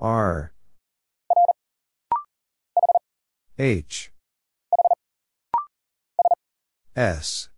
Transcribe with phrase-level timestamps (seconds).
[0.00, 0.52] R.
[3.58, 4.12] H.
[6.94, 7.48] S.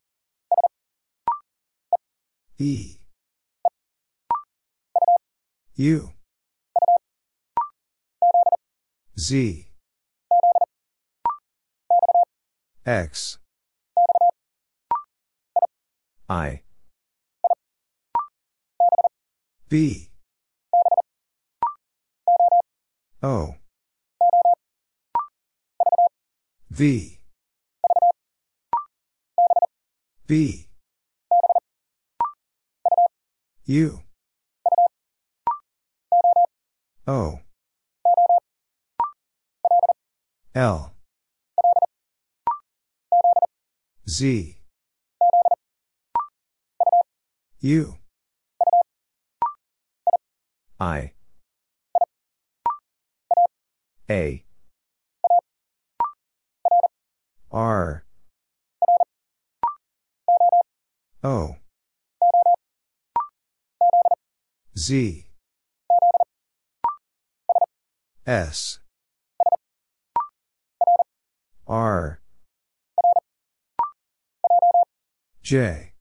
[2.58, 2.96] E.
[5.76, 6.12] U.
[9.18, 9.68] Z.
[12.86, 13.38] X.
[16.28, 16.62] I.
[19.68, 20.09] B
[23.22, 23.54] O.
[26.70, 27.18] V.
[30.26, 30.68] B.
[33.66, 34.00] U.
[37.06, 37.40] O.
[40.54, 40.94] L.
[44.08, 44.56] Z.
[47.60, 47.94] U.
[50.80, 51.12] I
[54.10, 54.42] A.
[57.52, 58.04] R.
[61.22, 61.54] O.
[64.76, 65.26] Z.
[68.26, 68.80] S.
[71.68, 72.20] R.
[75.40, 75.92] J.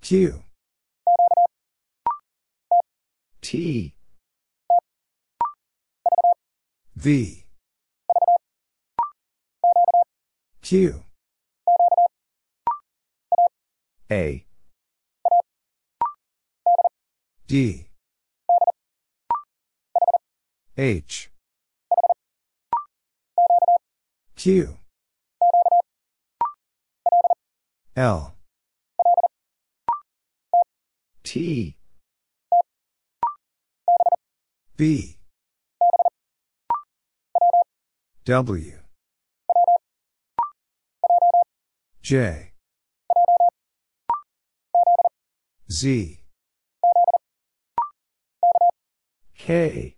[0.00, 0.42] Q.
[3.40, 3.94] T
[6.98, 7.44] V.
[10.62, 11.00] Q.
[14.10, 14.44] A.
[17.46, 17.86] D.
[20.76, 21.30] H.
[24.34, 24.76] Q.
[27.94, 28.34] L.
[31.22, 31.76] T.
[34.76, 35.17] B
[38.28, 38.74] W.
[42.02, 42.52] J.
[45.70, 46.20] Z.
[49.34, 49.96] K.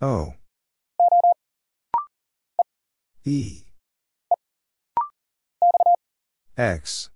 [0.00, 0.34] O.
[3.24, 3.64] E.
[6.56, 7.10] X.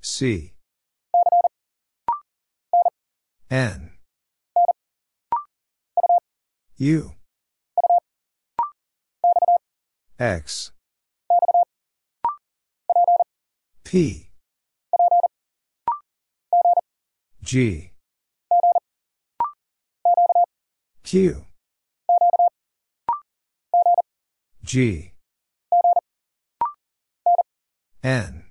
[0.00, 0.52] C.
[3.48, 3.99] N
[6.82, 7.12] U
[10.18, 10.72] X.
[13.84, 14.30] P.
[17.42, 17.90] G.
[21.04, 21.44] Q.
[24.64, 25.12] G.
[28.02, 28.44] N.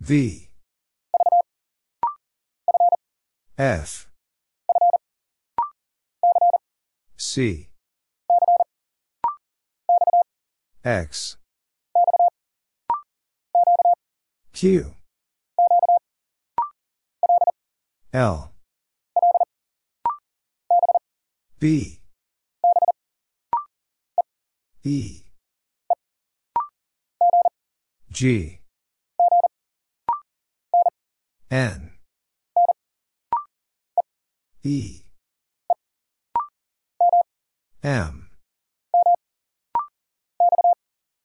[0.00, 0.50] V.
[3.56, 4.09] F
[7.32, 7.68] C.
[10.84, 11.36] X.
[14.52, 14.94] Q.
[18.12, 18.50] L.
[21.60, 22.00] B.
[24.82, 25.22] E.
[28.10, 28.58] G.
[31.48, 31.92] N.
[34.64, 35.09] E
[37.82, 38.28] M.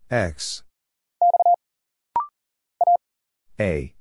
[0.10, 0.64] X.
[3.60, 3.94] A.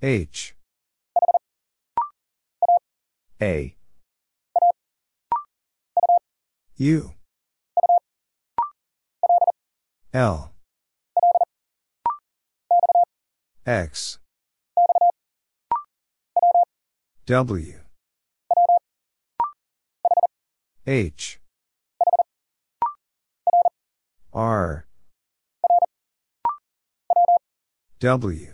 [0.00, 0.54] H.
[3.42, 3.76] A.
[6.76, 7.12] U.
[10.14, 10.52] L.
[13.66, 14.18] X.
[17.26, 17.89] W
[20.86, 21.38] H.
[24.32, 24.86] R.
[27.98, 28.46] W.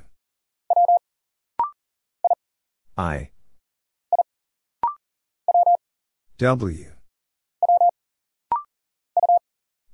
[2.97, 3.31] I.
[6.39, 6.87] W.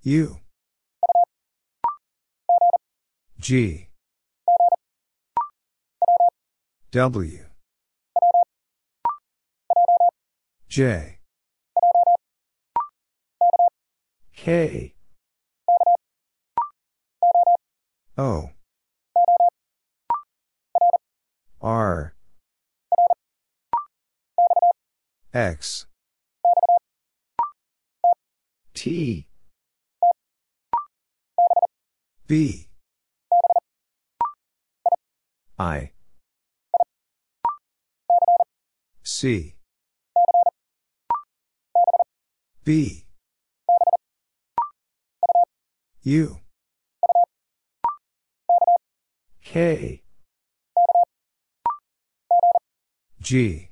[0.03, 0.37] U.
[3.39, 3.89] G.
[6.93, 7.45] W.
[10.69, 11.19] J
[14.43, 14.93] K.
[18.19, 18.51] O.
[21.61, 22.15] R.
[25.33, 25.87] X.
[28.75, 29.29] T.
[32.27, 32.67] B.
[35.57, 35.93] I.
[39.05, 39.55] C.
[42.65, 43.02] B
[46.05, 46.41] U
[49.45, 50.03] K.
[53.21, 53.71] G.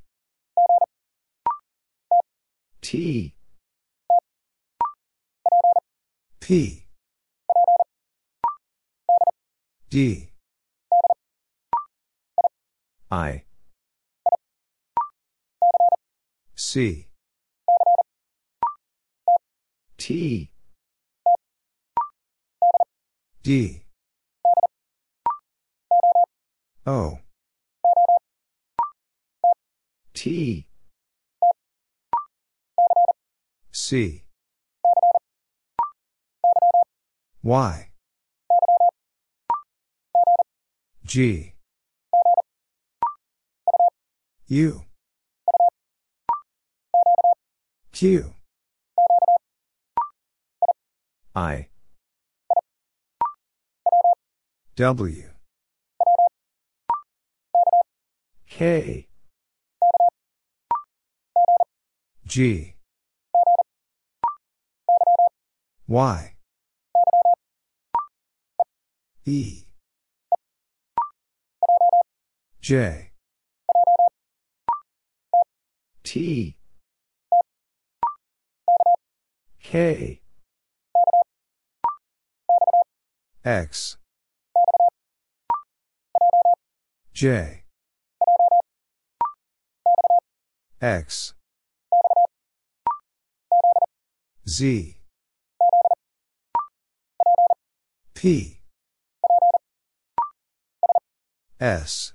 [2.83, 3.35] T.
[6.39, 6.87] P.
[9.89, 10.31] D.
[13.11, 13.43] I.
[16.55, 17.09] C.
[19.97, 20.50] T
[23.51, 23.83] D
[26.87, 27.19] O.
[30.15, 30.69] T.
[33.73, 34.23] C.
[37.43, 37.91] Y.
[41.05, 41.55] G.
[44.47, 44.85] U.
[47.91, 48.33] Q.
[51.35, 51.70] I
[54.81, 55.25] W.
[58.49, 59.09] K.
[62.27, 62.75] G.
[65.87, 66.35] Y.
[69.27, 69.65] E.
[72.63, 73.11] J.
[76.03, 76.57] T.
[79.63, 80.23] K.
[83.45, 84.00] X
[87.21, 87.65] J.
[90.81, 91.35] X.
[94.49, 94.97] Z.
[98.15, 98.61] P.
[101.61, 102.15] S.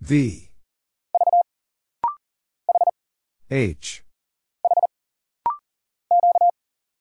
[0.00, 0.48] V.
[3.50, 4.04] H.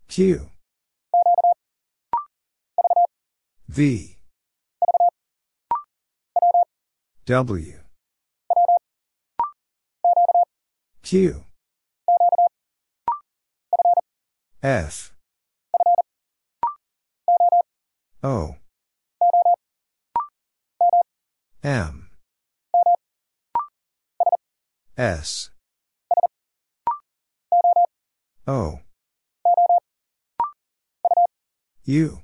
[0.09, 0.49] Q.
[3.69, 4.14] V
[7.27, 7.73] W.
[11.01, 11.43] Q.
[14.61, 15.11] F.
[18.21, 18.57] O.
[21.63, 22.09] M.
[24.95, 25.49] S.
[28.45, 28.79] O.
[31.85, 32.19] U.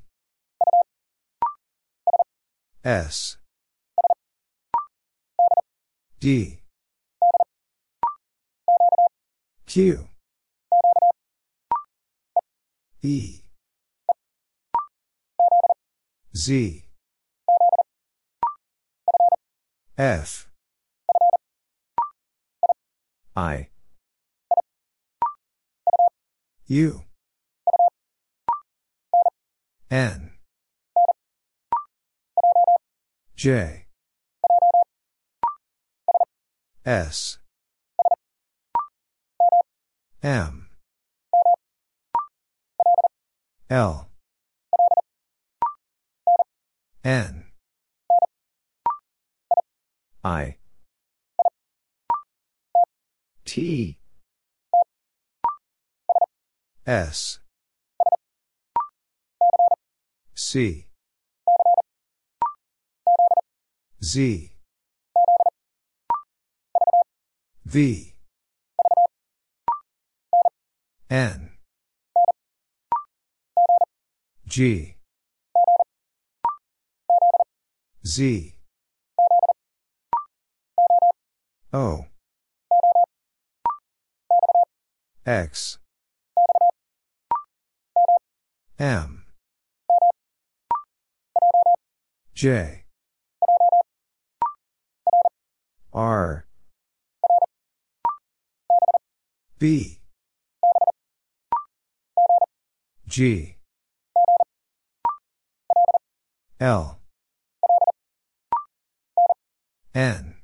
[2.83, 3.40] S
[6.21, 6.59] D.
[9.65, 10.07] Q.
[13.01, 13.39] E.
[16.35, 16.85] Z.
[19.97, 20.47] F.
[23.35, 23.69] I.
[26.67, 27.01] U.
[29.89, 30.31] N.
[33.35, 33.80] J
[36.85, 37.37] S.
[40.23, 40.67] M.
[43.69, 44.09] L.
[47.03, 47.45] N.
[50.23, 50.57] I.
[53.45, 53.97] T.
[56.87, 57.39] S.
[60.33, 60.87] C.
[64.03, 64.50] Z
[67.71, 68.15] V.
[71.09, 71.51] N.
[74.45, 74.97] G.
[78.05, 78.55] Z.
[81.71, 82.07] O.
[85.25, 85.77] X.
[88.77, 89.23] M.
[92.35, 92.83] J.
[95.93, 96.45] R
[99.61, 99.99] B.
[103.07, 103.57] G.
[106.59, 106.97] L.
[109.93, 110.37] N.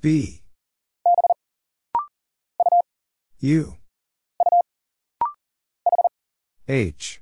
[0.00, 0.40] B.
[3.40, 3.76] U.
[6.66, 7.20] H.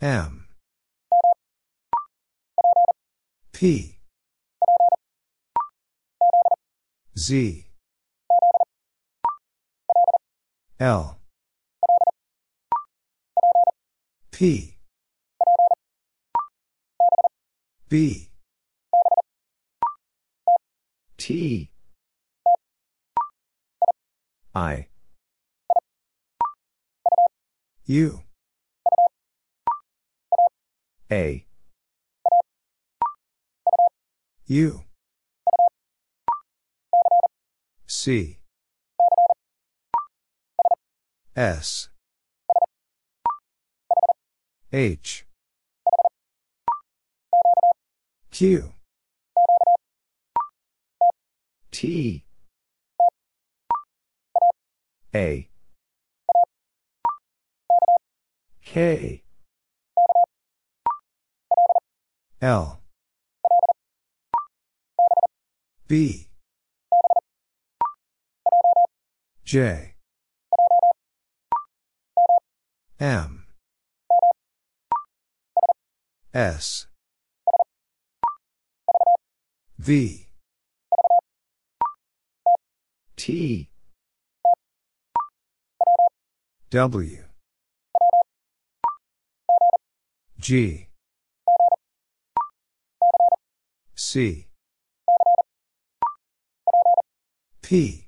[0.00, 0.46] M.
[3.52, 3.96] P
[7.16, 7.66] Z.
[10.80, 11.18] L.
[14.30, 14.78] P.
[17.88, 18.30] B.
[21.18, 21.70] T.
[24.54, 24.86] I.
[27.86, 28.22] U.
[31.10, 31.44] A.
[34.46, 34.82] U
[38.04, 38.40] C.
[41.36, 41.88] S.
[44.72, 45.24] H.
[48.32, 48.72] Q.
[51.70, 52.24] T.
[55.14, 55.48] A.
[58.64, 59.22] K.
[62.40, 62.80] L.
[65.86, 66.26] B
[69.52, 69.92] J.
[72.98, 73.44] M.
[76.32, 76.86] S.
[79.78, 80.28] V.
[83.14, 83.68] T.
[86.70, 87.24] W.
[90.40, 90.88] G.
[93.94, 94.46] C.
[97.60, 98.06] P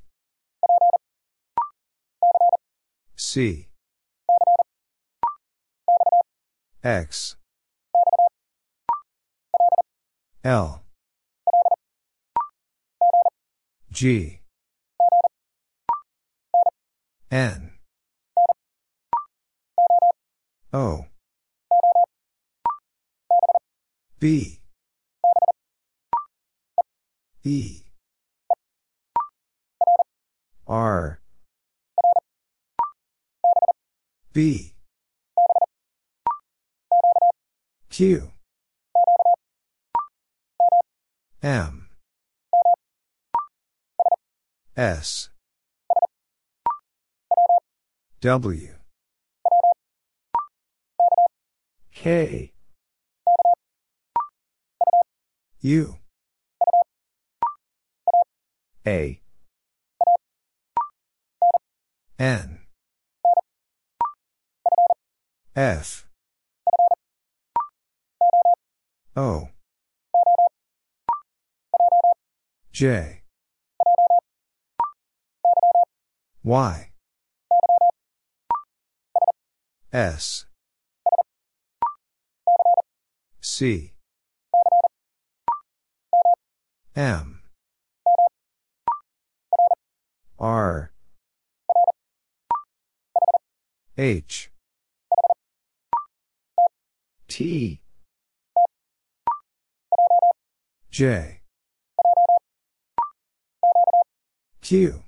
[3.34, 3.66] C.
[6.84, 7.34] X.
[10.44, 10.84] L.
[13.90, 14.38] G.
[17.32, 17.72] N.
[20.72, 21.06] O.
[24.20, 24.60] B.
[27.42, 27.82] E.
[30.68, 31.23] R
[34.34, 34.72] B.
[37.88, 38.32] Q.
[41.40, 41.88] M.
[44.76, 45.30] S.
[48.22, 48.68] W.
[51.92, 52.52] K.
[55.60, 55.96] U.
[58.84, 59.20] A.
[62.18, 62.63] N
[65.56, 66.04] F
[69.16, 69.48] O.
[72.72, 73.22] J.
[76.42, 76.90] Y.
[79.92, 80.46] S.
[83.40, 83.92] C.
[86.96, 87.42] M.
[90.40, 90.90] R.
[93.96, 94.50] H
[97.36, 97.80] T.
[100.88, 101.40] J.
[104.62, 105.02] Q.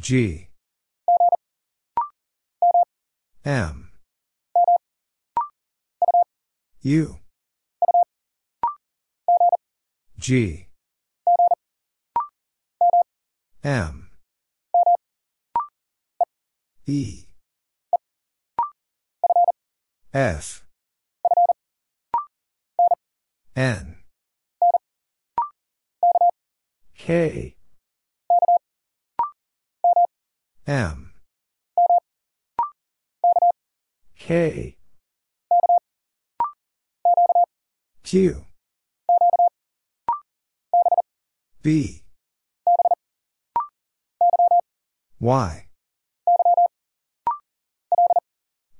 [0.00, 0.48] G.
[3.44, 3.90] M.
[6.80, 7.18] U.
[10.18, 10.68] G.
[13.62, 14.08] M.
[16.86, 17.31] E
[20.14, 20.62] F.
[23.56, 23.96] N.
[26.94, 27.56] K.
[30.66, 31.12] M.
[34.18, 34.76] K.
[38.04, 38.44] Q.
[41.62, 42.02] B.
[45.18, 45.66] Y.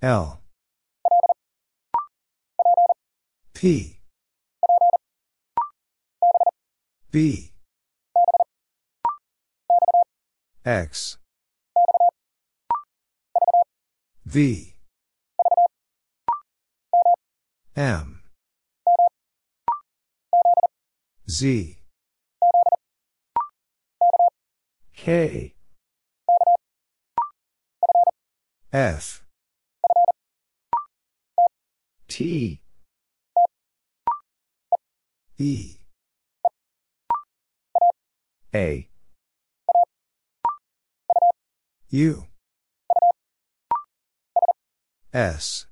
[0.03, 0.42] L
[3.63, 4.01] P.
[7.13, 7.53] B.
[10.65, 11.19] X.
[14.27, 14.75] V.
[17.77, 18.23] M.
[21.31, 21.79] Z.
[24.97, 25.55] K.
[28.73, 29.23] F.
[32.09, 32.62] T
[35.39, 35.77] E.
[38.55, 38.89] A.
[41.91, 42.27] U.
[45.13, 45.67] S.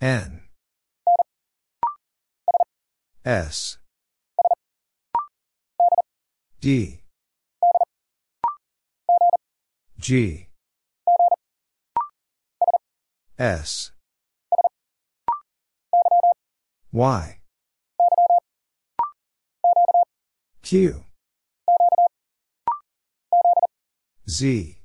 [0.00, 0.42] N.
[3.24, 3.78] S.
[6.60, 7.00] D.
[9.98, 10.48] G.
[13.38, 13.92] S.
[16.98, 17.38] Y.
[20.62, 21.04] Q.
[24.28, 24.78] Z.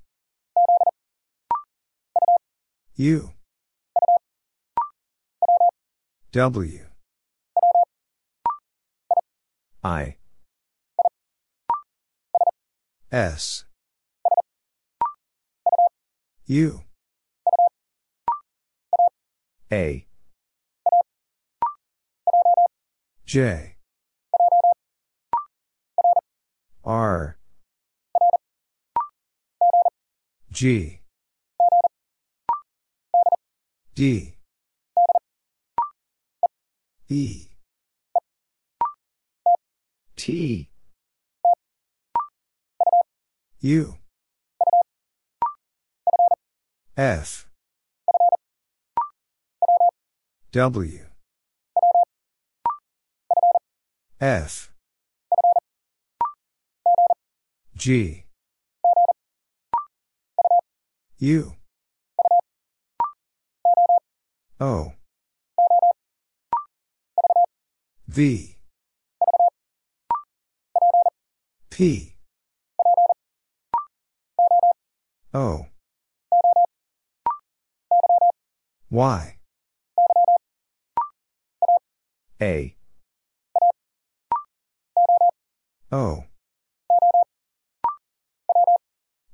[2.97, 3.31] U.
[6.31, 6.85] W.
[9.83, 10.17] I.
[13.11, 13.65] S.
[16.45, 16.83] U.
[19.71, 20.05] A
[23.33, 23.77] J.
[26.85, 27.35] R.
[30.51, 30.99] G.
[33.95, 34.35] D.
[37.09, 37.47] E.
[40.15, 40.69] T.
[43.61, 43.95] U.
[46.95, 47.47] F.
[50.51, 51.12] W
[54.23, 54.71] F.
[57.75, 58.23] G.
[61.19, 61.53] U.
[64.61, 64.93] O.
[68.07, 68.55] V.
[71.69, 72.15] P.
[75.33, 75.65] O.
[78.89, 79.37] Y.
[82.41, 82.82] A
[85.93, 86.25] O.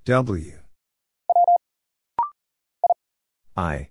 [0.03, 0.59] W.
[3.55, 3.89] I.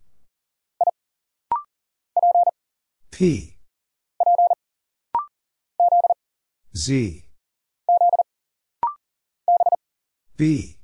[3.10, 3.56] P.
[6.76, 7.24] Z.
[10.36, 10.76] B.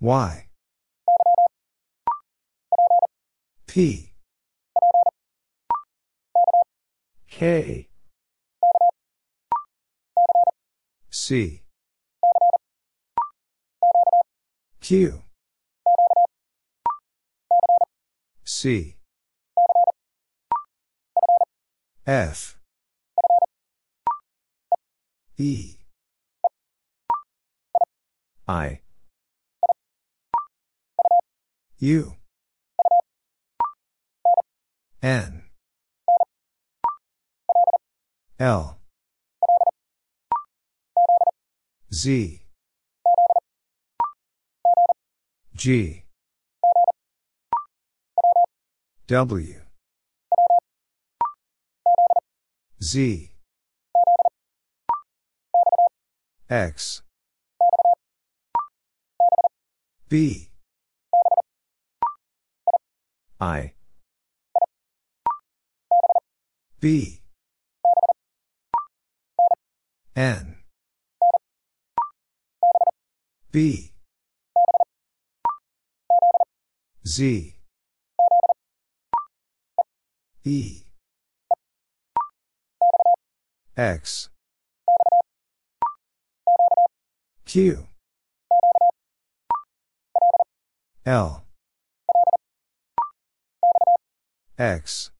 [0.00, 0.48] Y.
[3.68, 4.12] P.
[7.28, 7.88] K
[11.26, 11.62] C.
[14.82, 15.22] Q.
[18.44, 18.96] C.
[22.06, 22.58] F.
[25.38, 25.78] E.
[28.46, 28.80] I.
[31.78, 32.16] U.
[35.02, 35.44] N.
[38.38, 38.83] L
[41.94, 42.42] Z.
[45.54, 46.02] G.
[49.06, 49.60] W.
[52.82, 53.30] Z.
[56.50, 57.02] X.
[60.08, 60.50] B.
[63.40, 63.74] I.
[66.80, 67.20] B.
[70.16, 70.63] N
[73.54, 73.92] B.
[77.06, 77.54] Z.
[80.42, 80.82] E.
[83.76, 84.28] X.
[87.46, 87.86] Q.
[91.06, 91.44] L.
[94.58, 95.12] X.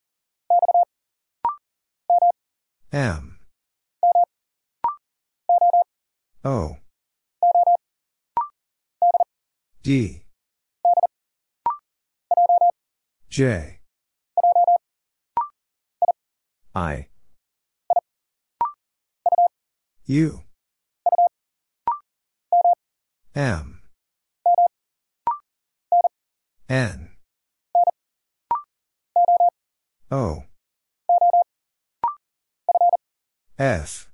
[2.91, 3.39] M.
[6.43, 6.75] O
[9.85, 10.23] D.
[13.29, 13.81] J.
[16.73, 17.07] I.
[20.07, 20.41] U.
[23.35, 23.81] M.
[26.67, 27.09] N.
[30.09, 30.45] O.
[33.59, 34.09] F.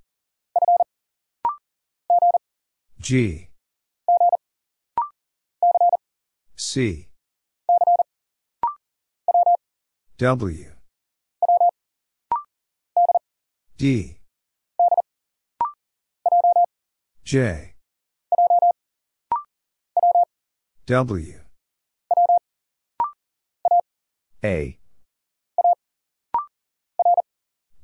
[3.00, 3.51] G
[6.74, 7.10] C.
[10.18, 10.72] W.
[13.78, 14.18] D.
[17.26, 17.74] J.
[20.86, 21.34] W.
[24.46, 24.80] A.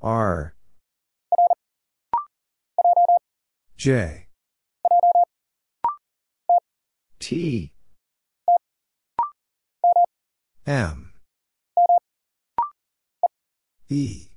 [0.02, 0.56] R.
[3.76, 4.28] J.
[7.20, 7.74] T
[10.68, 11.14] M.
[13.88, 14.28] E.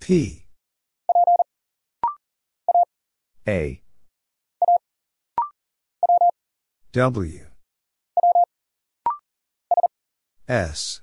[0.00, 0.42] P.
[3.46, 3.80] A.
[6.90, 7.46] W.
[10.48, 11.02] S.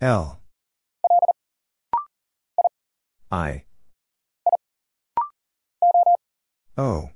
[0.00, 0.40] L.
[3.30, 3.64] I.
[6.76, 7.10] O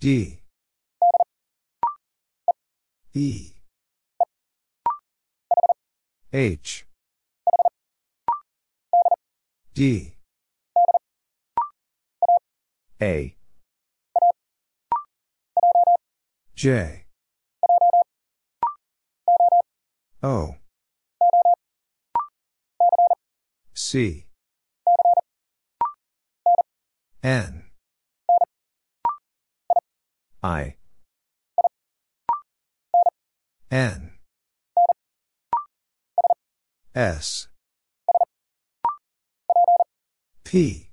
[0.00, 0.38] D.
[3.14, 3.52] E.
[6.32, 6.86] H.
[9.74, 10.14] D.
[13.02, 13.34] A.
[16.54, 17.04] J.
[20.22, 20.54] O.
[23.74, 24.26] C.
[27.22, 27.67] N
[30.42, 30.76] I.
[33.70, 34.12] N.
[36.94, 37.48] S.
[40.44, 40.90] P.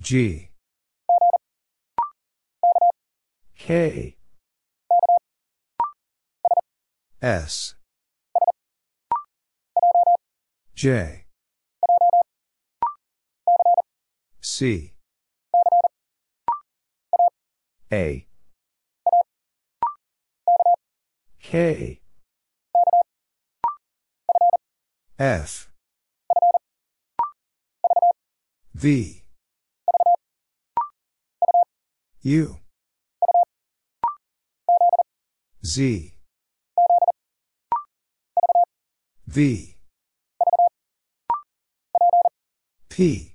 [0.00, 0.50] G.
[3.58, 4.16] K.
[7.22, 7.74] S.
[10.74, 11.24] J.
[14.40, 14.95] C
[17.92, 18.26] A.
[21.40, 22.00] K.
[25.18, 25.70] F.
[28.74, 29.22] V.
[32.22, 32.58] U.
[35.64, 36.14] Z.
[39.26, 39.76] V.
[42.88, 43.34] P.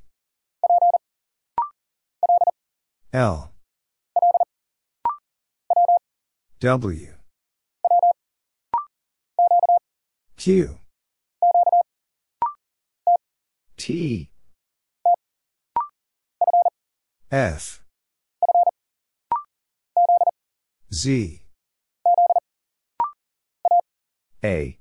[3.13, 3.50] L
[6.61, 7.07] W.
[10.37, 10.77] Q.
[13.77, 14.29] T.
[17.31, 17.81] F.
[20.93, 21.41] Z.
[24.43, 24.77] A.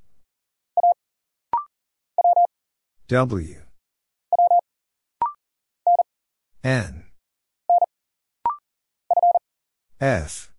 [3.09, 3.57] W.
[6.63, 7.05] N.
[9.99, 10.50] F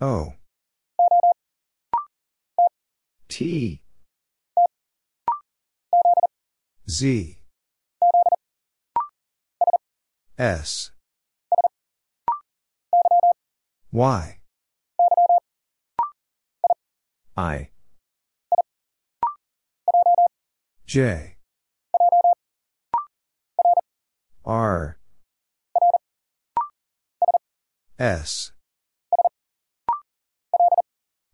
[0.00, 0.32] O.
[3.28, 3.82] T.
[6.88, 7.38] Z.
[10.38, 10.90] S.
[13.92, 14.38] Y.
[17.36, 17.68] I.
[20.86, 21.36] J.
[24.46, 24.96] R.
[27.98, 28.52] S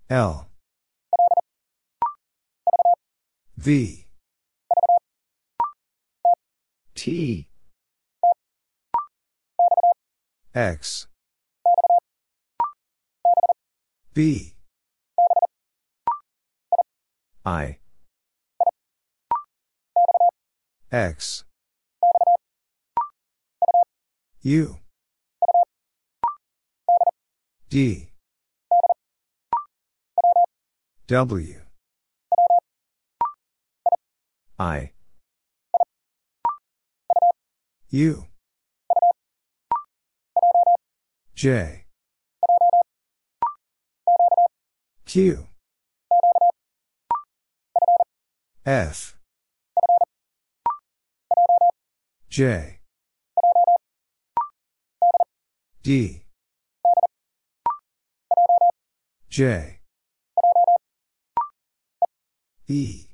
[0.08, 0.46] L.
[3.56, 4.06] V.
[6.94, 7.48] T.
[10.54, 11.08] X.
[14.14, 14.54] B.
[17.44, 17.78] I.
[20.92, 21.44] X.
[24.42, 24.78] U.
[27.68, 28.08] D
[31.08, 31.60] W
[34.58, 34.90] I
[37.90, 38.24] U
[41.36, 41.84] J
[45.04, 45.46] Q
[48.64, 49.16] F
[52.28, 52.80] J
[55.84, 56.24] D
[59.30, 59.75] J
[62.68, 63.06] E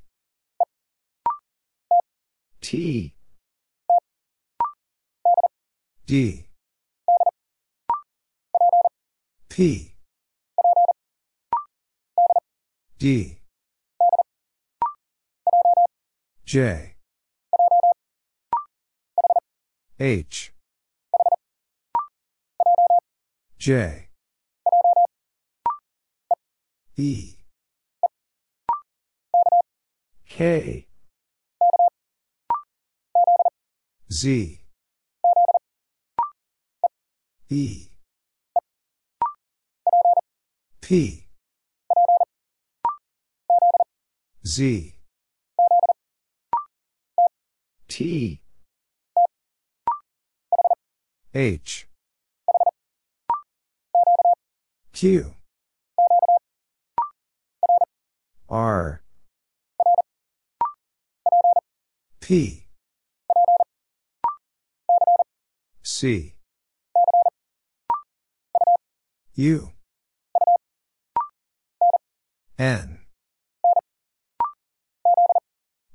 [2.61, 3.15] T.
[6.07, 6.47] D
[9.49, 9.95] P
[12.99, 13.38] D
[16.47, 16.95] J.
[19.99, 20.53] H.
[23.59, 24.09] J.
[26.97, 27.41] E
[30.42, 30.88] K.
[34.11, 34.59] Z.
[37.48, 37.87] E.
[40.81, 41.26] P.
[44.44, 44.94] Z.
[47.87, 48.40] T.
[51.33, 51.87] H.
[54.92, 55.35] Q.
[58.48, 59.02] R
[62.23, 62.69] P.
[65.83, 66.37] C.
[69.35, 69.73] U.
[72.61, 73.01] N.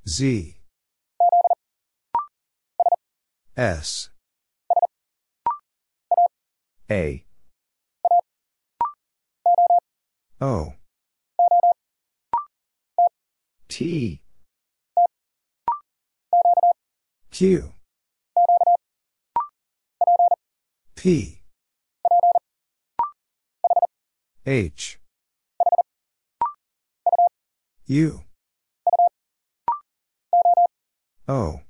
[0.06, 0.56] Z.
[3.56, 4.10] S.
[6.90, 7.24] A.
[10.42, 10.74] O.
[13.68, 14.20] T
[17.38, 17.70] Q.
[20.96, 21.38] P.
[24.44, 24.98] H.
[27.86, 28.22] U.
[31.28, 31.60] O.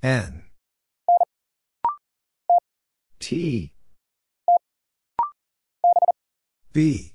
[0.00, 0.44] N.
[3.18, 3.72] T.
[6.72, 7.12] B.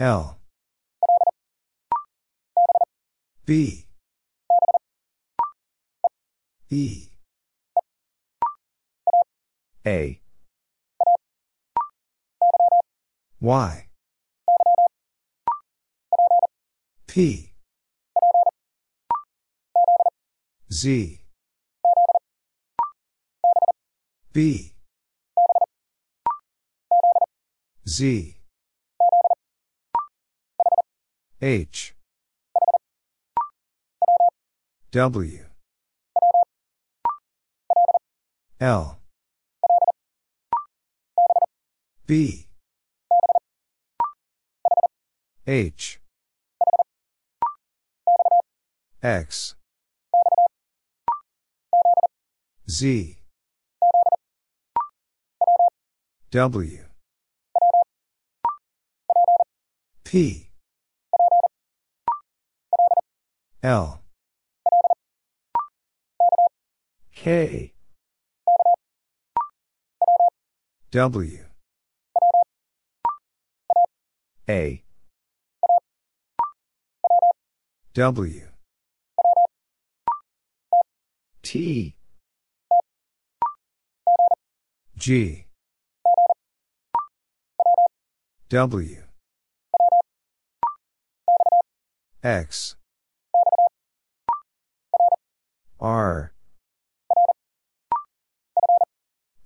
[0.00, 0.38] L
[3.46, 3.86] B.
[6.68, 7.10] E.
[9.86, 10.20] A.
[13.40, 13.86] Y.
[17.06, 17.52] P.
[20.68, 21.20] Z.
[24.32, 24.72] B.
[27.86, 28.36] Z.
[31.40, 31.95] H
[34.96, 35.44] W.
[38.58, 38.98] L.
[42.06, 42.46] B.
[45.46, 46.00] H.
[49.02, 49.54] X.
[52.66, 53.18] Z.
[56.30, 56.78] W.
[60.04, 60.48] P.
[63.62, 64.05] L
[67.26, 67.72] K.
[70.92, 71.38] W.
[74.48, 74.84] A.
[77.94, 78.42] W.
[81.42, 81.96] T.
[84.96, 85.46] G.
[88.48, 89.02] W.
[92.22, 92.76] X.
[95.80, 96.35] R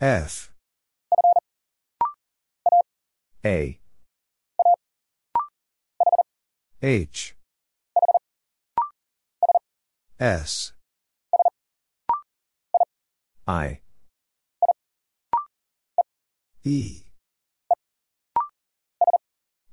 [0.01, 0.51] F.
[3.45, 3.79] A.
[6.81, 7.37] H.
[10.19, 10.73] S.
[13.47, 13.81] I.
[16.65, 17.03] E.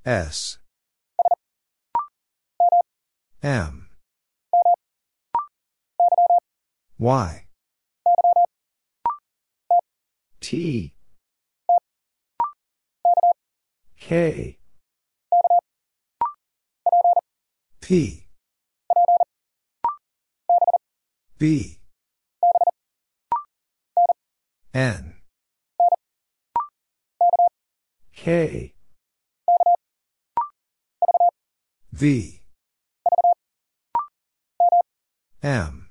[0.05, 0.59] S.
[3.41, 3.87] M.
[6.99, 7.46] Y
[10.49, 10.93] T.
[13.99, 14.57] K.
[17.81, 18.23] P.
[21.37, 21.79] B.
[24.73, 25.15] N.
[28.15, 28.73] K.
[31.91, 32.41] V.
[35.43, 35.89] M.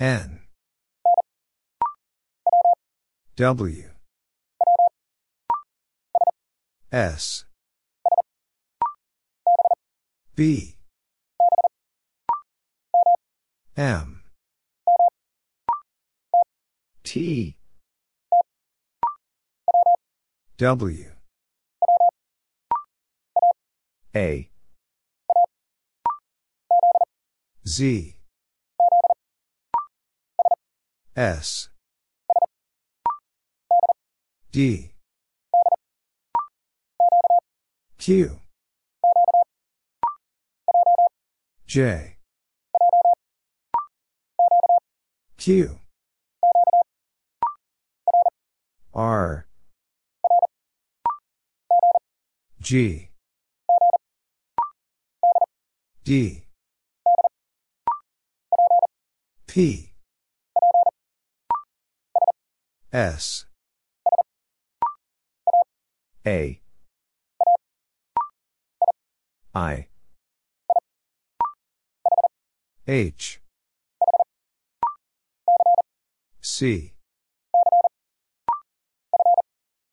[0.00, 0.39] N
[3.40, 3.84] W.
[6.92, 7.46] S.
[10.36, 10.76] B.
[13.78, 14.22] M.
[17.02, 17.56] T.
[20.58, 21.06] W.
[24.14, 24.50] A.
[27.66, 28.16] Z.
[31.16, 31.69] S
[34.52, 34.90] D.
[37.98, 38.40] Q.
[41.66, 42.16] J.
[45.36, 45.78] Q.
[48.92, 49.46] R.
[52.60, 53.10] G.
[56.04, 56.42] D.
[59.46, 59.92] P.
[62.92, 63.46] S
[66.26, 66.60] A.
[69.54, 69.86] I.
[72.86, 73.40] H.
[76.40, 76.92] C.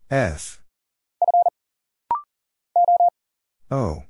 [0.09, 0.61] F.
[3.71, 4.03] O.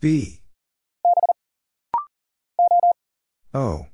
[0.00, 0.40] B.
[3.52, 3.86] O.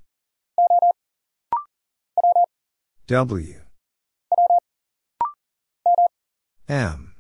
[3.07, 3.66] W
[6.69, 7.15] M.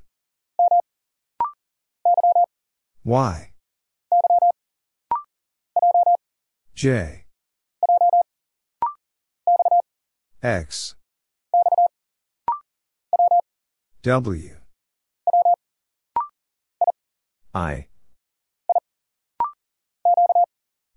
[3.04, 3.52] Y.
[6.74, 7.26] J.
[10.42, 10.96] X.
[14.02, 14.50] W.
[17.54, 17.86] I.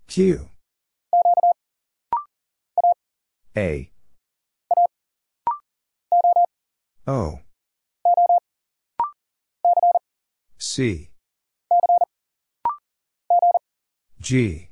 [0.08, 0.48] Q.
[3.56, 3.90] A.
[7.06, 7.40] O
[10.72, 11.10] C.
[14.20, 14.68] G.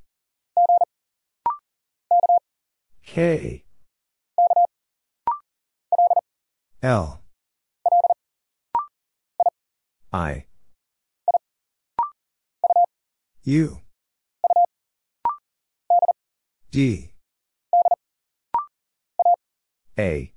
[3.05, 3.65] K.
[6.85, 7.21] L.
[10.13, 10.45] I.
[13.43, 13.81] U.
[16.71, 17.11] D.
[19.99, 20.33] A.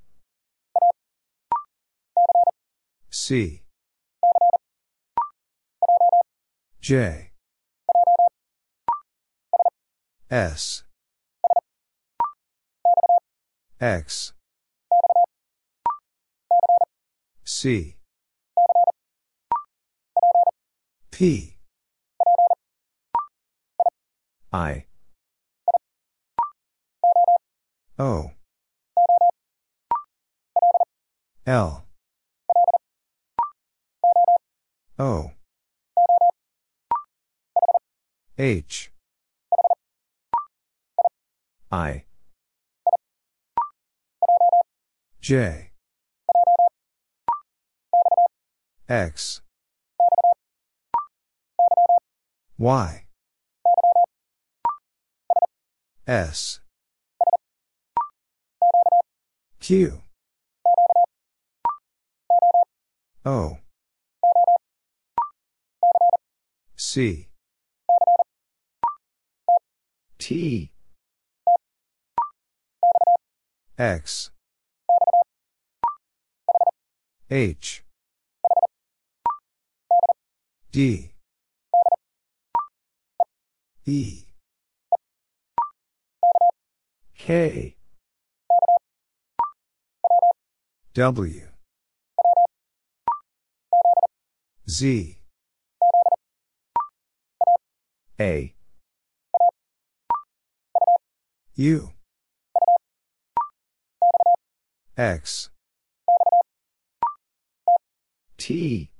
[3.12, 3.62] C
[6.82, 7.30] J.
[10.32, 10.84] S.
[13.80, 14.34] X.
[17.44, 17.98] C.
[21.12, 21.58] P.
[24.52, 24.86] I.
[28.00, 28.32] O.
[31.46, 31.86] L.
[34.98, 35.32] O
[38.38, 38.92] H.
[41.72, 42.06] I.
[45.22, 45.72] J.
[48.90, 49.42] X.
[52.58, 53.06] Y.
[56.08, 56.60] S.
[59.60, 60.02] Q.
[63.26, 63.58] O.
[66.76, 67.31] C
[70.22, 70.70] T.
[73.76, 74.30] X.
[77.32, 77.84] H.
[80.72, 81.12] D.
[83.88, 84.26] E.
[87.18, 87.76] K.
[90.94, 91.42] W.
[94.70, 95.18] Z.
[98.20, 98.54] A
[101.56, 101.92] U
[104.98, 105.50] X.
[108.38, 108.92] T.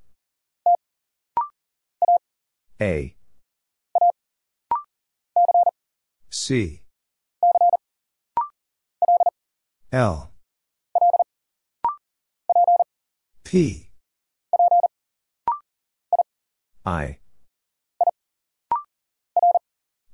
[2.80, 3.16] A.
[6.30, 6.82] C.
[9.92, 10.32] L.
[13.44, 13.90] P.
[16.86, 17.18] I.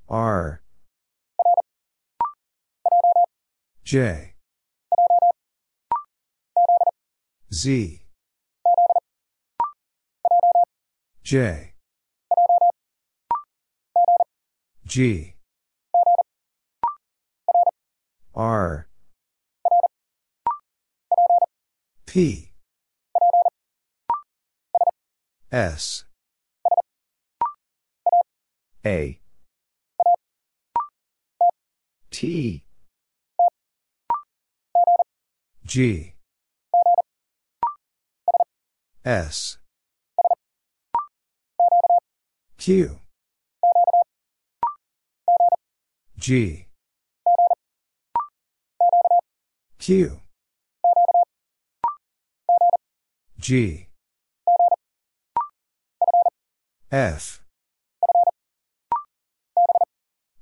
[0.10, 0.62] R
[3.88, 4.34] J.
[7.54, 8.02] Z.
[11.24, 11.72] J.
[14.86, 15.36] G.
[18.36, 18.90] R.
[22.06, 22.52] P.
[25.50, 26.04] S.
[28.86, 29.22] A.
[32.12, 32.67] T
[35.68, 36.14] G.
[39.04, 39.58] S.
[42.58, 43.00] Q.
[46.18, 46.68] G.
[49.78, 50.20] Q.
[53.38, 53.88] G.
[56.90, 57.44] F.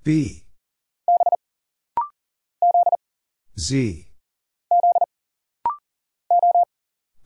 [0.04, 0.44] B.
[3.58, 4.05] Z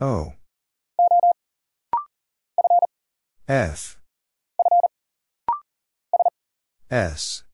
[0.02, 0.32] O.
[3.46, 3.98] F.
[6.90, 7.44] S.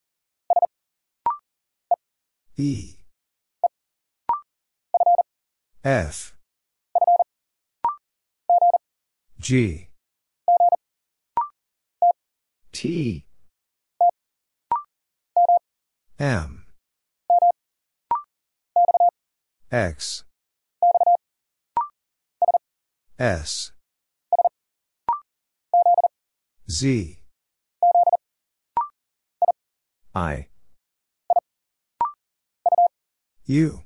[2.57, 2.95] E.
[5.85, 6.37] F.
[9.41, 9.89] G.
[12.73, 13.25] T.
[16.21, 16.65] M.
[19.73, 20.26] X
[23.19, 23.73] S
[26.69, 27.19] Z.
[30.15, 30.49] I.
[33.47, 33.83] U.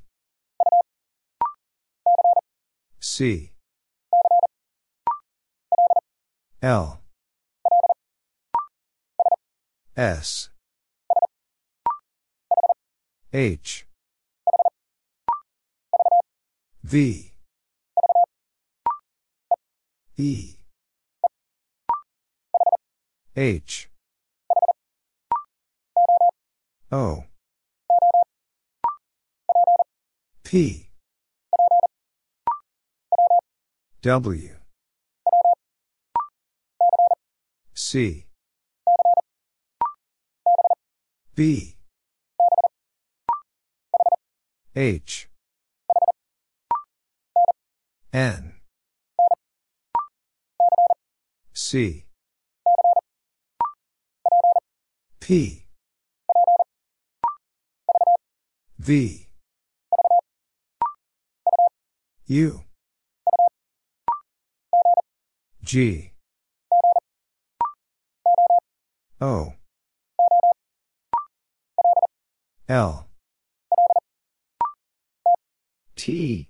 [2.99, 3.53] C.
[6.63, 7.01] L.
[9.97, 10.51] S.
[13.33, 13.87] H.
[16.83, 17.30] V.
[20.21, 20.55] E.
[23.35, 23.89] H.
[26.93, 27.25] O.
[30.45, 30.91] P.
[34.03, 34.57] W.
[37.73, 38.27] C.
[41.35, 41.77] B.
[44.77, 45.29] H.
[48.13, 48.60] N.
[51.71, 52.05] C.
[55.21, 55.67] P.
[58.81, 59.29] V.
[62.27, 62.65] U.
[65.63, 66.11] G.
[69.21, 69.53] O.
[72.69, 73.07] L.
[75.95, 76.49] T.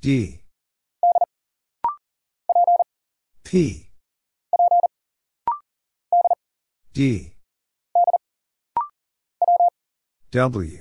[0.00, 0.40] D.
[3.50, 3.88] P.
[6.94, 7.32] D.
[10.30, 10.78] W.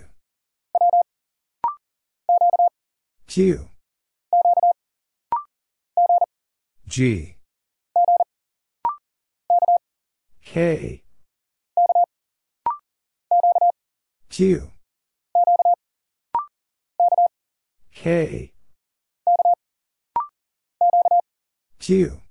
[3.26, 3.68] Q.
[6.88, 7.36] G.
[10.46, 11.02] K.
[14.30, 14.72] Q.
[17.96, 18.54] K.
[21.80, 22.22] Q.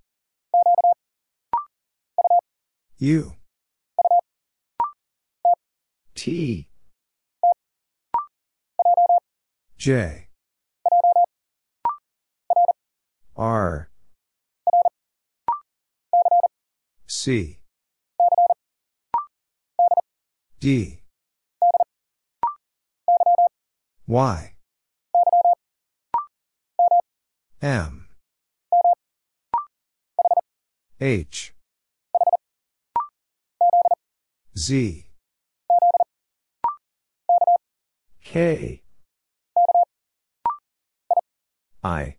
[3.01, 3.32] U.
[6.16, 6.66] T.
[9.76, 10.26] J.
[13.36, 13.88] R.
[17.07, 17.61] C.
[20.59, 20.99] D.
[24.09, 24.55] Y.
[27.62, 28.09] M.
[31.01, 31.55] H.
[34.59, 35.06] Z.
[38.24, 38.82] K.
[41.84, 42.16] I.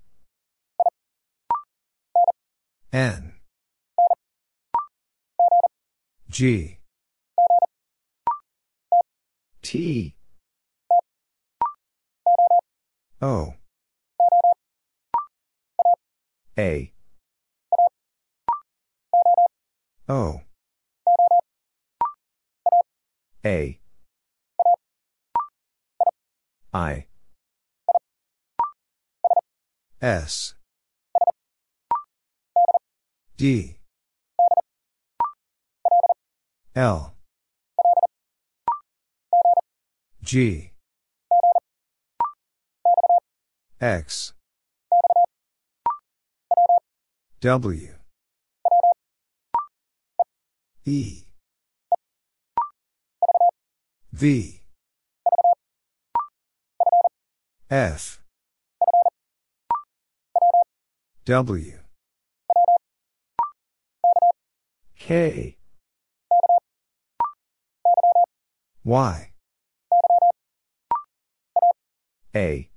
[2.94, 3.34] N.
[6.30, 6.78] G.
[9.62, 10.16] T.
[13.22, 13.54] O.
[16.58, 16.94] A.
[20.08, 20.42] O.
[23.46, 23.80] A.
[26.74, 27.06] I.
[30.02, 30.56] S.
[33.38, 33.78] D.
[36.76, 37.14] L.
[40.22, 40.72] G.
[43.80, 44.34] X.
[47.42, 47.88] W.
[50.86, 51.29] E.
[54.20, 54.60] V.
[57.70, 58.20] F.
[61.24, 61.74] W.
[64.98, 65.56] K.
[68.84, 69.32] Y.
[72.36, 72.70] A.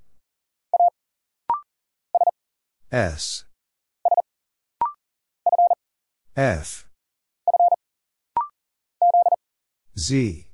[2.89, 3.43] S.
[6.37, 6.87] F.
[9.97, 10.52] Z.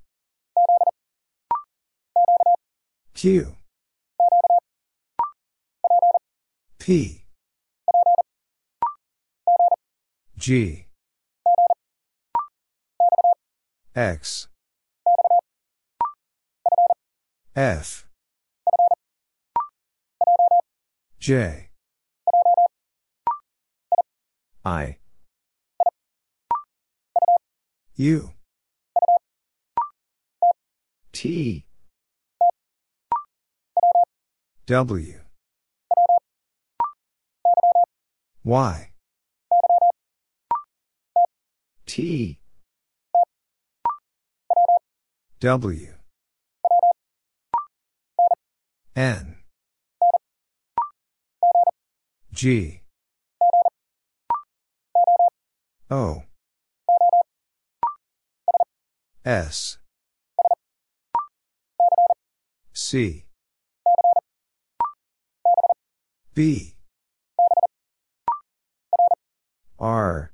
[3.21, 3.53] Q.
[6.77, 7.25] P.
[10.37, 10.85] G.
[13.93, 14.47] X.
[17.57, 18.07] F.
[21.19, 21.71] J.
[24.63, 24.97] I.
[27.97, 28.31] U.
[31.11, 31.65] T.
[34.69, 35.15] W.
[38.43, 38.91] Y.
[41.87, 42.39] T.
[45.39, 45.87] W.
[48.95, 49.37] N.
[52.31, 52.83] G.
[55.89, 56.21] O
[59.25, 59.79] S
[62.71, 63.28] C
[66.39, 66.73] B.
[69.77, 70.31] R.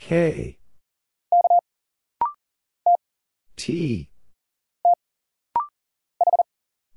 [0.00, 0.56] K.
[3.56, 4.08] T.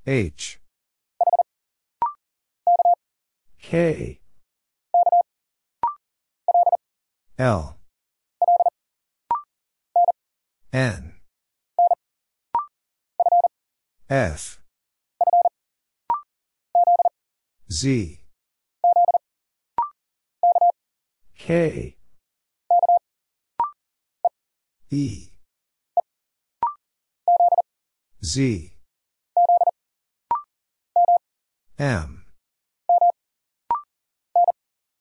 [0.06, 0.60] H.
[3.60, 4.20] K.
[7.38, 7.76] L.
[10.72, 11.12] N.
[14.08, 14.61] F
[17.72, 18.20] Z.
[21.38, 21.96] K.
[24.90, 25.30] E.
[28.22, 28.72] Z.
[31.78, 32.24] M.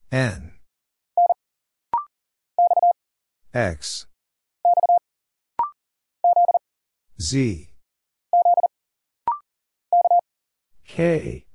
[0.10, 0.54] N.
[3.54, 4.06] X.
[7.20, 7.68] Z.
[10.86, 11.46] K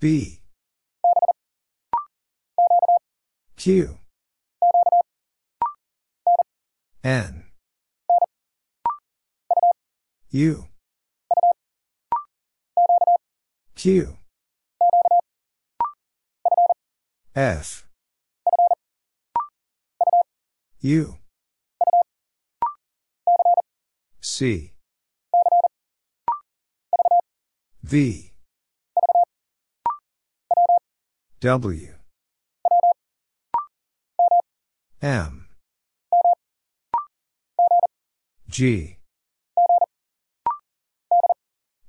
[0.00, 0.38] B.
[3.56, 3.98] Q.
[7.02, 7.44] N.
[10.30, 10.68] U.
[13.74, 14.16] Q.
[17.34, 17.84] F.
[20.80, 21.16] U.
[24.20, 24.72] C.
[27.82, 28.27] V
[31.40, 31.94] W
[35.00, 35.46] M
[38.48, 38.98] G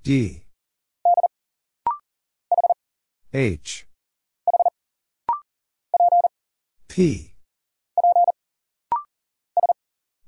[0.03, 0.43] D
[3.33, 3.87] H
[6.87, 7.33] P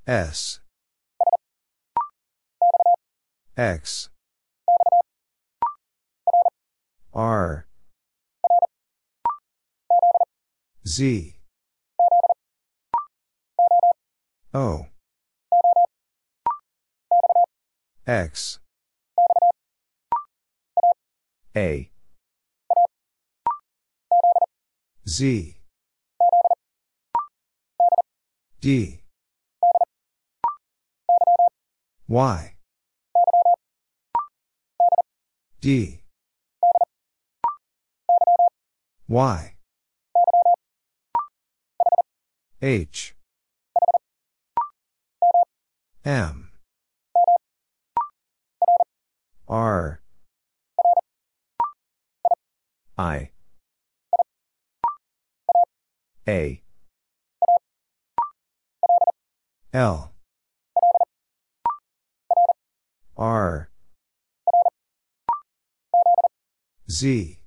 [0.04, 0.58] S
[3.56, 4.08] X
[7.14, 7.66] R
[10.84, 11.36] Z.
[14.52, 14.86] O.
[18.04, 18.58] X.
[21.56, 21.90] A.
[25.06, 25.56] Z.
[28.60, 29.00] D.
[32.08, 32.54] Y.
[35.60, 36.00] D.
[39.08, 39.61] Y
[42.64, 43.16] H.
[46.04, 46.50] M.
[49.48, 50.00] R.
[52.96, 53.30] I.
[56.28, 56.62] A.
[59.72, 60.12] L.
[63.16, 63.70] R.
[66.88, 67.40] Z.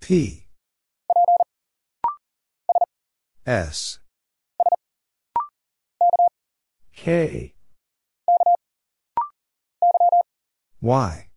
[0.00, 0.45] P
[3.46, 4.00] S.
[6.96, 7.54] K.
[10.80, 11.28] Y.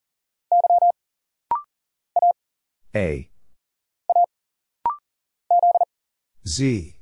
[2.95, 3.29] A.
[6.47, 6.95] Z.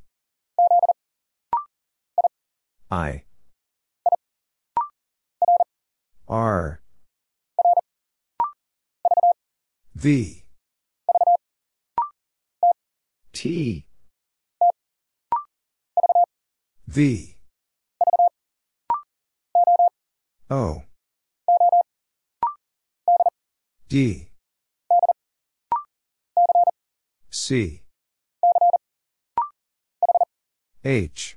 [2.90, 3.22] I.
[6.28, 6.82] R.
[9.94, 10.44] V.
[13.32, 13.87] T
[16.88, 17.36] V.
[20.48, 20.82] O.
[23.90, 24.28] D.
[27.28, 27.82] C.
[30.82, 31.36] H.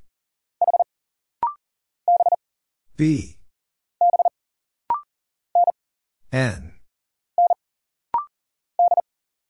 [2.96, 3.36] B.
[6.32, 6.74] N.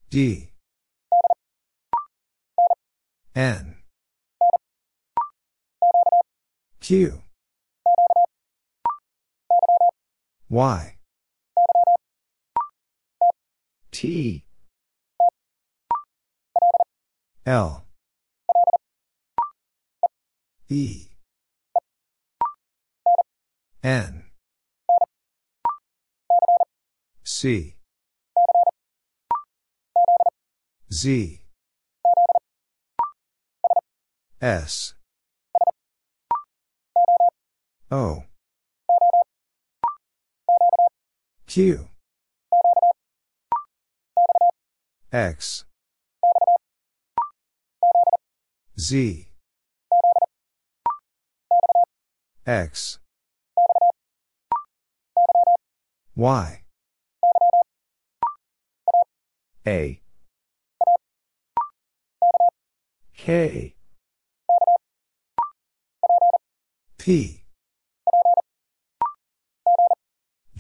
[0.10, 0.50] D.
[3.36, 3.81] N
[6.82, 7.22] Q.
[10.50, 10.96] Y.
[13.92, 14.44] T.
[17.46, 17.86] L.
[20.70, 21.08] E.
[23.84, 24.24] N.
[27.24, 27.76] C.
[30.92, 31.42] Z.
[34.42, 34.96] S
[37.92, 38.24] O
[41.46, 41.90] Q.
[45.12, 45.66] X.
[48.80, 49.28] Z.
[52.48, 53.00] X.
[56.16, 56.62] Y.
[59.68, 60.02] A.
[63.14, 63.76] K.
[66.98, 67.41] P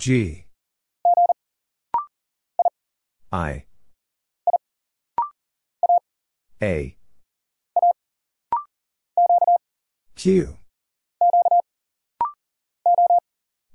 [0.01, 0.45] G.
[3.31, 3.65] I.
[6.59, 6.97] A.
[10.15, 10.57] Q.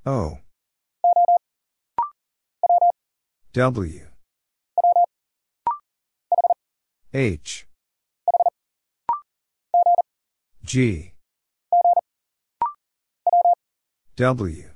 [0.04, 0.38] O.
[3.52, 4.00] W.
[7.14, 7.68] H.
[10.64, 11.12] G.
[14.16, 14.75] W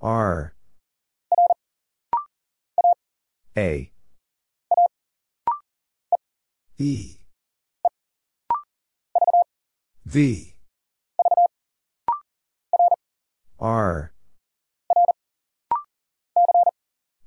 [0.00, 0.54] R.
[3.56, 3.90] A.
[6.78, 7.16] E.
[10.04, 10.54] V.
[13.58, 14.12] R.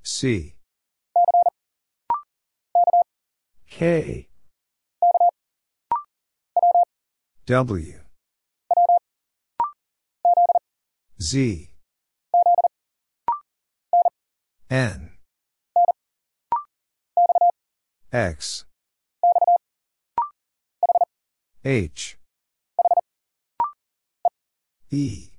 [0.04, 0.56] C.
[3.70, 4.28] K.
[7.48, 7.94] W.
[11.20, 11.69] Z
[14.70, 15.10] N.
[18.14, 18.66] X.
[21.66, 22.18] H.
[24.92, 25.30] E.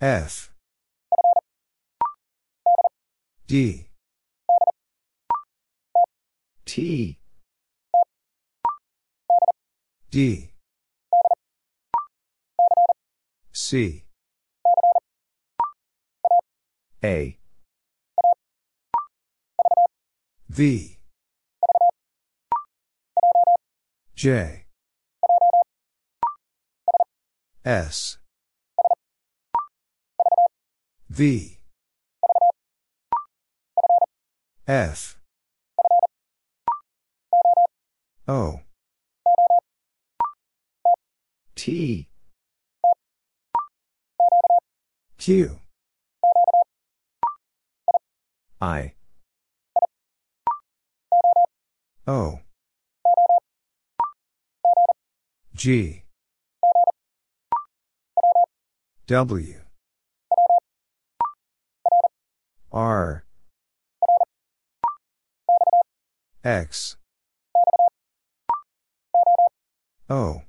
[0.00, 0.52] F.
[3.46, 3.86] D.
[6.66, 7.18] T.
[10.10, 10.50] D.
[13.52, 14.04] C
[17.04, 17.36] A.
[20.48, 20.98] V.
[24.14, 24.66] J.
[27.64, 28.18] S.
[31.10, 31.58] V.
[34.68, 35.18] F.
[38.28, 38.60] O.
[41.56, 42.08] T.
[45.18, 45.61] Q
[48.62, 48.92] I.
[52.06, 52.38] O.
[55.52, 56.04] G.
[59.08, 59.54] W.
[62.70, 63.24] R.
[66.44, 66.96] X.
[70.08, 70.42] O.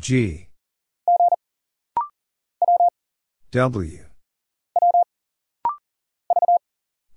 [0.00, 0.48] G.
[3.50, 4.13] W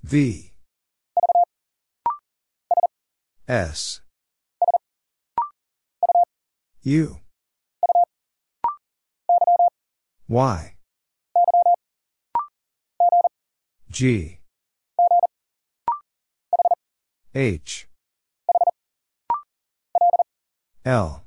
[0.08, 0.54] V.
[3.46, 4.00] S.
[6.84, 7.18] U.
[10.30, 10.76] Y.
[13.92, 14.40] G.
[17.36, 17.90] H.
[20.86, 21.24] L.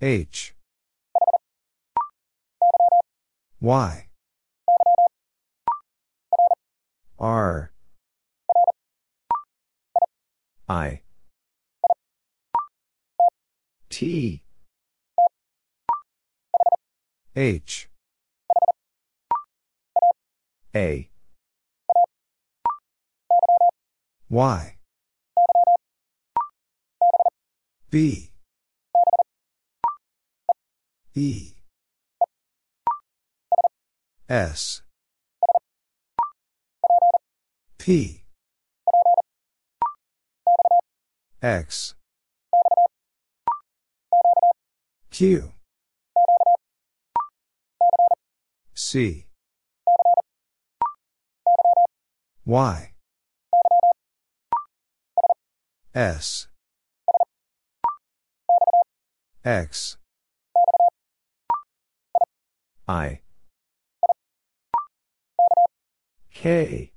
[0.00, 0.54] H.
[3.60, 4.13] Y
[7.24, 7.72] R.
[10.68, 11.00] I.
[13.88, 14.42] T.
[17.34, 17.88] H.
[20.74, 21.08] A.
[24.28, 24.76] Y.
[27.90, 28.30] B.
[31.14, 31.54] E.
[34.28, 34.83] S
[37.84, 38.22] P.
[41.42, 41.94] X.
[45.10, 45.52] Q.
[48.72, 49.26] C.
[52.46, 52.92] Y.
[55.94, 56.48] S.
[59.44, 59.98] X.
[62.88, 63.20] I.
[66.32, 66.93] K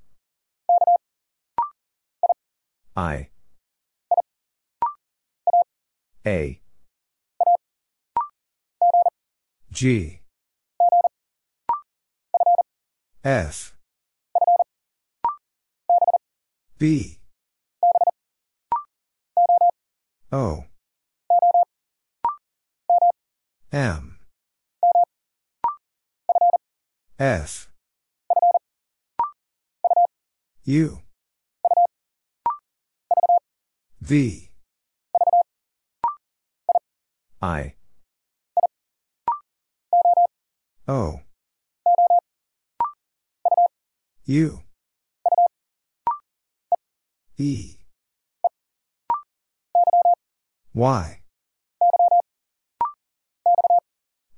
[2.98, 3.30] I.
[6.26, 6.60] A.
[9.72, 10.22] G.
[13.24, 13.76] F.
[16.80, 17.20] B.
[20.32, 20.66] O.
[23.72, 24.18] M.
[27.20, 27.70] F.
[30.66, 31.07] U
[34.02, 34.50] V.
[37.42, 37.74] I.
[40.88, 41.20] O.
[44.26, 44.60] U.
[47.38, 47.78] E.
[50.74, 51.22] Y.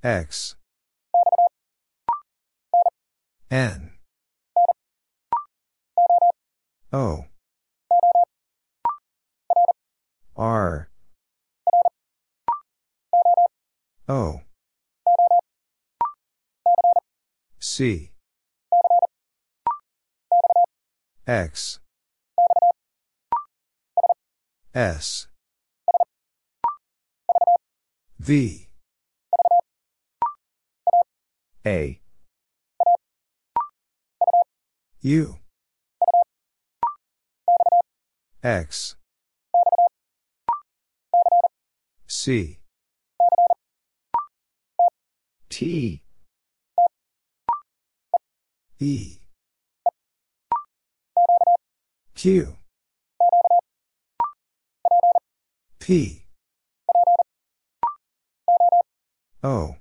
[0.01, 0.55] X.
[3.51, 3.91] N.
[6.91, 7.28] O
[10.39, 10.87] R.
[14.07, 14.39] O.
[17.59, 18.11] C.
[21.27, 21.79] X.
[24.73, 25.27] S.
[28.17, 28.69] V.
[31.65, 31.99] A.
[35.01, 35.35] U.
[38.41, 38.95] X
[42.21, 42.59] C.
[45.47, 46.03] T.
[48.77, 49.19] E.
[52.13, 52.57] Q.
[55.79, 56.25] P.
[59.41, 59.75] O.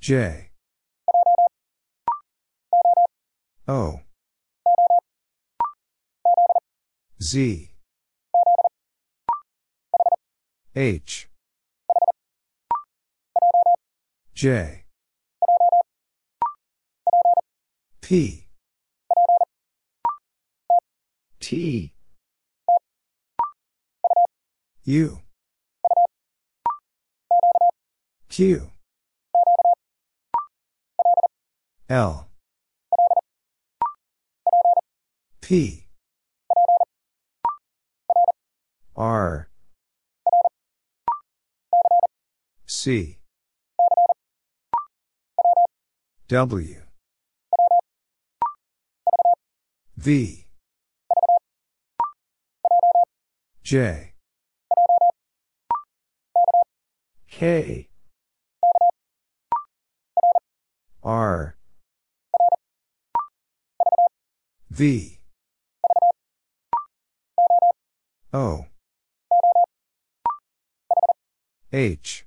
[0.00, 0.50] J.
[3.68, 4.00] O.
[7.20, 7.69] Z
[10.76, 11.28] H.
[14.34, 14.84] J.
[18.00, 18.46] P.
[21.40, 21.92] T.
[24.84, 25.18] U.
[28.28, 28.70] Q.
[31.88, 32.28] L.
[35.40, 35.86] P.
[38.96, 39.49] R
[42.82, 43.18] C.
[46.28, 46.76] W.
[49.98, 50.46] V.
[53.62, 54.14] J.
[57.28, 57.88] K.
[61.04, 61.56] R.
[64.70, 65.18] V.
[68.32, 68.64] O.
[71.70, 72.24] H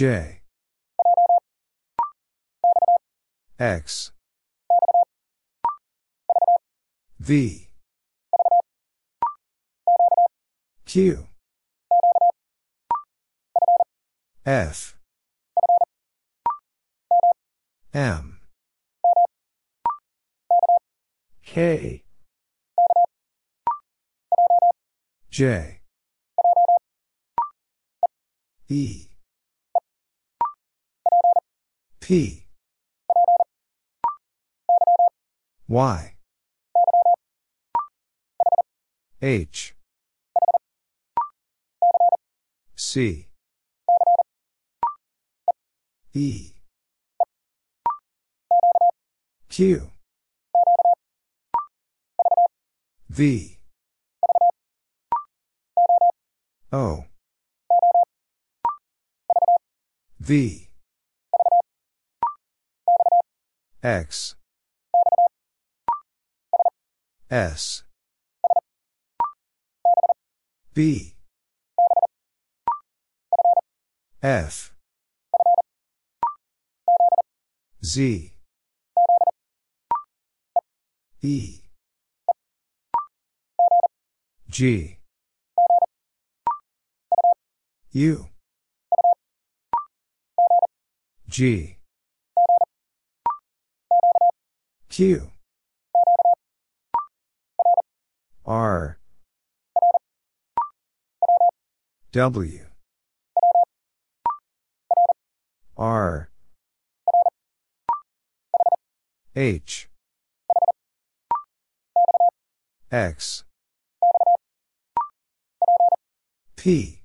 [0.00, 0.40] J.
[3.58, 4.12] X.
[7.18, 7.68] V.
[10.86, 11.26] Q.
[14.46, 14.96] F.
[17.92, 18.40] M.
[21.44, 22.04] K.
[25.30, 25.80] J.
[28.70, 29.09] E
[32.00, 32.46] P.
[35.68, 36.14] Y.
[39.22, 39.74] H.
[42.74, 43.28] C.
[46.14, 46.54] E.
[49.48, 49.90] Q.
[53.08, 53.58] V.
[56.72, 57.04] O.
[60.18, 60.69] V
[63.82, 64.34] X.
[67.30, 67.84] S.
[70.74, 71.14] B
[74.22, 74.74] F.
[77.82, 78.32] Z.
[81.22, 81.60] E.
[84.50, 84.98] G.
[87.92, 88.28] U.
[91.28, 91.79] G
[95.00, 95.30] Q
[98.44, 98.98] R.
[102.12, 102.66] W.
[105.78, 106.28] R.
[109.34, 109.88] H.
[112.92, 113.44] X.
[116.56, 117.00] P.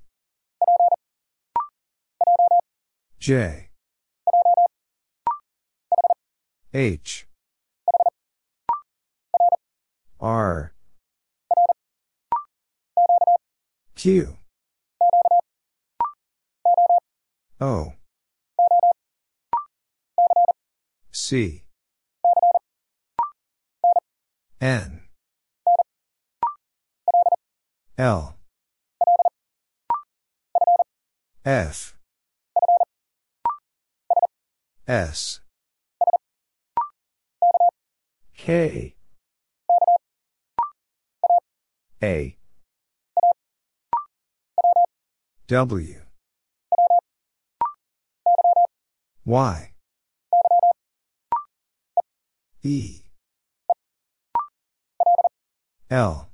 [3.18, 3.70] J.
[6.74, 7.26] H
[10.26, 10.72] R.
[13.94, 14.36] Q.
[17.60, 17.92] O.
[21.12, 21.62] C.
[24.60, 25.02] N.
[27.96, 28.36] L.
[31.44, 31.94] F.
[34.88, 35.40] S.
[38.36, 38.95] K
[42.06, 42.36] A.
[45.48, 46.02] W.
[49.24, 49.72] Y.
[52.62, 53.00] E.
[55.90, 56.28] L.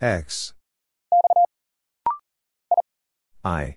[0.00, 0.54] X.
[3.44, 3.76] I.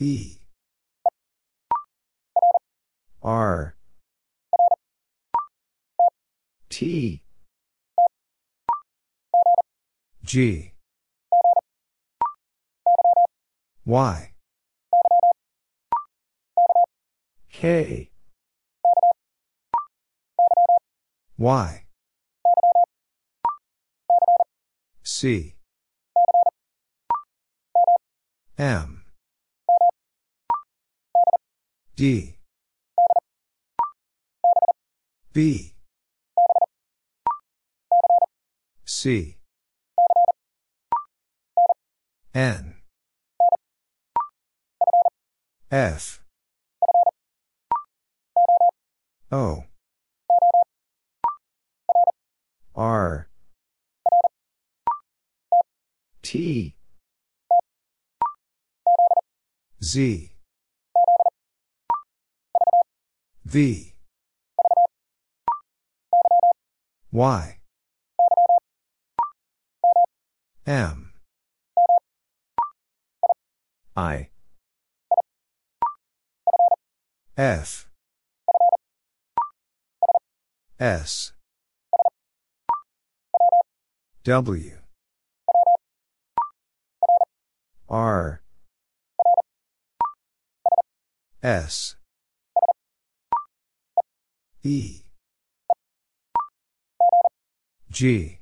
[0.00, 0.38] E.
[3.22, 3.76] R
[6.72, 7.20] T.
[10.24, 10.72] G.
[13.84, 14.32] Y.
[17.50, 18.10] K.
[21.36, 21.84] Y.
[25.02, 25.54] C.
[28.56, 29.04] M.
[31.96, 32.38] D.
[35.34, 35.71] B
[39.02, 39.36] C.
[42.32, 42.74] N.
[45.72, 46.22] F.
[49.32, 49.64] O.
[52.76, 53.28] R.
[56.22, 56.76] T.
[59.82, 60.30] Z.
[63.44, 63.94] V.
[67.10, 67.61] Y
[70.66, 71.12] M.
[73.96, 74.28] I.
[77.36, 77.88] F.
[80.78, 81.32] S.
[84.22, 84.70] W.
[87.88, 88.40] R.
[91.42, 91.96] S.
[94.62, 95.02] E.
[97.90, 98.41] G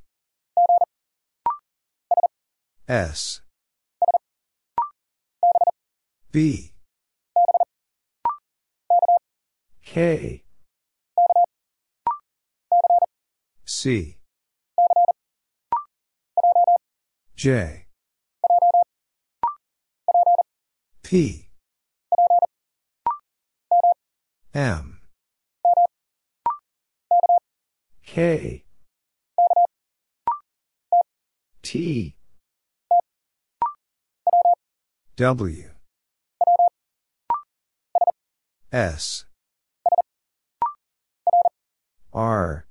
[2.91, 3.41] S.
[6.33, 6.73] B.
[9.85, 10.43] K.
[13.65, 14.17] C.
[17.37, 17.87] J.
[21.05, 21.49] P.
[24.53, 24.99] M.
[28.05, 28.65] K.
[31.63, 32.17] T
[35.21, 35.69] W.
[38.73, 39.27] S.
[42.15, 42.65] R.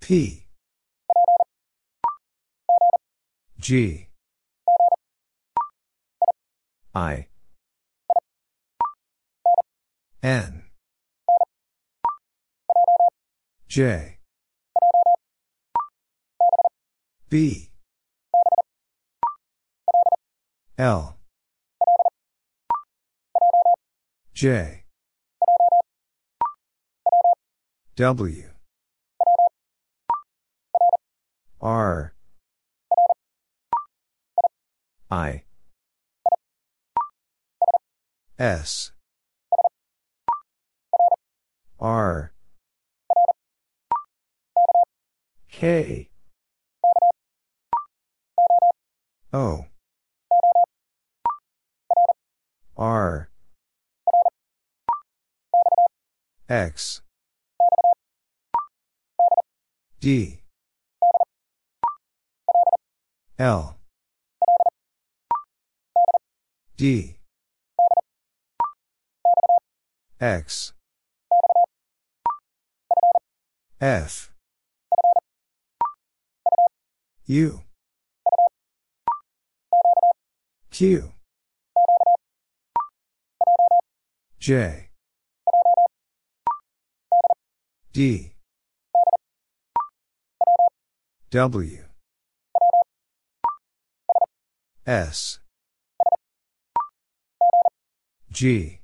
[0.00, 0.46] P.
[3.60, 4.08] G.
[6.94, 7.26] I.
[10.22, 10.62] N.
[13.68, 14.16] J.
[17.28, 17.68] B
[20.78, 21.16] L.
[24.34, 24.84] J.
[27.96, 28.42] W.
[31.62, 32.12] R.
[35.10, 35.44] I.
[38.38, 38.92] S.
[41.80, 42.32] R.
[45.50, 46.10] K.
[49.32, 49.64] O
[52.76, 53.30] R.
[56.48, 57.00] X.
[60.00, 60.40] D.
[63.38, 63.76] L.
[66.76, 67.16] D.
[70.20, 70.74] X.
[73.80, 74.30] F.
[77.26, 77.62] U.
[80.70, 81.15] Q
[84.46, 84.90] J.
[87.92, 88.34] D.
[91.32, 91.78] W.
[94.86, 95.40] S.
[98.30, 98.78] G.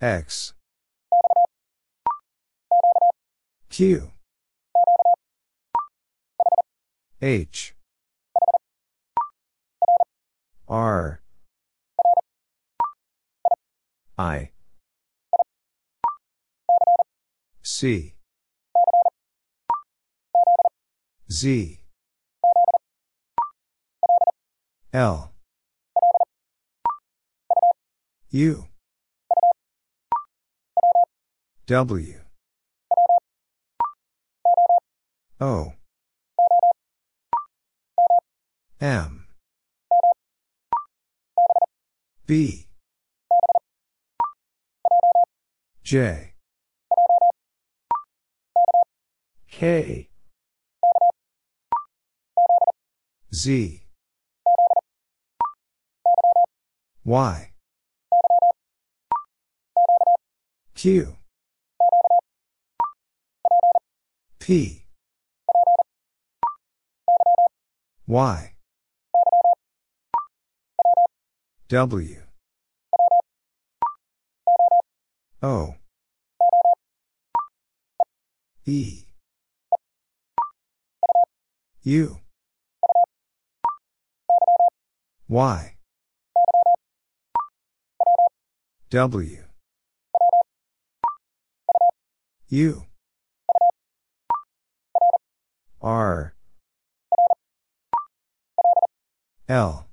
[0.00, 0.52] X.
[3.70, 4.10] Q.
[7.22, 7.76] H.
[10.68, 11.20] R
[14.18, 14.50] I.
[17.62, 18.14] C.
[21.30, 21.78] Z.
[24.92, 25.32] L.
[28.30, 28.64] U.
[31.66, 32.20] W.
[35.40, 35.72] O.
[38.80, 39.26] M.
[42.26, 42.67] B
[45.88, 46.34] J.
[49.50, 50.10] K.
[53.32, 53.82] Z.
[57.06, 57.52] Y.
[60.74, 61.16] Q.
[64.38, 64.84] P.
[68.06, 68.52] Y.
[71.70, 72.27] W
[75.40, 75.76] O.
[78.66, 79.04] E.
[81.84, 82.18] U.
[85.28, 85.74] Y.
[88.90, 89.44] W.
[92.48, 92.82] U.
[95.80, 96.34] R.
[99.48, 99.86] L.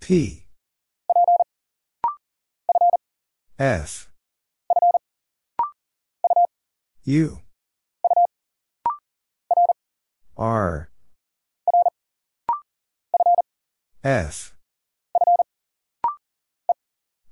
[0.00, 0.47] P
[3.58, 4.08] F.
[7.02, 7.40] U.
[10.36, 10.88] R.
[14.04, 14.54] F.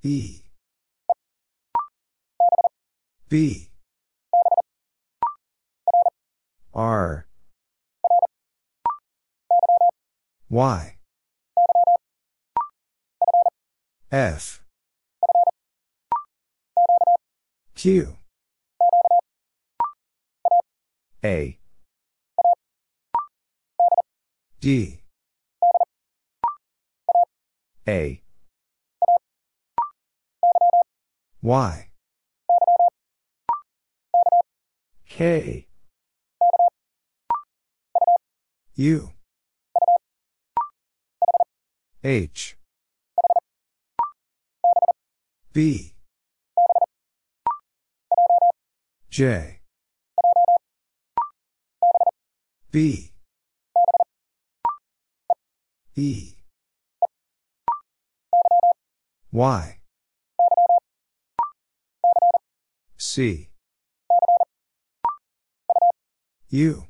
[0.03, 0.41] E.
[3.29, 3.69] B.
[6.75, 7.27] R.
[10.51, 10.97] Y.
[14.11, 14.66] F
[17.77, 18.17] Q.
[21.23, 21.59] A.
[24.61, 25.01] D.
[27.87, 28.23] A.
[31.43, 31.89] Y.
[35.07, 35.67] K.
[38.77, 39.11] U.
[42.03, 42.57] H.
[45.53, 45.96] B
[49.17, 49.61] J.
[52.71, 53.13] B.
[55.97, 56.35] E.
[59.33, 59.79] Y.
[62.99, 63.49] C.
[66.51, 66.85] U.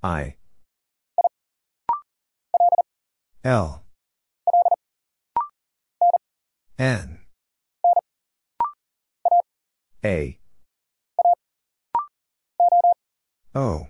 [0.00, 0.36] I.
[3.42, 3.82] L.
[6.78, 7.19] N
[10.04, 10.38] A.
[13.54, 13.88] O.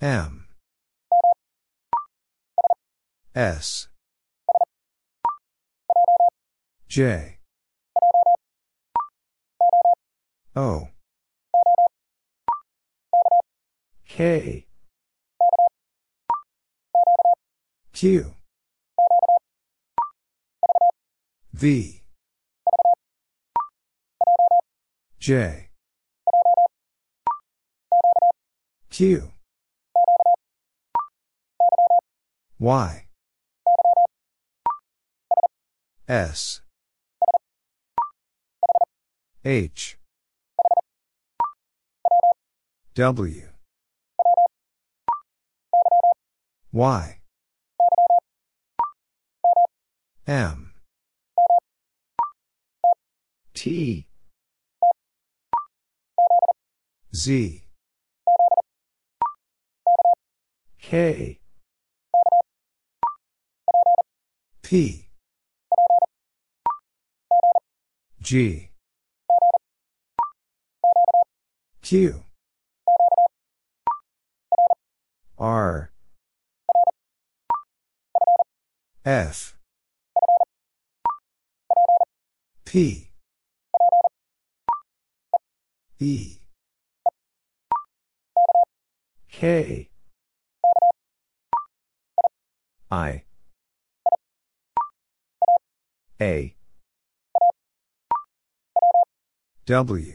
[0.00, 0.46] M.
[3.34, 3.88] S.
[6.88, 7.38] J.
[10.56, 10.88] O.
[14.08, 14.66] K.
[17.92, 18.34] Q.
[21.52, 22.05] V
[25.26, 25.70] J.
[28.90, 29.32] Q.
[32.60, 33.06] Y.
[36.06, 36.60] S.
[39.44, 39.98] H.
[42.94, 43.42] W.
[46.72, 47.18] Y.
[50.28, 50.72] M.
[53.54, 54.06] T
[57.16, 57.62] Z.
[60.78, 61.40] K.
[64.62, 65.08] P.
[68.20, 68.68] G.
[71.80, 72.22] Q.
[75.38, 75.90] R.
[79.06, 79.56] F.
[82.66, 83.10] P.
[85.98, 86.45] E
[89.46, 89.88] K
[92.90, 93.22] I.
[96.20, 96.56] A.
[99.66, 100.14] W.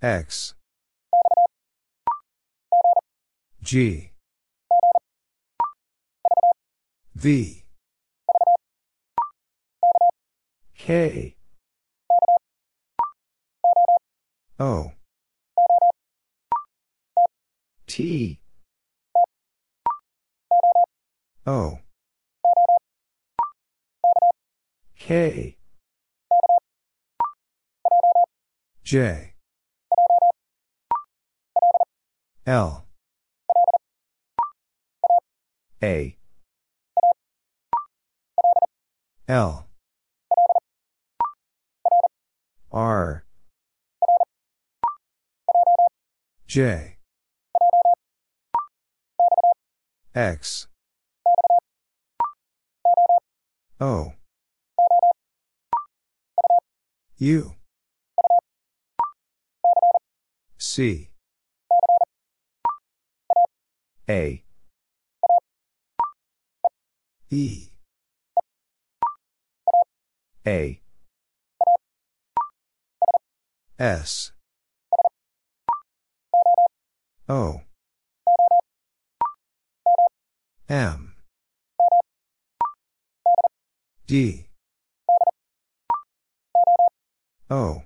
[0.00, 0.54] X.
[3.62, 4.12] G.
[7.14, 7.64] V.
[10.74, 11.36] K.
[14.58, 14.92] O
[17.98, 18.38] T.
[21.44, 21.80] O.
[24.96, 25.56] K.
[28.84, 29.34] J.
[32.46, 32.86] L.
[35.82, 36.16] A.
[39.26, 39.66] L.
[42.70, 43.24] R.
[46.46, 46.97] J
[50.14, 50.66] X.
[53.80, 54.12] O.
[57.18, 57.54] U.
[60.56, 61.10] C.
[64.08, 64.42] A.
[67.30, 67.68] E.
[70.46, 70.80] A.
[73.78, 74.32] S.
[77.28, 77.67] O
[80.68, 81.14] M.
[84.06, 84.44] D.
[87.48, 87.82] O.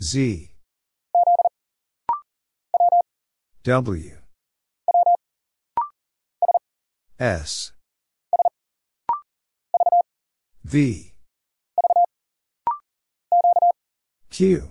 [0.00, 0.50] Z.
[3.64, 4.16] W.
[7.18, 7.72] S.
[10.62, 11.12] V.
[14.30, 14.70] Q.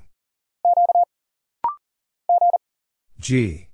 [3.20, 3.65] G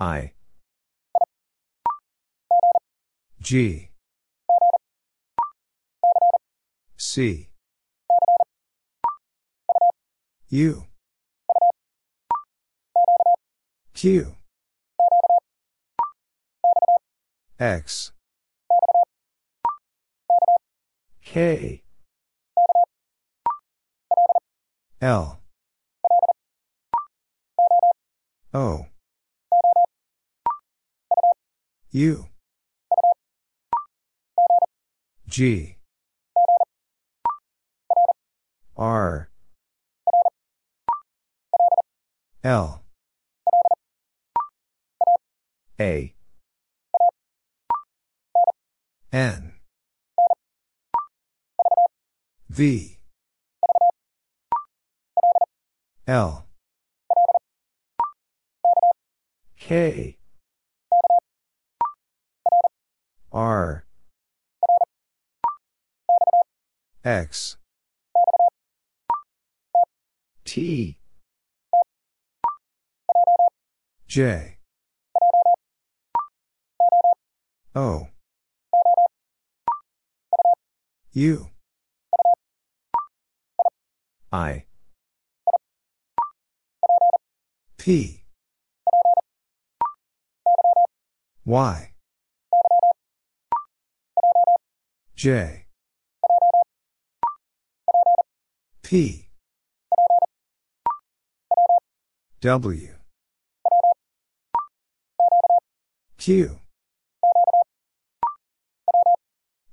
[0.00, 0.32] I.
[3.42, 3.90] G.
[6.96, 7.50] C.
[10.48, 10.84] U.
[13.92, 14.34] Q.
[17.58, 18.12] X.
[21.22, 21.82] K.
[25.02, 25.40] L.
[28.54, 28.86] O
[31.92, 32.26] U
[35.28, 35.76] G.
[38.76, 39.28] R.
[42.44, 42.82] L.
[45.80, 46.14] A.
[49.12, 49.52] N.
[52.48, 52.98] V.
[56.06, 56.46] L.
[59.58, 60.19] K
[63.32, 63.84] R.
[67.04, 67.56] X.
[70.44, 70.98] T.
[74.08, 74.58] J.
[77.76, 78.08] O.
[81.12, 81.50] U.
[84.32, 84.64] I.
[87.78, 88.24] P.
[91.44, 91.92] Y
[95.20, 95.66] J.
[98.82, 99.28] P.
[102.40, 102.88] W.
[106.16, 106.58] Q.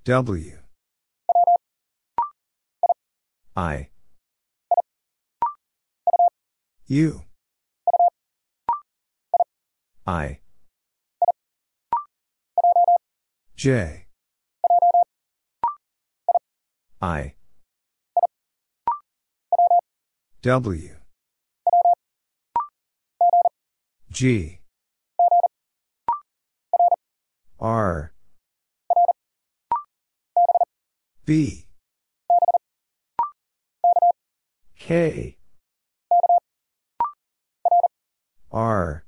[0.04, 0.58] W.
[3.56, 3.88] I.
[6.88, 7.22] U.
[10.06, 10.40] I.
[13.56, 14.07] J
[17.02, 17.36] I.
[20.42, 20.90] W.
[24.10, 24.60] G.
[27.60, 28.14] R.
[31.26, 31.68] B.
[34.80, 35.38] K.
[38.52, 39.06] R.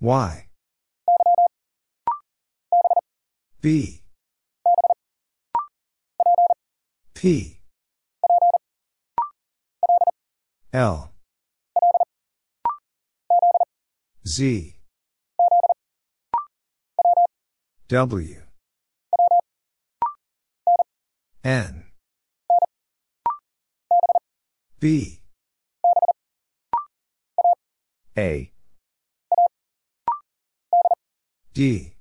[0.00, 0.46] Y.
[3.60, 4.02] B
[7.20, 7.58] P.
[10.72, 11.12] L.
[14.26, 14.74] Z.
[17.88, 18.36] W.
[21.44, 21.84] N.
[24.80, 25.20] B.
[28.16, 28.50] A.
[31.52, 31.92] D.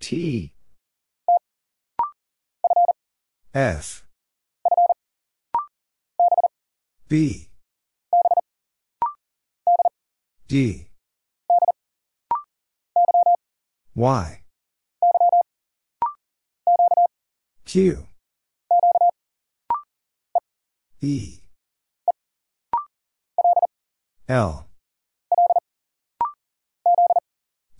[0.00, 0.52] T.
[3.58, 4.04] F.
[7.08, 7.48] B.
[10.46, 10.86] D.
[13.96, 14.42] Y.
[17.64, 18.06] Q.
[21.00, 21.40] E.
[24.28, 24.66] L.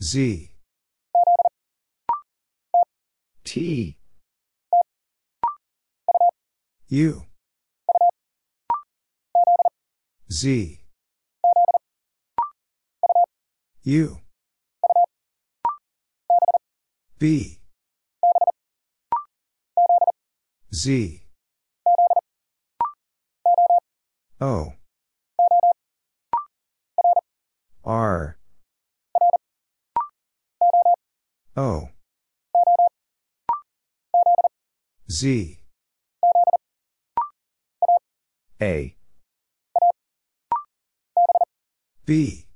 [0.02, 0.50] Z.
[3.44, 3.97] T.
[6.90, 7.22] U.
[10.30, 10.80] Z.
[13.84, 14.18] U.
[17.18, 17.60] B.
[20.72, 21.22] Z.
[24.40, 24.72] O.
[27.84, 28.38] R.
[31.54, 31.88] O.
[35.10, 35.57] Z.
[38.60, 38.96] A.
[42.04, 42.46] B.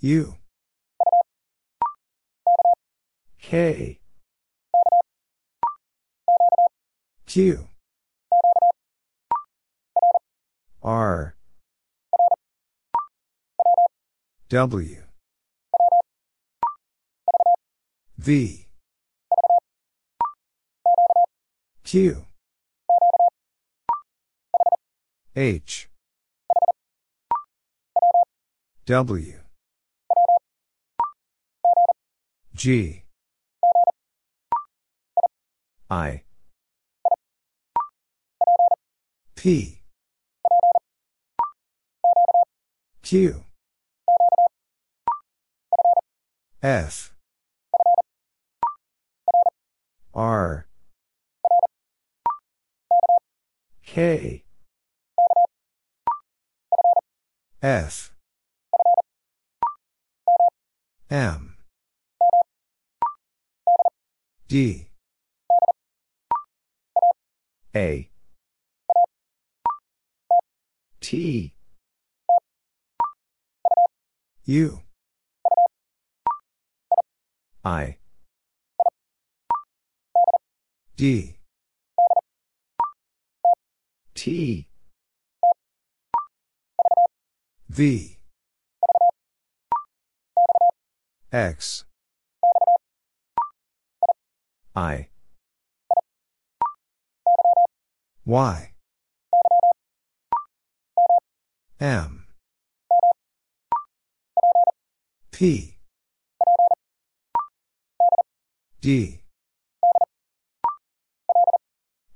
[0.00, 0.34] U.
[3.40, 4.00] K.
[7.26, 7.68] Q.
[10.82, 11.36] R.
[14.48, 14.96] W.
[18.18, 18.66] V.
[21.84, 22.24] Q.
[25.36, 25.88] H.
[28.86, 29.34] W.
[32.54, 33.02] G.
[35.90, 36.22] I.
[39.34, 39.80] P.
[43.02, 43.44] Q.
[46.62, 47.12] F.
[50.14, 50.66] R.
[53.84, 54.43] K.
[57.64, 58.12] F.
[61.10, 61.56] M.
[64.48, 64.88] D.
[67.74, 68.10] A.
[71.00, 71.54] T.
[74.44, 74.80] U.
[77.64, 77.96] I.
[80.98, 81.38] D.
[84.14, 84.68] T.
[87.74, 88.18] V.
[91.32, 91.84] X.
[94.76, 95.08] I.
[98.24, 98.70] Y.
[101.80, 102.26] M.
[105.32, 105.78] P.
[108.80, 109.20] D.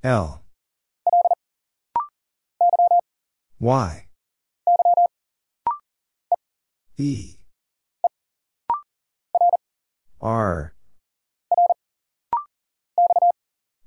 [0.05, 0.40] L.
[3.59, 4.07] Y.
[7.00, 7.36] E.
[10.20, 10.74] R.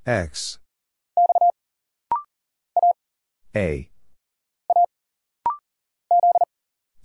[0.05, 0.59] X.
[3.53, 3.89] A.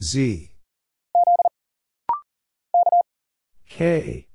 [0.00, 0.50] Z.
[3.68, 4.28] K.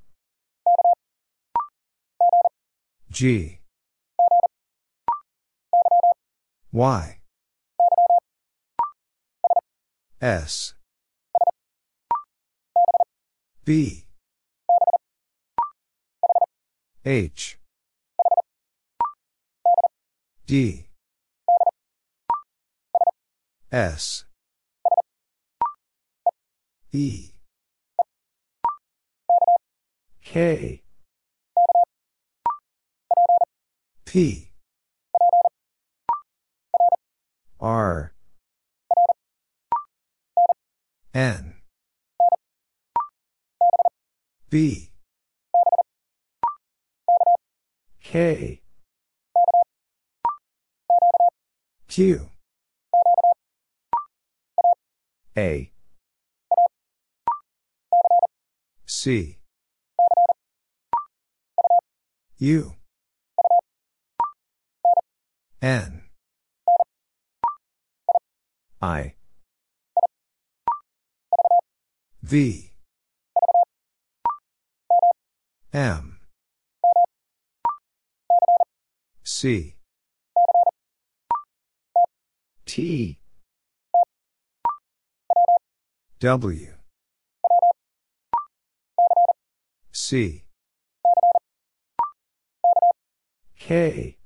[3.10, 3.60] G.
[6.73, 7.19] Y.
[10.22, 10.73] S.
[13.64, 14.06] B.
[17.06, 17.60] H.
[20.48, 20.88] D.
[23.72, 24.26] S.
[26.92, 27.30] E.
[30.24, 30.82] K.
[34.06, 34.50] P.
[37.60, 38.14] R.
[41.14, 41.61] N.
[44.52, 44.91] B.
[48.03, 48.61] K.
[51.88, 52.30] Q.
[55.38, 55.72] A.
[58.86, 59.38] C.
[62.40, 62.73] U.
[65.61, 66.02] N.
[68.82, 69.14] I.
[72.22, 72.70] V.
[75.73, 76.18] M.
[79.23, 79.76] C.
[82.65, 83.18] T.
[86.19, 86.68] W
[89.91, 90.43] C
[93.57, 94.18] K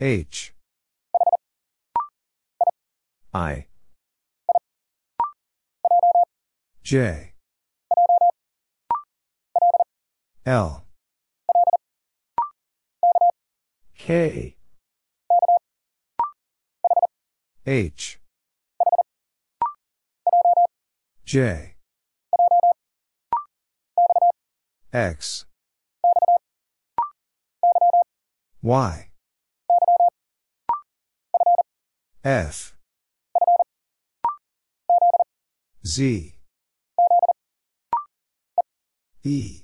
[0.00, 0.54] H
[3.32, 3.66] I
[6.82, 7.33] J
[10.46, 10.84] L.
[13.96, 14.56] K.
[17.66, 18.20] H.
[21.24, 21.74] J.
[24.92, 25.46] X.
[28.62, 29.08] Y.
[32.22, 32.74] F.
[35.86, 36.34] Z.
[39.22, 39.63] E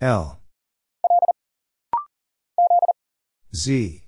[0.00, 0.40] L.
[3.54, 4.02] Z.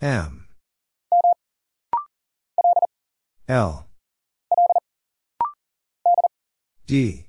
[0.00, 0.46] M.
[3.48, 3.86] L.
[6.86, 7.26] D.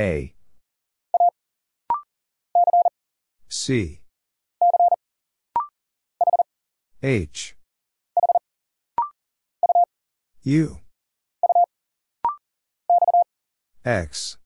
[0.00, 0.34] A.
[3.48, 4.00] C.
[7.02, 7.56] H.
[10.44, 10.81] U
[13.84, 14.38] X.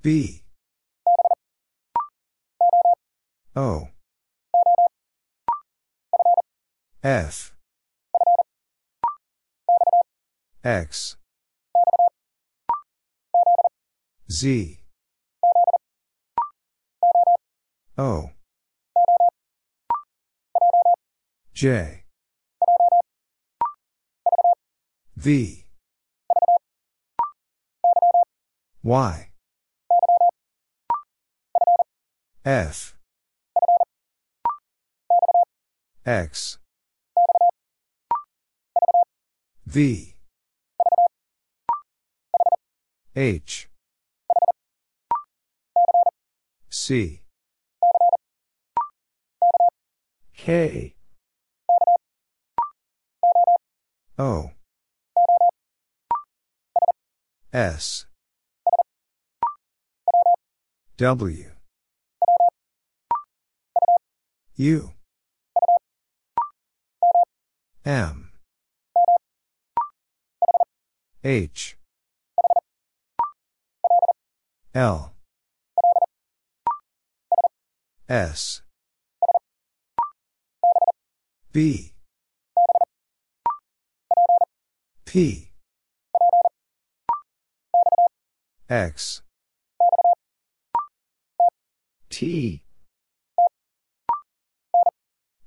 [0.00, 0.42] B.
[3.54, 3.88] O.
[7.02, 7.54] F.
[10.64, 11.16] X.
[14.30, 14.78] Z.
[17.98, 18.30] O.
[21.52, 22.04] J.
[25.16, 25.69] V
[28.82, 29.28] Y.
[32.46, 32.96] F.
[36.06, 36.58] X.
[39.66, 40.14] V.
[43.14, 43.68] H.
[46.70, 47.20] C.
[50.34, 50.94] K.
[54.18, 54.50] O.
[57.52, 58.06] S
[61.00, 61.46] W.
[64.56, 64.90] U.
[67.86, 68.32] M.
[71.24, 71.78] H.
[74.74, 75.14] L.
[78.06, 78.60] S.
[81.50, 81.94] B.
[85.06, 85.50] P.
[88.68, 89.22] X
[92.10, 92.62] T.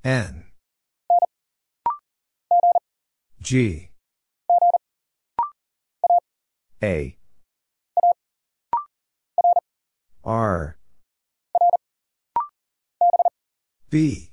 [0.03, 0.45] N.
[3.41, 3.90] G.
[6.81, 7.18] A.
[10.23, 10.77] R.
[13.90, 14.31] B.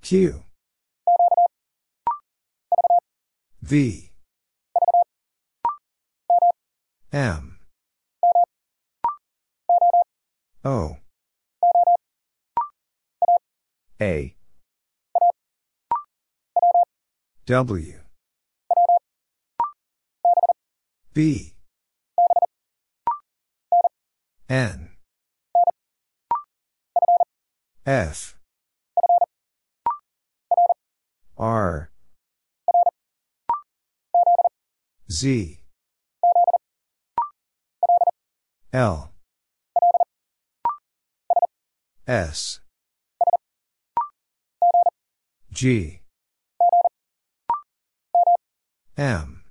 [0.00, 0.42] Q.
[3.62, 4.10] V.
[7.12, 7.57] M
[10.68, 10.98] O.
[14.02, 14.36] A.
[17.46, 17.94] W.
[21.14, 21.54] B.
[24.50, 24.90] N.
[27.86, 28.36] F.
[31.38, 31.90] R.
[35.10, 35.60] Z.
[38.74, 39.12] L
[42.08, 42.60] S.
[45.52, 46.00] G.
[48.96, 49.44] M.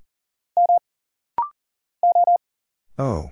[2.97, 3.29] O.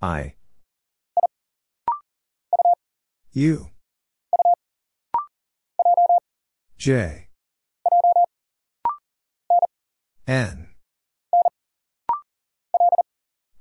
[0.00, 0.34] I.
[3.32, 3.70] U.
[6.78, 7.26] J.
[10.28, 10.68] N.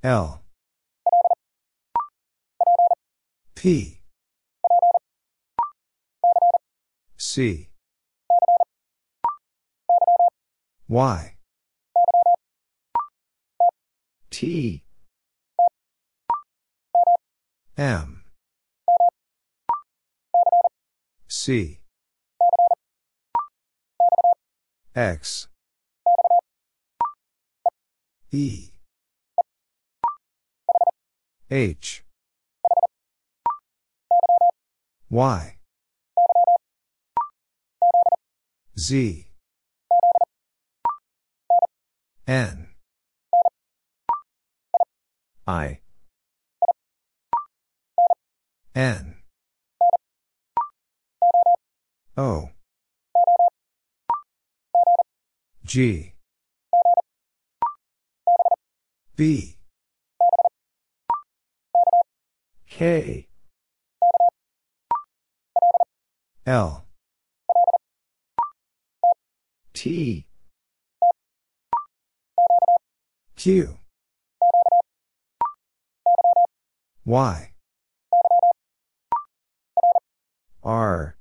[0.03, 0.38] L
[3.59, 3.99] P.
[7.17, 7.67] C.
[10.87, 11.35] Y.
[14.29, 14.83] T.
[17.77, 18.23] M.
[21.27, 21.81] C.
[24.95, 25.49] X.
[28.31, 28.71] E.
[31.51, 32.05] H
[35.11, 35.57] Y.
[38.77, 39.25] Z.
[42.27, 42.67] N.
[45.47, 45.79] I.
[48.75, 49.15] N.
[52.15, 52.49] O.
[55.65, 56.13] G.
[59.15, 59.57] B.
[62.67, 63.28] K
[66.49, 66.83] L.
[69.71, 70.25] T.
[73.35, 73.77] Q.
[77.05, 77.51] Y.
[80.63, 81.17] R.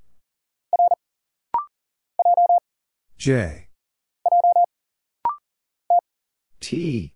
[3.18, 3.68] J.
[6.58, 7.12] T.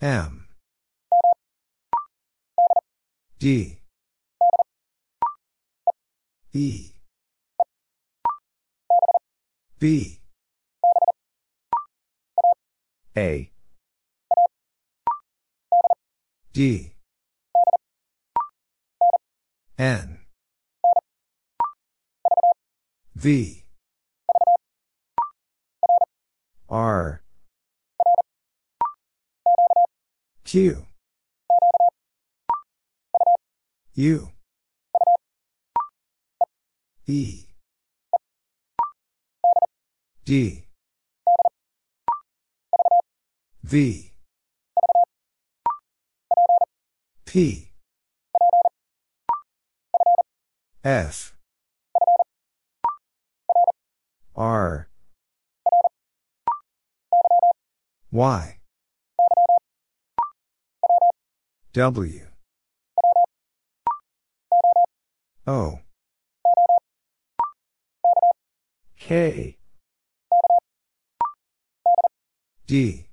[0.00, 0.48] M.
[3.38, 3.81] D
[6.54, 6.92] E
[9.82, 10.20] B.
[13.16, 13.50] A.
[16.52, 16.92] D.
[19.76, 20.18] N.
[23.16, 23.64] V.
[26.68, 27.22] R.
[30.44, 30.86] Q.
[33.96, 34.28] U
[37.12, 37.46] E
[40.24, 40.64] D.
[43.62, 44.12] V.
[47.26, 47.70] P.
[50.82, 51.34] F.
[54.34, 54.88] R.
[58.10, 58.58] Y.
[61.74, 62.26] W.
[65.46, 65.80] O
[69.12, 69.58] K.
[72.66, 73.08] D.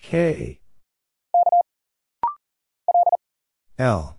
[0.00, 0.58] K.
[3.78, 4.16] L.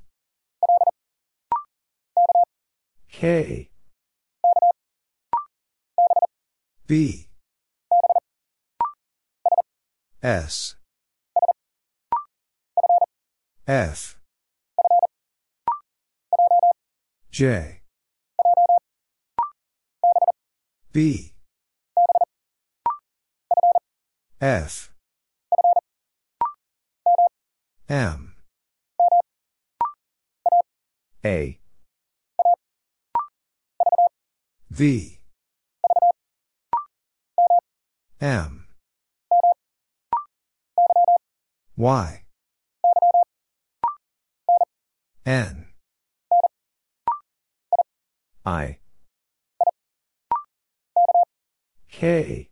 [3.11, 3.71] K.
[6.85, 7.27] B.
[10.21, 10.75] S.
[13.67, 14.19] F.
[17.31, 17.74] J
[20.95, 21.33] B.
[24.39, 24.93] F.
[27.89, 28.35] M.
[31.25, 31.59] A.
[34.69, 35.19] V.
[38.21, 38.67] M.
[41.75, 42.23] Y.
[45.25, 45.65] N.
[48.45, 48.77] I
[52.05, 52.49] K.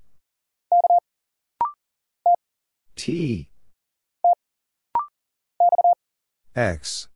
[2.96, 3.50] T.
[6.56, 7.08] X.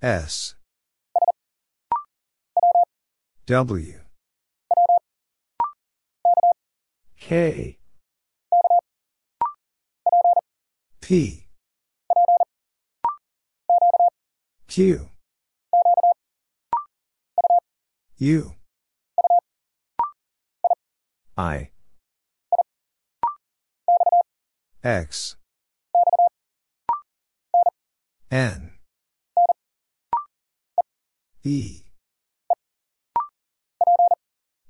[0.00, 0.54] S.
[3.44, 4.00] W.
[7.20, 7.76] K.
[11.02, 11.46] P.
[14.66, 15.10] Q.
[18.16, 18.54] U
[21.36, 21.70] I.
[24.84, 25.36] X.
[28.30, 28.72] N.
[31.44, 31.82] E.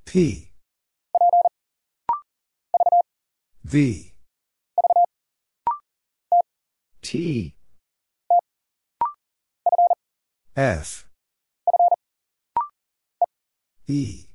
[0.04, 0.50] P.
[3.64, 4.12] V.
[7.00, 7.54] T.
[10.56, 11.06] F.
[13.88, 14.31] E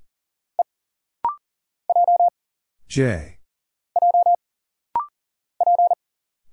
[2.97, 3.37] J.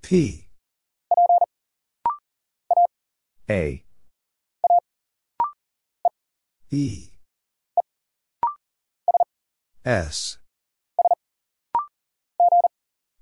[0.03, 0.47] P.
[3.49, 3.83] A.
[6.71, 7.09] E.
[9.87, 10.37] S.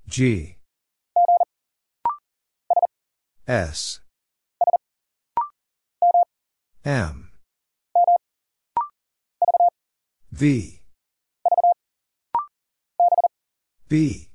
[0.08, 0.56] G.
[3.46, 4.00] S.
[6.84, 7.30] M.
[10.32, 10.81] V
[13.92, 14.30] B.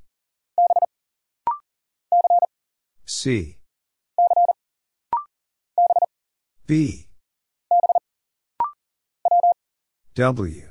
[3.07, 3.57] C.
[6.67, 7.07] B.
[10.13, 10.61] W.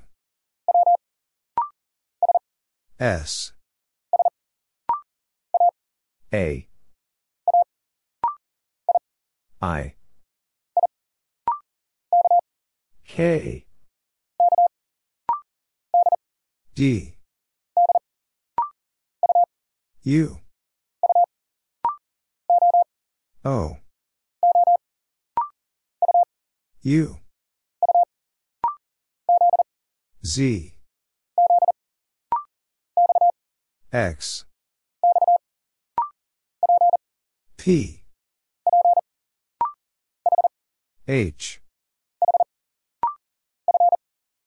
[3.01, 3.53] S.
[6.33, 6.69] A.
[9.61, 9.95] I.
[13.05, 13.67] K.
[16.77, 17.16] D
[20.07, 20.39] U
[23.45, 23.77] O.
[26.83, 27.17] U.
[30.25, 30.75] Z.
[33.93, 34.45] X.
[37.57, 38.03] P.
[41.09, 41.61] H.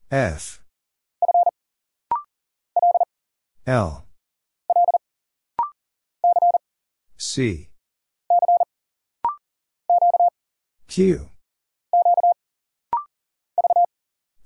[0.09, 0.61] F.
[3.67, 4.08] L
[7.31, 7.69] C.
[10.87, 11.29] Q.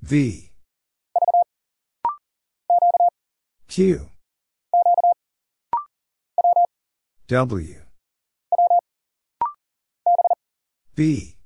[0.02, 0.52] V.
[3.70, 4.02] Q.
[7.30, 7.76] W.
[10.94, 11.38] B.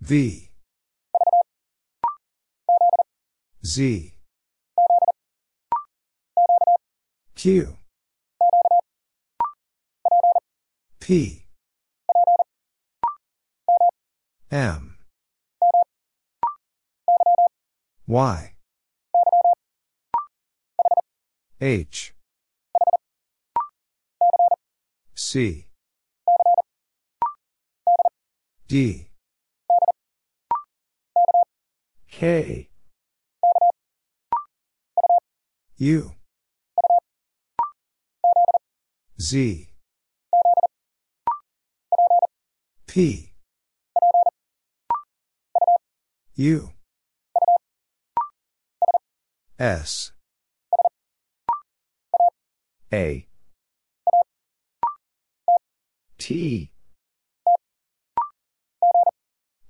[0.00, 0.50] V.
[3.62, 4.14] Z.
[7.34, 7.79] Q
[11.10, 11.44] P.
[14.52, 14.96] M.
[18.06, 18.54] Y.
[21.60, 22.14] H.
[25.16, 25.66] C.
[28.68, 29.08] D.
[32.08, 32.68] K.
[35.78, 36.12] U.
[39.18, 39.69] Z
[42.90, 43.30] P.
[46.34, 46.72] U.
[49.60, 50.10] S.
[52.92, 53.28] A.
[56.18, 56.72] T.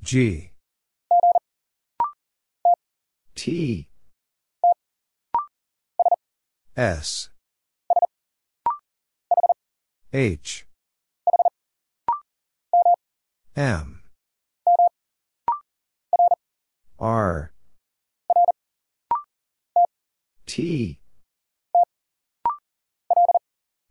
[0.02, 0.52] G.
[3.34, 3.88] T.
[6.74, 7.28] S.
[10.10, 10.64] H
[13.60, 14.00] M.
[16.98, 17.52] R.
[20.46, 20.98] T.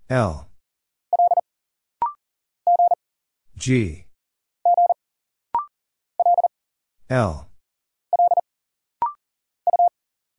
[0.10, 0.50] L.
[3.56, 4.08] G.
[7.12, 7.48] L.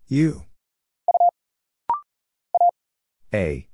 [0.09, 0.43] U.
[3.33, 3.69] A.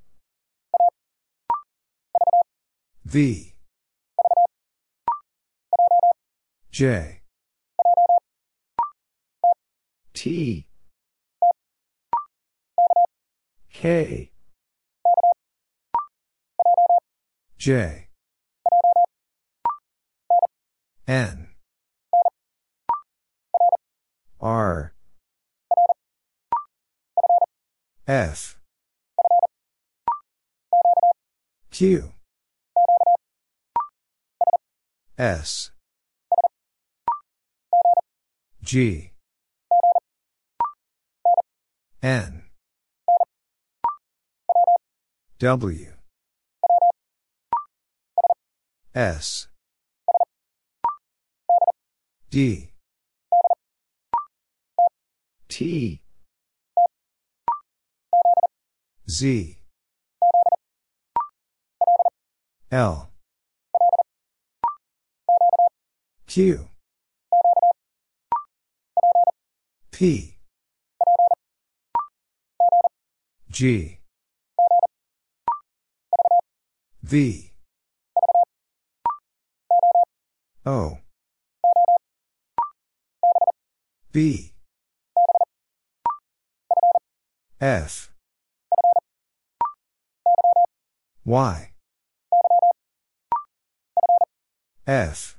[3.06, 3.55] V
[6.76, 7.22] J.
[10.12, 10.66] T.
[13.72, 14.30] K.
[17.56, 18.08] J.
[21.08, 21.48] N.
[24.38, 24.92] R.
[28.06, 28.58] F.
[31.70, 32.12] Q.
[35.16, 35.70] S
[38.66, 39.12] G.
[42.02, 42.42] N.
[45.38, 45.86] W.
[48.92, 49.46] S.
[52.28, 52.70] D.
[55.48, 56.00] T.
[59.08, 59.58] Z.
[62.72, 63.10] L.
[66.26, 66.68] Q
[69.96, 70.36] P.
[73.50, 73.98] G.
[77.02, 77.50] V.
[80.66, 80.98] O.
[84.12, 84.52] B.
[87.58, 88.12] F.
[91.24, 91.70] Y.
[94.86, 95.38] F.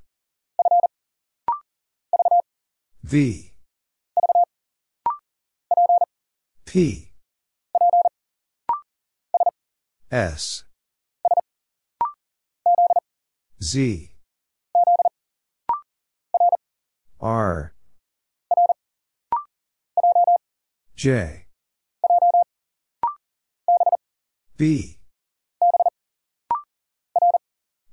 [3.04, 3.52] V
[6.68, 7.14] P.
[10.12, 10.66] S.
[13.64, 14.12] Z.
[17.22, 17.74] R.
[20.98, 21.46] J.
[24.58, 24.98] B.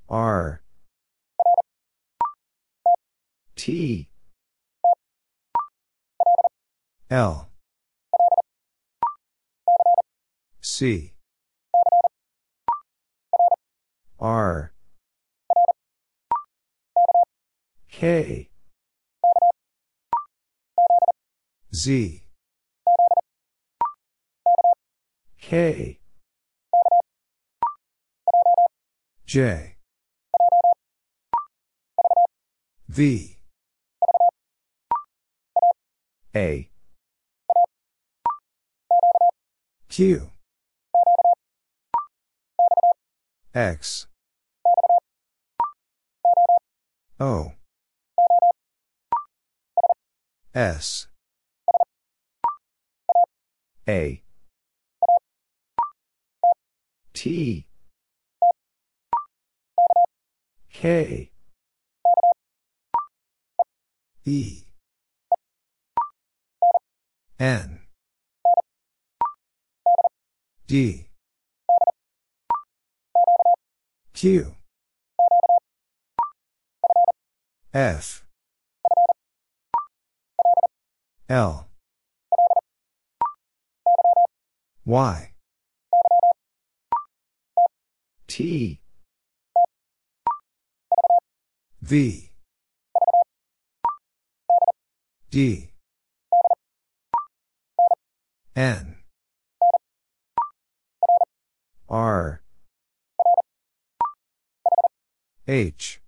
[0.08, 0.62] R.
[3.54, 4.08] T.
[7.08, 7.53] L
[10.76, 11.12] C.
[14.18, 14.72] R.
[17.92, 18.50] K.
[21.72, 22.24] Z.
[25.40, 26.00] K.
[29.26, 29.76] J.
[32.88, 33.38] V.
[36.34, 36.68] A.
[39.88, 40.33] Q
[43.54, 44.08] X.
[47.20, 47.52] O.
[50.52, 51.06] S.
[53.86, 54.22] A.
[57.12, 57.66] T.
[60.72, 61.30] K.
[64.24, 64.64] E.
[67.38, 67.80] N.
[70.66, 71.06] D
[74.14, 74.54] Q.
[77.72, 78.24] F.
[81.28, 81.66] L.
[84.86, 85.32] Y.
[88.28, 88.80] T.
[91.82, 92.30] V.
[95.30, 95.70] D.
[98.54, 98.96] N.
[101.88, 102.43] R
[105.46, 106.00] H.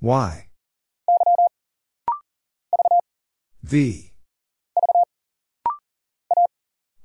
[0.00, 0.48] Y.
[3.62, 4.12] V.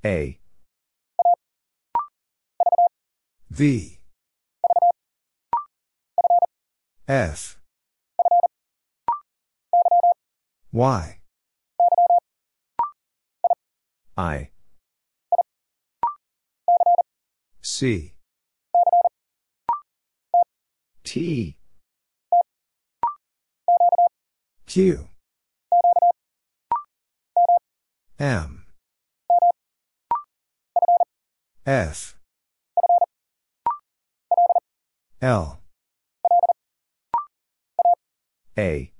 [0.05, 0.39] A.
[3.49, 3.99] V.
[7.07, 7.57] F.
[10.71, 11.19] Y.
[14.15, 14.49] I.
[17.61, 18.12] C
[21.13, 21.55] T.
[24.65, 25.07] Q.
[28.19, 28.65] M.
[31.67, 32.17] F.
[35.21, 35.59] L.
[38.57, 38.91] A.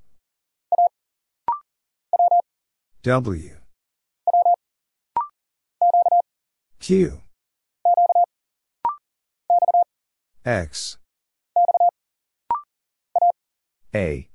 [3.02, 3.58] W.
[6.80, 7.22] Q.
[10.46, 10.98] X
[13.96, 14.28] A.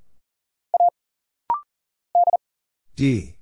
[2.95, 3.37] D.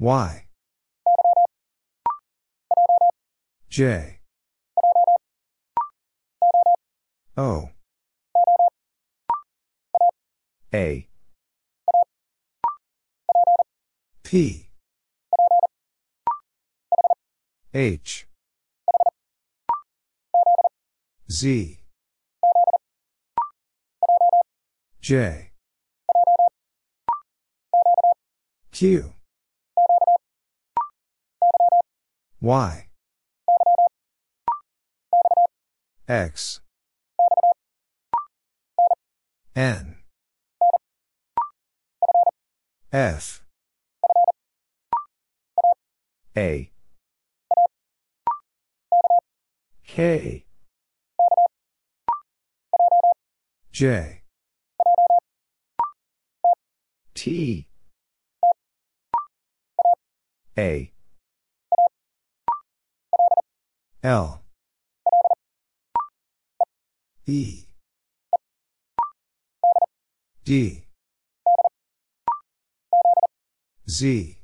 [0.00, 0.44] Y.
[3.68, 4.18] J.
[7.36, 7.70] O.
[10.72, 11.08] A.
[14.24, 14.70] P.
[17.72, 18.26] H.
[21.30, 21.83] Z
[25.04, 25.50] J.
[28.72, 29.12] Q.
[32.40, 32.88] Y.
[36.08, 36.62] X.
[39.54, 39.96] N.
[42.90, 43.44] F.
[46.34, 46.70] A.
[49.86, 50.46] K.
[53.70, 54.23] J
[57.14, 57.68] T.
[60.58, 60.92] A.
[64.02, 64.42] L.
[67.26, 67.64] E.
[70.44, 70.84] D.
[73.88, 74.38] Z.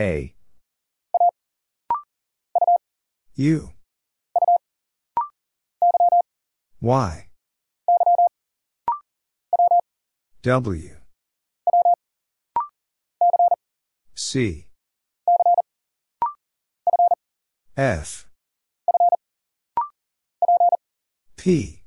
[0.00, 0.34] A.
[3.36, 3.70] U.
[6.80, 7.23] Y
[10.44, 10.90] W.
[14.14, 14.66] C.
[17.78, 18.28] F.
[21.38, 21.82] P.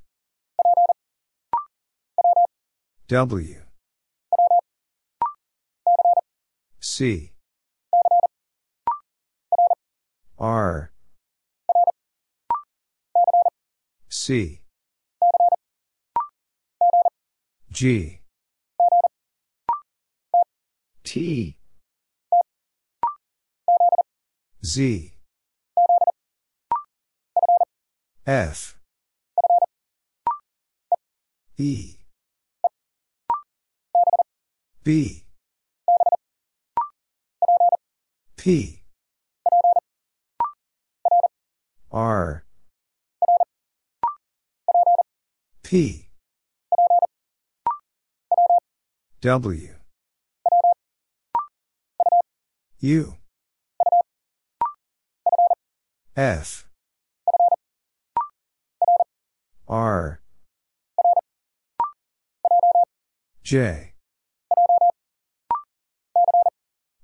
[3.07, 3.55] W.
[6.79, 7.31] C.
[10.39, 10.91] R.
[14.09, 14.61] C.
[17.71, 18.16] G
[21.07, 21.55] T.
[24.65, 25.13] Z.
[28.25, 28.77] F.
[31.57, 31.95] E.
[34.83, 35.23] B.
[38.35, 38.81] P.
[41.89, 42.43] R.
[45.63, 46.09] P.
[49.21, 49.76] W
[52.79, 53.15] U.
[56.15, 56.67] F.
[59.67, 60.21] R.
[63.43, 63.93] J.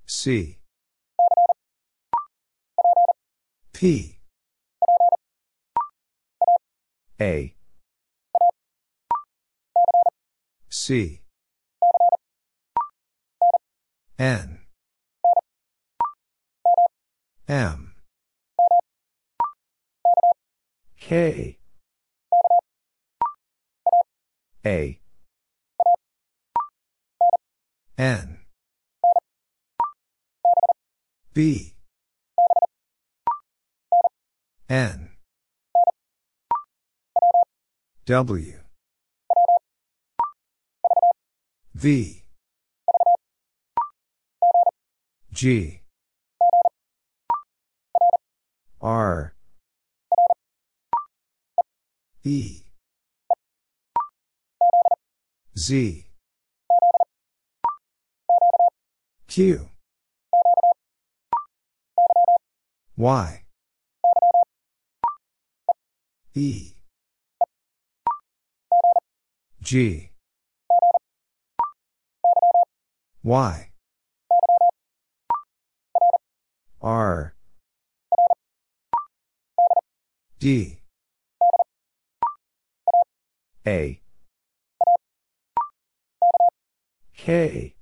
[0.06, 0.58] C.
[3.72, 4.18] P.
[7.20, 7.54] A.
[10.68, 11.20] C.
[14.18, 14.63] N
[17.46, 17.92] M.
[20.98, 21.58] K.
[24.64, 24.98] A.
[27.98, 28.38] N.
[31.34, 31.74] B.
[34.70, 35.10] N.
[38.06, 38.60] W.
[41.74, 42.24] V.
[45.30, 45.83] G
[48.84, 49.32] R.
[52.22, 52.64] E.
[55.56, 56.04] Z.
[59.26, 59.68] Q.
[62.98, 63.44] Y.
[66.34, 66.74] E.
[69.62, 70.10] G.
[73.22, 73.70] Y.
[76.82, 77.34] R
[80.44, 80.78] D.
[83.66, 83.98] A.
[87.16, 87.74] K.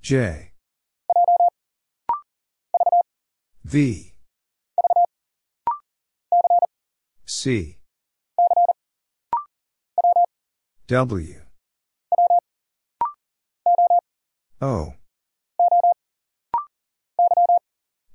[0.00, 0.52] J.
[3.64, 4.14] V.
[7.26, 7.78] C.
[10.86, 11.42] W.
[14.62, 14.94] O.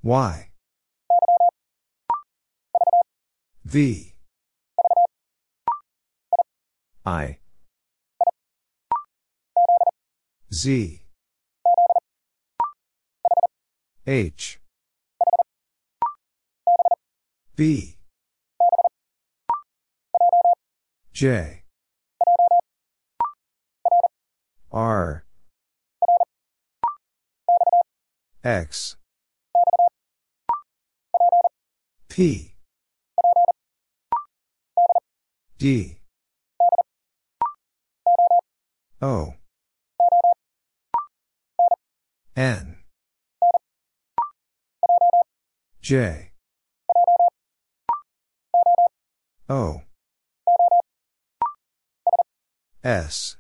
[0.02, 0.49] Y
[3.70, 4.16] V.
[7.06, 7.38] I.
[10.52, 11.04] Z.
[14.08, 14.60] H.
[17.56, 17.98] B.
[21.14, 21.62] J.
[24.72, 25.26] R.
[28.44, 28.96] X.
[32.08, 32.56] P
[35.60, 35.98] D.
[39.02, 39.34] O.
[42.38, 42.78] N.
[45.82, 46.32] J.
[49.50, 49.82] O.
[52.82, 53.36] S.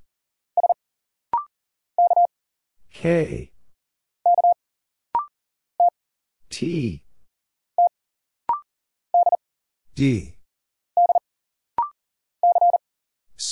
[2.91, 3.53] K.
[6.49, 7.01] T.
[9.95, 10.38] D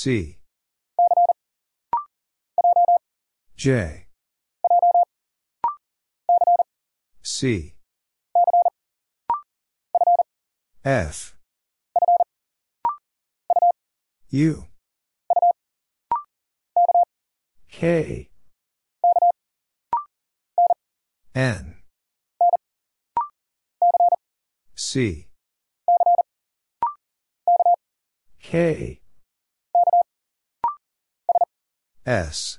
[0.00, 0.38] C.
[3.56, 4.06] J.
[7.20, 7.74] C.
[10.84, 11.34] F.
[14.30, 14.66] U.
[17.68, 18.30] K.
[21.34, 21.74] N.
[24.76, 25.26] C.
[28.40, 29.00] K
[32.08, 32.58] S.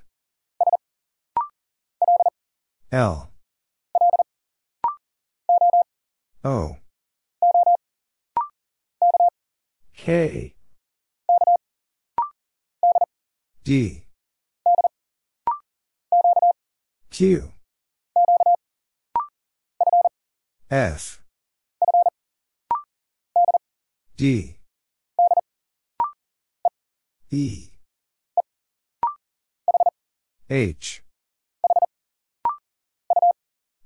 [2.91, 3.31] L.
[6.43, 6.77] O.
[9.97, 10.53] K.
[13.63, 14.03] D.
[17.09, 17.51] Q.
[20.69, 21.21] F.
[24.15, 24.57] D.
[27.31, 27.78] E
[30.51, 31.03] H.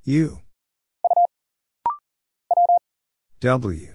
[0.06, 0.40] U.
[3.42, 3.94] W.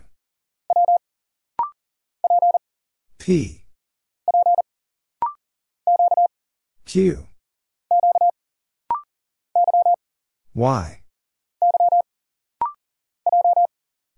[3.18, 3.64] P.
[6.84, 7.26] Q.
[10.54, 11.00] Y.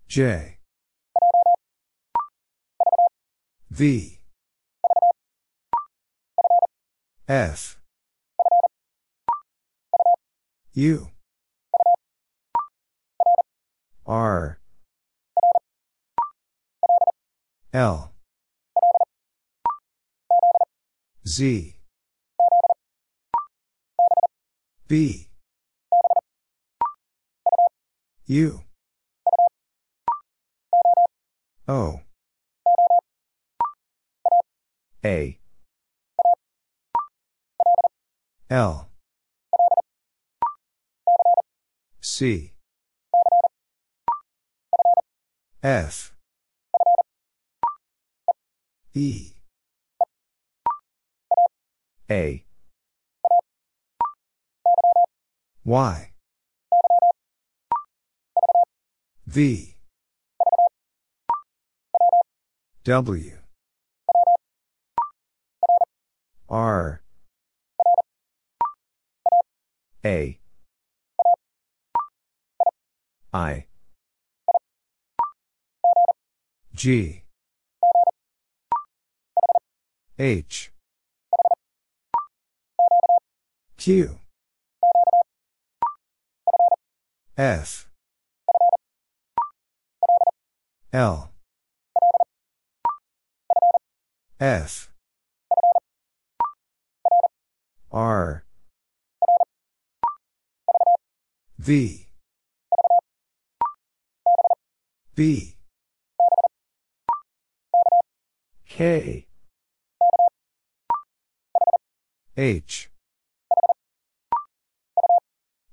[0.09, 0.57] J.
[3.69, 4.19] V.
[7.29, 7.80] F
[10.73, 11.09] U
[14.05, 14.59] R.
[17.73, 18.11] L.
[21.27, 21.75] Z.
[24.87, 25.27] B.
[28.27, 28.61] U.
[31.67, 32.01] O.
[35.03, 35.39] A.
[38.49, 38.90] L
[42.01, 42.53] C.
[45.61, 46.13] F.
[48.95, 49.33] E.
[52.09, 52.43] A.
[55.63, 56.11] Y.
[59.27, 59.75] V.
[62.83, 63.37] W.
[66.49, 67.01] R.
[70.03, 70.40] A
[73.33, 73.65] I.
[76.75, 77.23] G.
[80.19, 80.71] H.
[83.77, 84.19] Q.
[87.37, 87.89] F.
[90.91, 91.31] L.
[94.39, 94.91] F.
[97.91, 98.43] R.
[101.57, 102.10] V
[105.13, 105.55] B.
[108.65, 109.27] K.
[112.37, 112.89] H.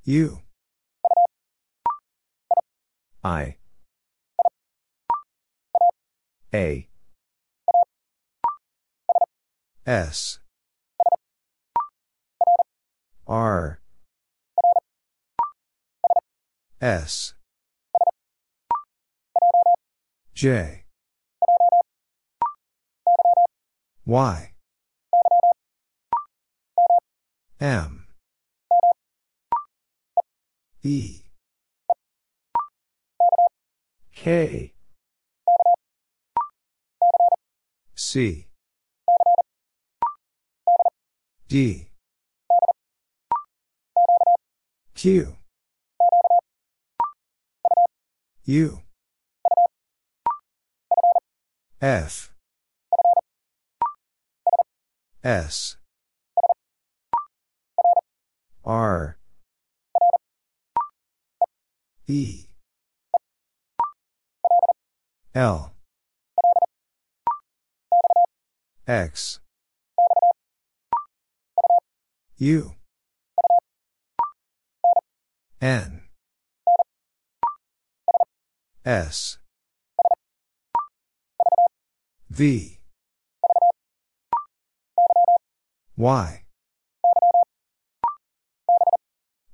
[0.05, 0.41] U.
[3.23, 3.57] I.
[6.53, 6.89] A.
[9.87, 10.41] S.
[13.29, 13.81] R.
[16.81, 17.35] S
[20.39, 20.85] J.
[24.07, 24.53] Y.
[27.61, 28.07] M.
[30.85, 31.23] E.
[34.15, 34.73] K.
[37.97, 38.47] C.
[41.49, 41.89] D.
[44.95, 45.37] Q.
[48.45, 48.88] U
[51.81, 52.33] F.
[55.23, 55.77] S.
[58.65, 59.17] R.
[62.09, 62.47] E.
[65.37, 65.73] L.
[68.89, 69.39] X.
[72.39, 72.75] U.
[75.61, 76.03] N.
[78.85, 79.39] S
[82.39, 82.79] V.
[85.97, 86.45] Y.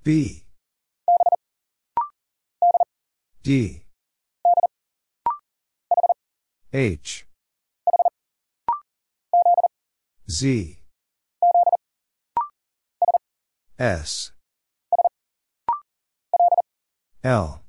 [0.03, 0.45] B.
[3.43, 3.85] D.
[6.75, 7.27] H.
[10.29, 10.79] Z.
[13.79, 14.33] S.
[17.23, 17.63] L.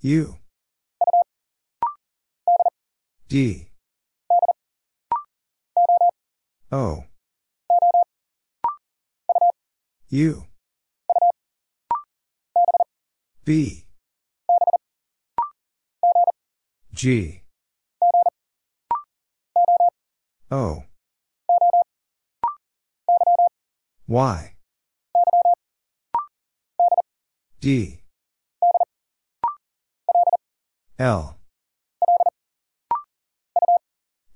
[0.00, 0.38] U
[3.34, 3.66] D.
[6.70, 7.04] O.
[10.08, 10.44] U.
[13.44, 13.86] B.
[16.92, 17.42] G.
[20.52, 20.84] O.
[24.06, 24.54] Y.
[27.60, 27.98] D.
[31.00, 31.43] L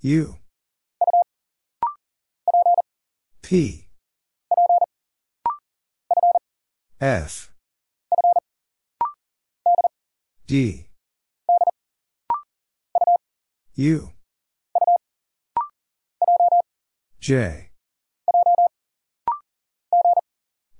[0.01, 0.37] U.
[3.41, 3.87] P.
[7.01, 7.51] F.
[10.47, 10.85] D.
[13.75, 14.11] U.
[17.19, 17.69] J.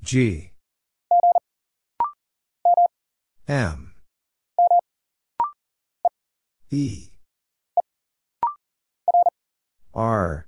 [0.02, 0.52] G.
[3.50, 3.94] M.
[6.72, 7.09] E
[9.94, 10.48] R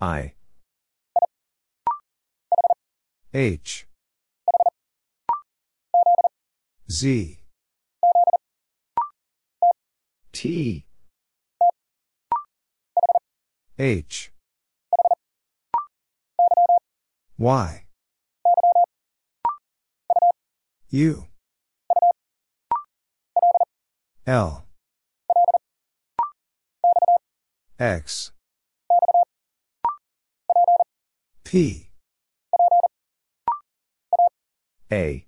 [0.00, 0.32] I
[3.34, 3.86] H
[6.90, 7.38] Z
[10.32, 10.86] T
[13.78, 14.32] H
[17.38, 17.84] Y.
[20.90, 21.26] U.
[24.26, 24.65] L.
[27.78, 28.32] X.
[31.44, 31.90] P.
[34.90, 35.26] A.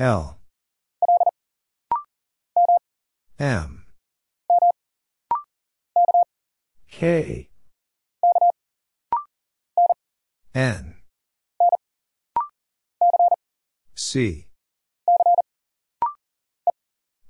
[0.00, 0.38] L.
[3.38, 3.84] M.
[6.90, 7.48] K.
[10.54, 10.94] N.
[13.94, 14.46] C.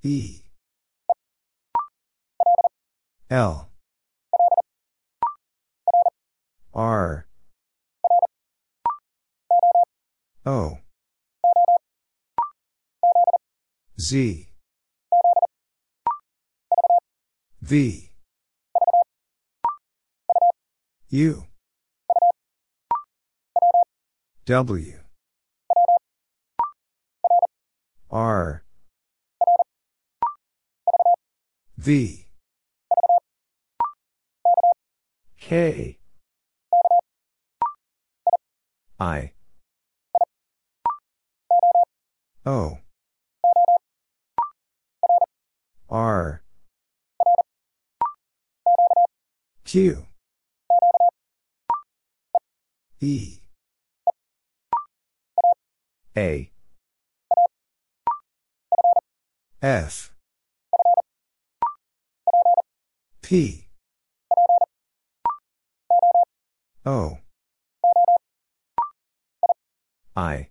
[0.02, 0.47] E.
[3.30, 3.68] L.
[6.72, 7.26] R.
[10.46, 10.78] O.
[14.00, 14.48] Z.
[17.60, 18.12] V.
[21.10, 21.44] U.
[24.46, 25.00] W.
[28.10, 28.64] R.
[31.76, 32.27] V.
[35.48, 35.96] K.
[39.00, 39.32] I.
[42.44, 42.76] O.
[45.88, 46.42] R.
[49.64, 50.04] Q.
[53.00, 53.38] E.
[56.14, 56.50] A.
[59.62, 60.12] F.
[63.22, 63.67] P.
[66.88, 67.18] O.
[70.16, 70.48] I.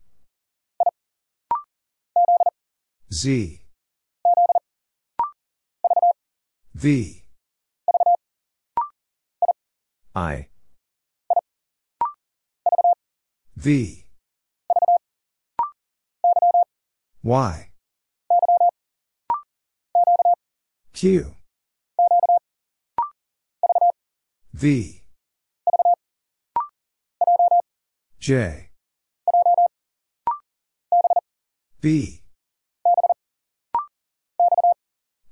[3.11, 3.59] Z.
[6.76, 7.23] V.
[10.14, 10.47] I.
[13.55, 14.05] V.
[17.23, 17.69] Y.
[20.93, 21.34] Q.
[24.53, 25.07] V.
[28.28, 28.72] J.
[31.80, 32.24] B.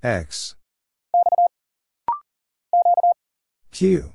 [0.02, 0.56] X.
[3.74, 4.14] Q.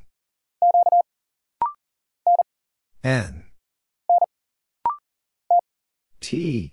[3.04, 3.44] N.
[6.22, 6.72] T.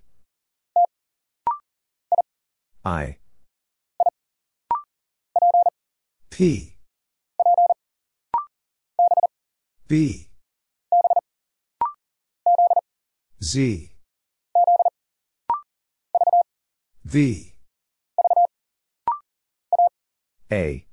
[2.85, 3.17] I.
[6.29, 6.77] P.
[9.89, 10.26] B.
[13.47, 13.89] Z.
[17.05, 17.53] V.
[20.51, 20.85] A.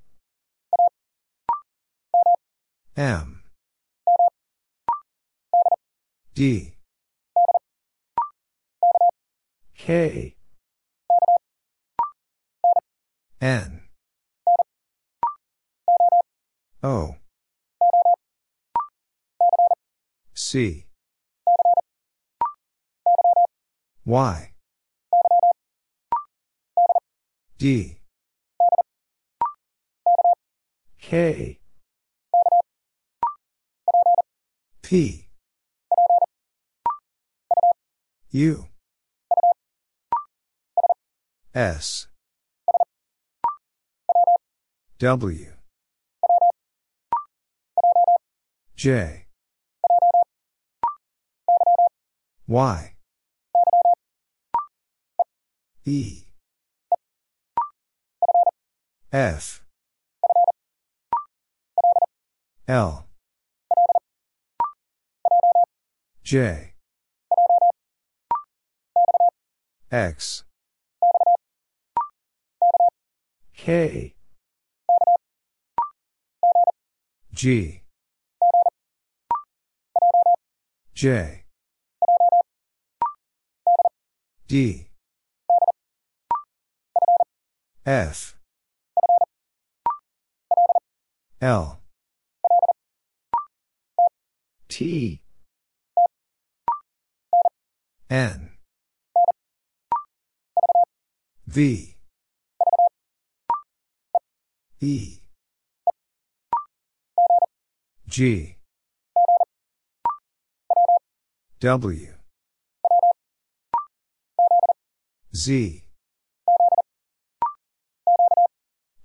[2.97, 3.43] M.
[6.32, 6.74] D.
[9.76, 10.36] K.
[13.40, 13.81] N.
[16.85, 17.16] O.
[20.35, 20.86] C.
[24.06, 24.51] Y.
[27.56, 27.98] D.
[31.01, 31.59] K.
[34.82, 35.28] P.
[38.31, 38.66] U.
[41.55, 42.09] S.
[44.98, 45.47] W.
[48.76, 49.26] J.
[52.47, 52.94] Y.
[55.86, 56.24] E.
[59.12, 59.62] F.
[62.66, 63.06] L.
[66.23, 66.73] J.
[69.93, 70.44] X.
[73.55, 74.15] K.
[77.35, 77.82] G.
[80.94, 81.44] J.
[84.48, 84.89] D.
[87.86, 88.35] F.
[91.43, 91.81] L.
[94.69, 95.20] T.
[98.09, 98.51] N.
[101.47, 101.97] V.
[104.81, 105.19] E.
[108.09, 108.56] G.
[111.61, 112.15] W.
[115.35, 115.84] Z.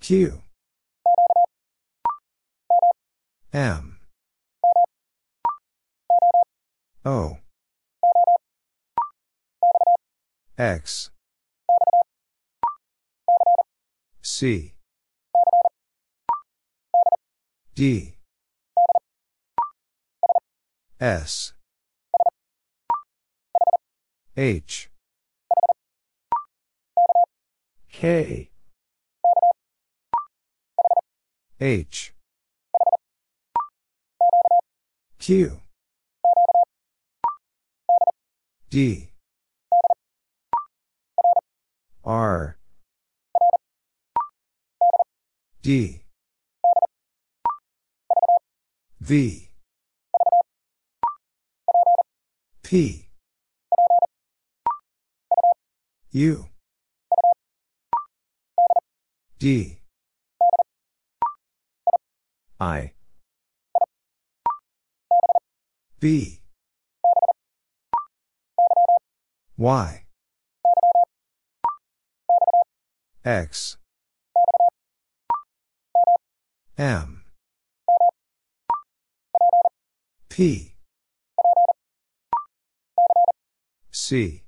[0.09, 0.41] Q.
[3.53, 3.99] M.
[7.05, 7.37] O.
[10.57, 11.11] X.
[14.23, 14.73] C.
[17.75, 18.15] D.
[20.99, 21.53] S.
[24.35, 24.89] H.
[27.91, 28.48] K
[31.61, 32.13] H.
[35.19, 35.59] Q.
[38.69, 39.09] D.
[42.05, 42.57] R.
[45.61, 46.01] D.
[49.01, 49.49] V.
[52.63, 53.07] P.
[56.11, 56.45] U.
[59.39, 59.78] D
[62.59, 62.93] I.
[65.99, 66.39] B
[69.59, 70.05] Y.
[73.25, 73.77] X.
[76.77, 77.23] M.
[80.29, 80.75] P.
[83.91, 84.43] C.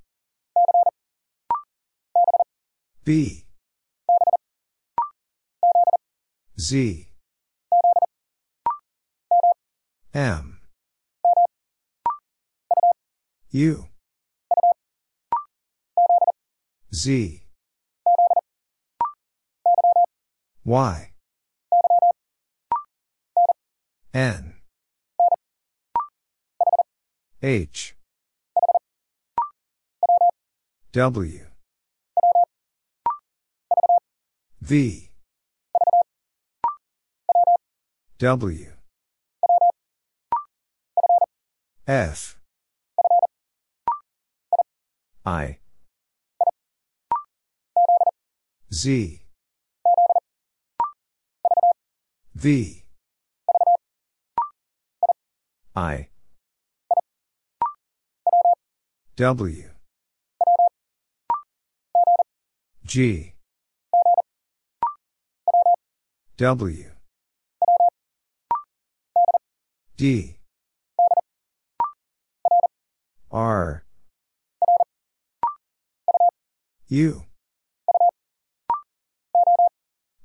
[3.03, 3.45] B.
[6.57, 7.10] Z
[10.13, 10.59] M.
[13.51, 13.85] U.
[16.93, 17.43] Z.
[20.65, 21.11] Y.
[24.13, 24.55] N.
[27.41, 27.95] H.
[30.91, 31.45] W.
[34.61, 35.09] V.
[38.19, 38.70] W
[41.87, 42.37] F.
[45.25, 45.57] I.
[48.71, 49.21] Z.
[52.35, 52.83] V.
[55.75, 56.07] I.
[59.15, 59.69] W.
[62.85, 63.33] G.
[66.37, 66.91] W.
[69.97, 70.40] D
[73.31, 73.85] R.
[76.89, 77.23] U.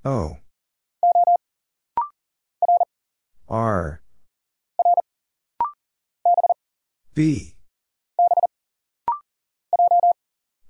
[0.05, 0.39] O.
[3.49, 4.03] R.
[7.15, 7.55] B.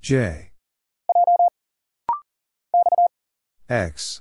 [0.02, 0.50] J.
[3.70, 4.20] X.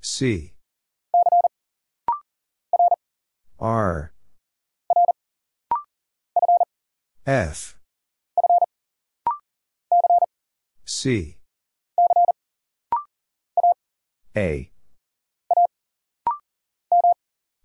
[0.00, 0.54] C.
[3.60, 4.13] R
[7.26, 7.78] F.
[10.84, 11.38] C.
[14.36, 14.70] A.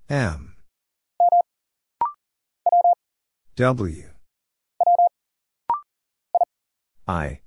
[0.10, 0.56] M.
[3.58, 4.04] W.
[7.06, 7.42] I.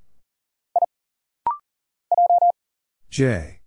[3.09, 3.61] J.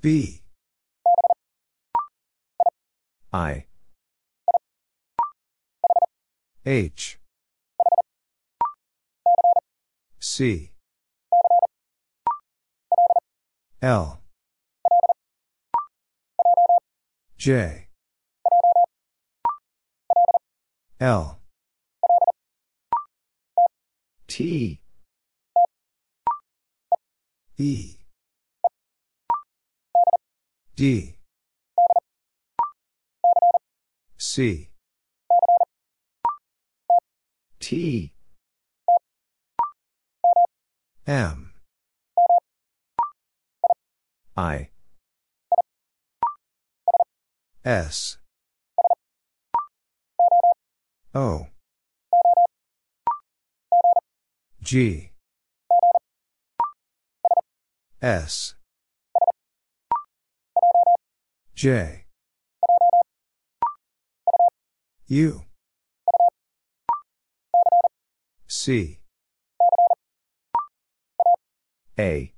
[0.00, 0.42] B.
[3.32, 3.64] I
[6.64, 7.18] H.
[10.20, 10.70] C.
[13.82, 14.20] L.
[17.36, 17.88] J.
[21.00, 21.40] L.
[24.28, 24.80] T.
[27.58, 27.96] E.
[30.76, 31.16] D.
[34.16, 34.71] C
[37.62, 38.12] T.
[41.06, 41.52] M.
[44.36, 44.70] I.
[47.64, 48.18] S.
[51.14, 51.46] O.
[54.60, 55.12] G.
[58.02, 58.56] S.
[61.54, 62.06] J.
[65.06, 65.44] U
[68.64, 69.00] C.
[71.98, 72.32] A.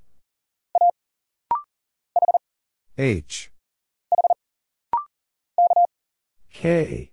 [2.97, 3.51] H.
[6.51, 7.11] K.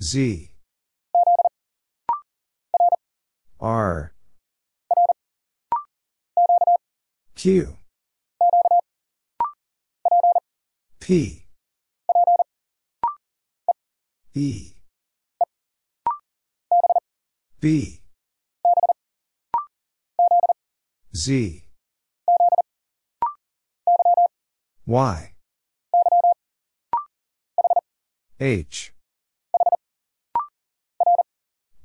[0.00, 0.50] Z.
[3.58, 4.12] R.
[7.34, 7.76] Q.
[11.00, 11.46] P.
[14.34, 14.79] E
[17.60, 18.00] B.
[21.14, 21.64] Z.
[24.86, 25.32] Y.
[28.40, 28.94] H.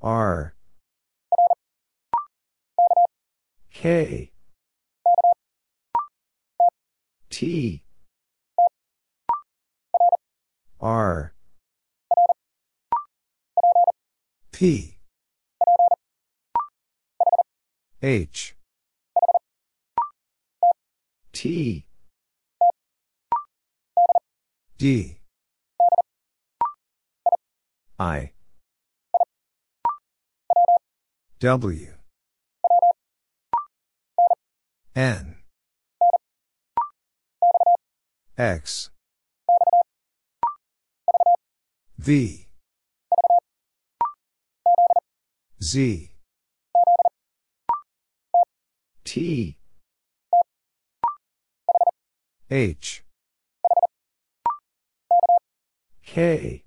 [0.01, 0.55] R.
[3.73, 4.31] K.
[7.29, 7.83] T.
[10.79, 11.33] R.
[14.53, 14.94] P
[18.05, 18.55] H.
[21.33, 21.87] T.
[24.77, 25.17] D.
[27.97, 28.31] I.
[31.39, 31.87] W.
[34.95, 35.37] N.
[38.37, 38.91] X.
[41.97, 42.45] V.
[45.59, 46.14] Z
[49.15, 49.55] T
[52.51, 53.01] H
[56.05, 56.65] K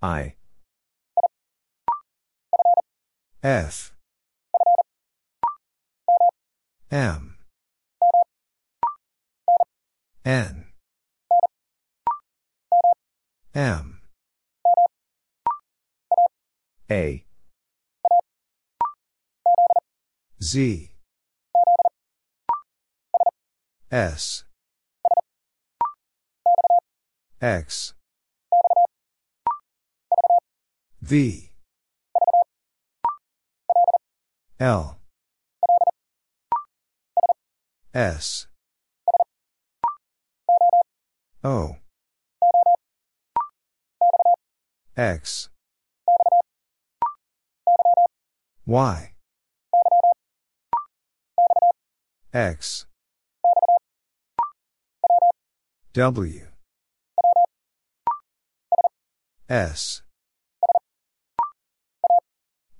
[0.00, 0.36] I
[3.42, 3.92] F
[6.90, 7.36] M
[10.24, 10.64] N
[13.54, 14.00] M
[16.90, 17.24] A
[20.42, 20.90] Z.
[23.92, 24.44] S.
[27.40, 27.94] X.
[31.00, 31.52] V.
[34.58, 34.98] L.
[37.94, 38.48] S.
[41.44, 41.76] O.
[44.96, 45.50] X.
[48.66, 49.11] Y
[52.34, 52.86] X.
[55.92, 56.46] W.
[59.50, 60.00] S.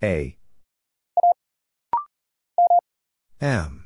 [0.02, 0.38] A.
[3.42, 3.84] M.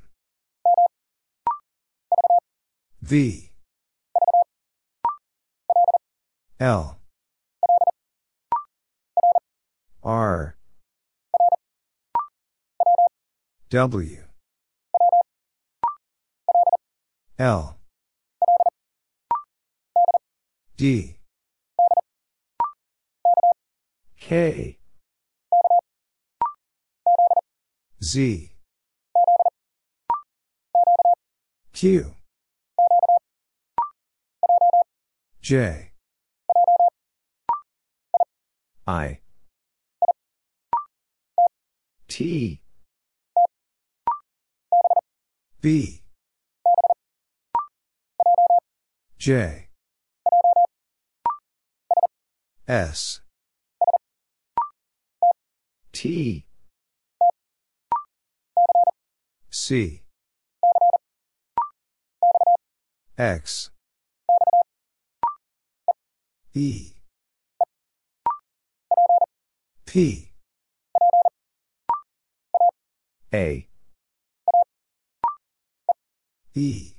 [3.02, 3.51] V.
[6.60, 6.98] L.
[10.05, 10.56] R.
[13.68, 14.25] W
[17.38, 17.76] L.
[20.78, 21.18] D.
[24.18, 24.78] K.
[28.02, 28.52] Z.
[31.74, 32.14] Q.
[35.42, 35.92] J.
[38.86, 39.20] I.
[42.08, 42.62] T.
[45.60, 46.05] B
[49.26, 49.66] J.
[52.68, 53.22] S.
[55.92, 56.46] T.
[59.50, 60.02] C.
[63.18, 63.70] X.
[66.54, 66.92] E.
[69.86, 70.30] P.
[73.34, 73.66] A.
[76.54, 76.95] E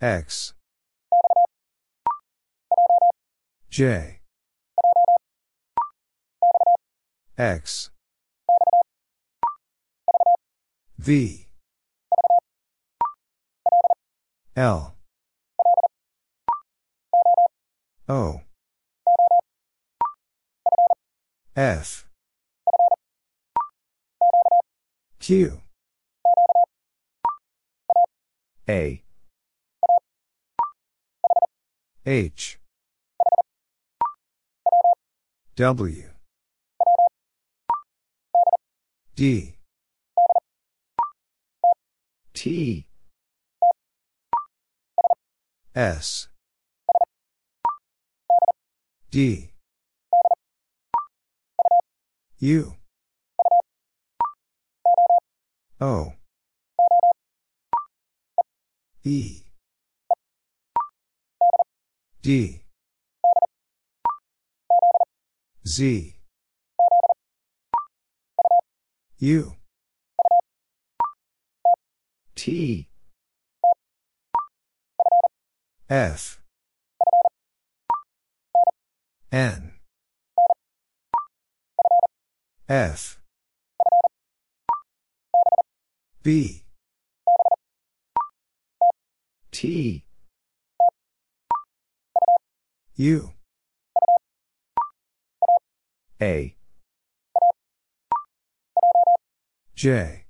[0.00, 0.54] X.
[3.68, 4.20] J.
[7.36, 7.90] X.
[10.98, 11.46] V.
[14.56, 14.94] L.
[18.08, 18.40] O.
[21.54, 22.06] F.
[25.18, 25.60] Q.
[28.66, 29.02] A
[32.06, 32.58] H.
[35.56, 36.04] W.
[39.14, 39.54] D.
[42.32, 42.86] T.
[45.74, 46.28] S.
[49.10, 49.50] D.
[52.38, 52.74] U.
[55.78, 56.12] O.
[59.04, 59.49] E
[62.22, 62.60] D.
[65.66, 66.14] Z.
[69.18, 69.54] U.
[72.34, 72.88] T.
[75.88, 76.40] F.
[79.32, 79.72] N.
[82.68, 83.18] F.
[86.22, 86.64] B.
[89.50, 90.04] T.
[93.00, 93.32] U
[96.20, 96.54] A.
[99.74, 100.26] J.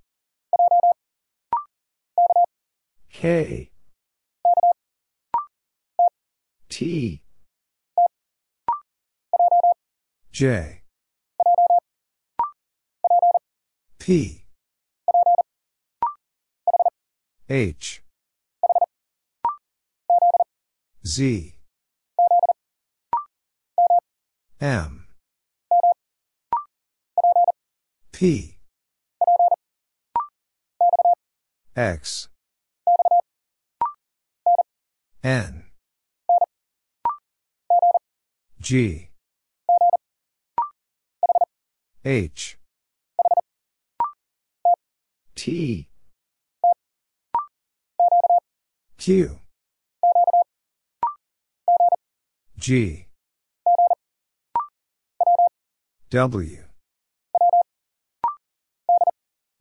[3.12, 3.70] K.
[6.68, 7.22] T.
[10.30, 10.82] J.
[13.98, 14.44] P.
[17.48, 18.02] H.
[21.04, 21.59] Z
[24.60, 25.06] M.
[28.12, 28.58] P.
[31.74, 32.28] X.
[35.24, 35.64] N.
[38.60, 39.08] G.
[42.04, 42.58] H.
[45.34, 45.88] T.
[48.98, 49.38] Q.
[52.58, 53.06] G
[56.10, 56.58] W.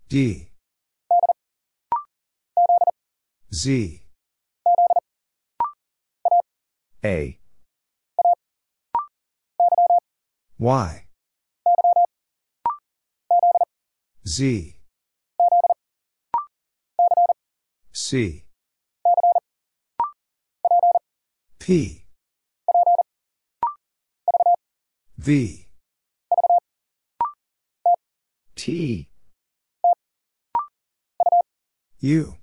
[0.08, 0.48] D.
[3.54, 4.02] Z.
[7.06, 7.40] A.
[10.58, 11.06] Y.
[14.26, 14.76] Z.
[17.94, 18.44] C.
[21.60, 22.06] P.
[25.20, 25.69] V
[28.60, 29.08] T.
[32.02, 32.36] U.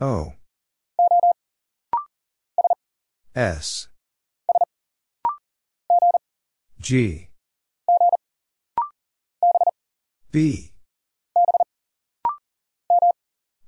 [0.00, 0.34] O.
[3.34, 3.88] S.
[6.80, 7.28] G.
[10.30, 10.70] B.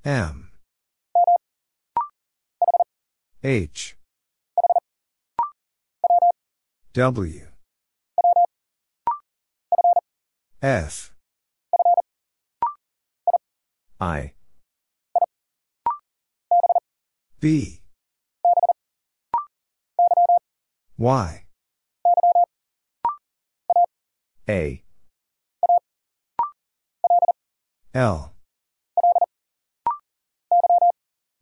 [0.04, 0.50] M.
[3.42, 3.96] H.
[6.92, 7.49] W
[10.62, 11.12] F
[13.98, 14.32] I.
[17.40, 17.80] B.
[20.98, 21.44] Y.
[24.48, 24.82] A.
[27.94, 28.32] L.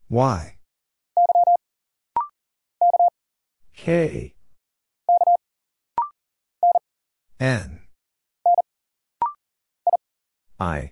[0.09, 0.55] Y.
[3.73, 4.35] K.
[7.39, 7.88] N
[10.59, 10.91] I.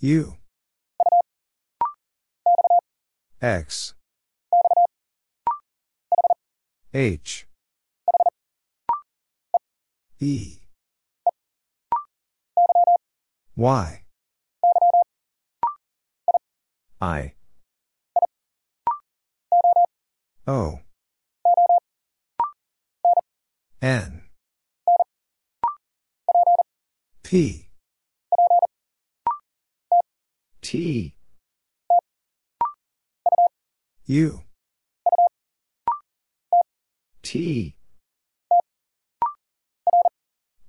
[0.00, 0.36] U.
[3.40, 3.94] X.
[6.92, 7.46] H.
[10.20, 10.58] E.
[13.56, 14.02] Y.
[17.00, 17.32] I.
[20.46, 20.80] O.
[23.80, 24.27] N
[27.28, 27.68] P
[30.62, 31.14] T.
[34.06, 34.42] U.
[37.22, 37.76] T.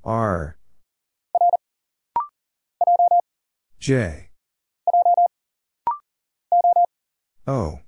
[0.03, 0.57] R.
[3.79, 4.29] J.
[7.47, 7.79] O.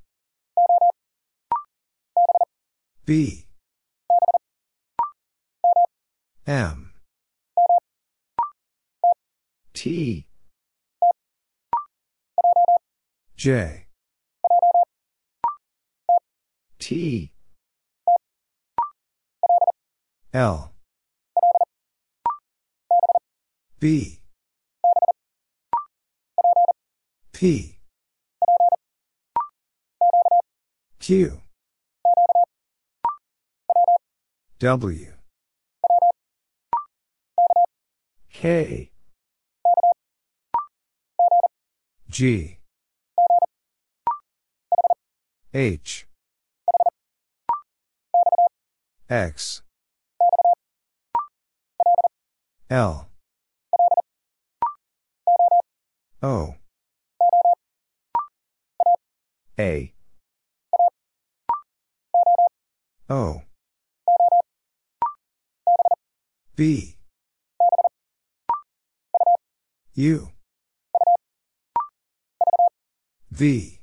[3.06, 3.48] B.
[6.48, 6.91] M
[9.82, 10.28] T.
[13.36, 13.88] J.
[16.78, 17.32] T.
[20.36, 20.72] L.
[23.80, 24.20] B.
[27.34, 27.80] P.
[31.00, 31.42] Q.
[34.60, 35.14] W.
[38.32, 38.91] K
[42.12, 42.58] G.
[45.54, 46.08] H.
[49.10, 49.62] X.
[52.70, 53.08] L.
[56.22, 56.56] O.
[59.58, 59.94] A.
[63.10, 63.42] O.
[66.58, 66.98] B.
[69.96, 70.32] U
[73.42, 73.80] V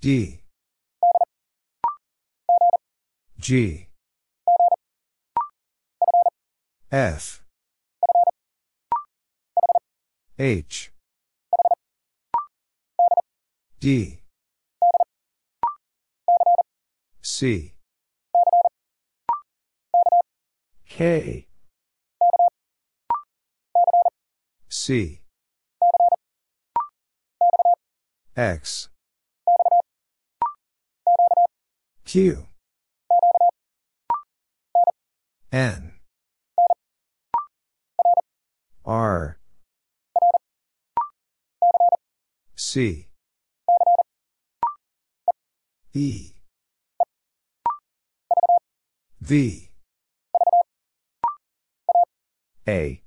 [0.00, 0.38] D.
[3.40, 3.88] G.
[6.92, 7.42] F.
[10.38, 10.92] H.
[13.80, 14.20] D.
[17.22, 17.72] C.
[20.86, 21.48] K.
[24.68, 25.21] C
[28.36, 28.88] X.
[32.06, 32.46] Q.
[35.52, 35.92] N.
[38.86, 39.38] R.
[42.56, 43.06] C.
[45.92, 46.32] E.
[49.20, 49.70] V.
[52.66, 53.02] A.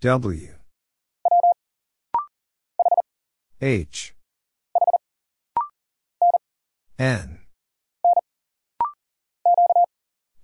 [0.00, 0.59] W
[3.62, 4.14] H.
[6.98, 7.40] N.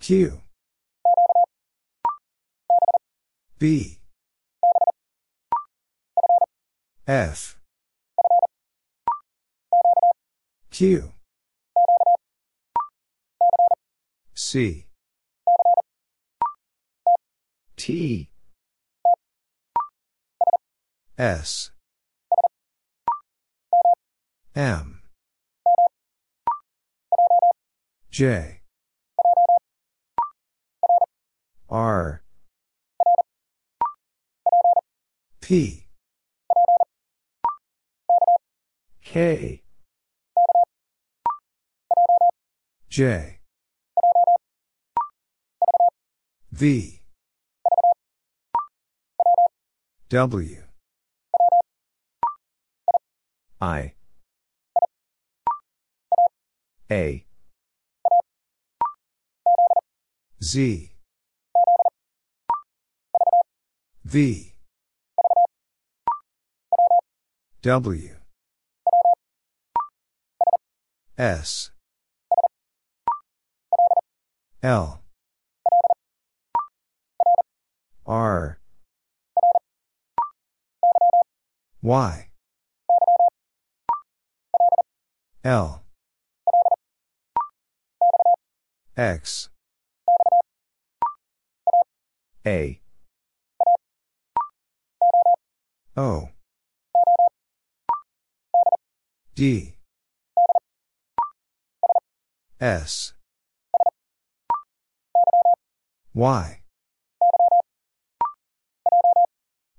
[0.00, 0.40] Q.
[3.58, 3.98] B.
[7.06, 7.58] F.
[10.70, 11.12] Q.
[14.34, 14.86] C.
[17.76, 18.28] T.
[21.18, 21.70] S
[24.56, 25.02] M.
[28.10, 28.62] J.
[31.68, 32.22] R.
[35.42, 35.86] P.
[39.04, 39.62] K.
[42.88, 43.40] J.
[46.50, 47.02] V.
[50.08, 50.62] W.
[53.60, 53.92] I
[56.90, 57.24] A.
[60.40, 60.92] Z.
[64.04, 64.52] V.
[67.62, 68.10] W.
[71.18, 71.70] S.
[74.62, 75.02] L.
[78.06, 78.58] R.
[81.82, 82.28] Y.
[85.42, 85.85] L
[88.96, 89.50] X.
[92.46, 92.80] A.
[95.94, 96.30] O.
[99.34, 99.74] D.
[102.58, 103.12] S.
[106.14, 106.60] Y.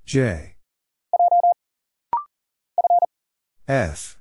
[0.06, 0.56] J.
[3.68, 4.20] F.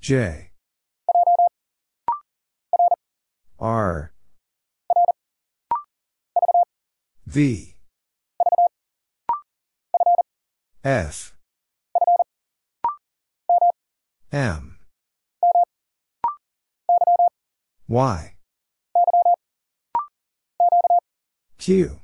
[0.00, 0.45] J
[3.58, 4.12] R.
[7.26, 7.74] V.
[10.84, 11.34] F.
[14.30, 14.78] M.
[17.88, 18.34] Y.
[21.58, 21.98] Q.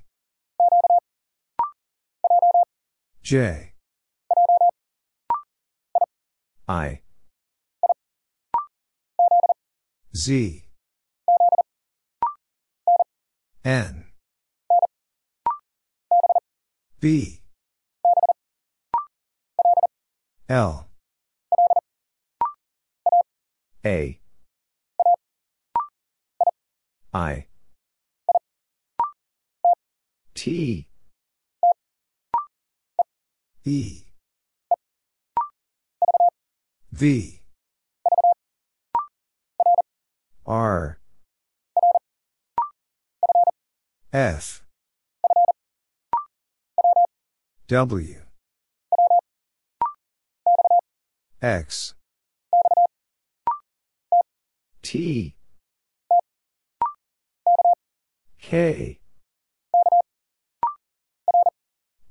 [3.23, 3.73] J.
[6.67, 7.01] I.
[10.17, 10.65] Z
[13.65, 14.07] N.
[17.01, 17.41] B.
[20.49, 20.89] L.
[23.85, 24.19] A.
[27.15, 27.47] I.
[30.35, 30.89] T.
[33.65, 34.03] E.
[36.91, 37.41] V.
[40.45, 41.02] R
[44.13, 44.63] F
[47.69, 48.17] W.
[51.41, 51.95] X.
[54.83, 55.35] T.
[58.39, 59.01] K.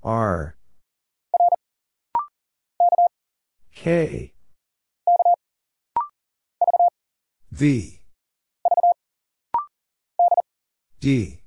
[0.04, 0.56] R.
[3.76, 4.34] K.
[7.52, 8.02] V.
[11.00, 11.41] D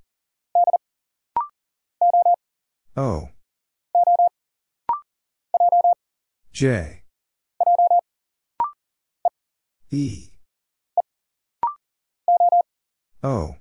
[2.96, 3.28] O.
[6.52, 7.02] J.
[9.90, 10.28] E.
[13.24, 13.56] O.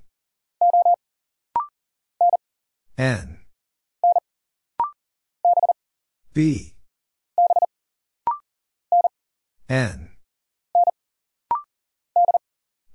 [2.96, 3.38] N.
[6.32, 6.74] B.
[9.68, 10.10] N.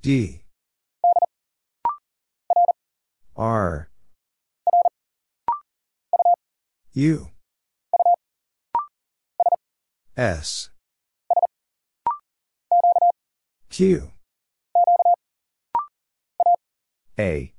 [0.01, 0.41] D.
[3.35, 3.88] R
[6.93, 7.29] U.
[10.17, 10.69] S.
[13.69, 14.09] Q.
[17.19, 17.53] A.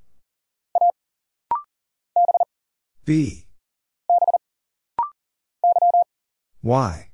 [3.05, 3.45] B.
[6.61, 7.09] Y.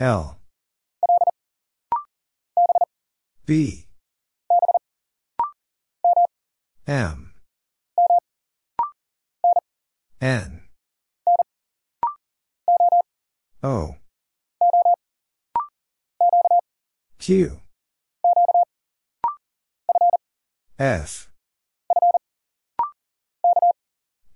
[0.00, 0.36] L.
[3.46, 3.86] B.
[6.88, 7.35] M
[10.26, 10.62] N.
[13.62, 13.94] O.
[17.20, 17.60] Q.
[20.80, 21.30] F.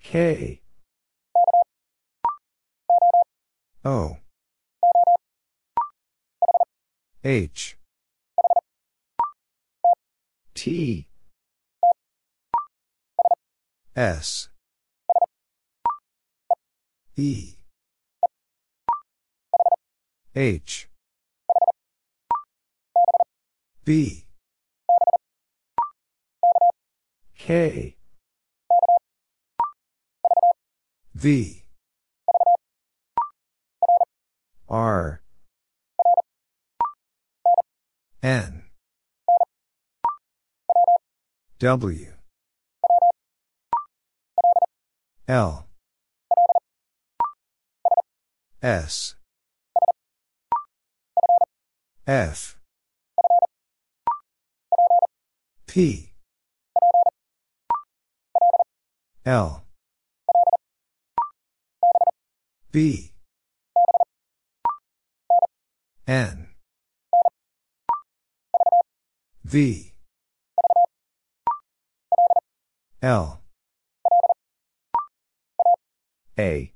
[0.00, 0.60] K.
[3.84, 4.16] O.
[7.24, 7.76] H.
[10.54, 11.08] T.
[13.96, 14.50] S
[17.20, 17.54] E.
[20.34, 20.88] H.
[23.84, 24.24] B.
[27.36, 27.96] K.
[31.14, 31.64] V.
[34.70, 35.20] R.
[38.22, 38.62] N.
[41.58, 42.06] W.
[45.28, 45.69] L
[48.62, 49.14] S.
[52.06, 52.58] F.
[55.66, 56.12] P.
[59.24, 59.64] L.
[62.70, 63.12] B.
[66.06, 66.48] N.
[69.44, 69.94] V.
[73.00, 73.40] L.
[76.38, 76.72] A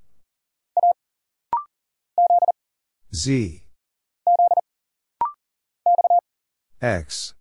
[3.14, 3.62] Z.
[6.82, 7.34] X.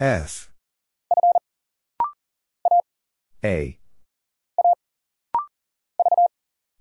[0.00, 0.50] F.
[3.44, 3.78] A.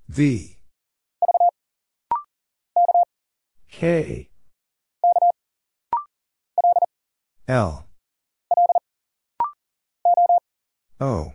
[0.08, 0.58] V.
[3.70, 4.30] K.
[7.50, 7.86] L.
[11.02, 11.34] O.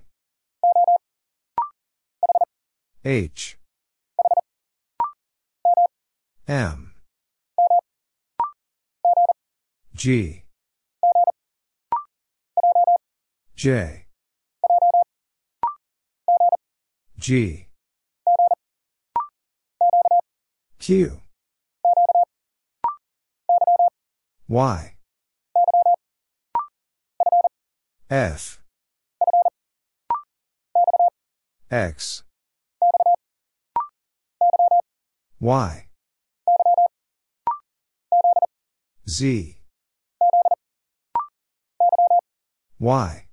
[3.05, 3.59] H
[6.49, 6.93] M.
[9.97, 10.45] G.
[13.57, 14.07] J.
[17.19, 17.67] G.
[20.79, 21.21] Q.
[24.49, 24.95] Y.
[28.09, 28.61] F.
[31.73, 32.23] X.
[35.41, 35.86] Y
[39.09, 39.57] Z.
[42.81, 43.27] Y.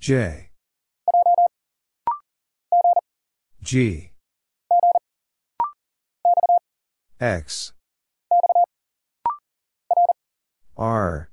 [0.00, 0.50] J.
[3.62, 4.10] G.
[7.20, 7.72] X.
[10.76, 11.30] R.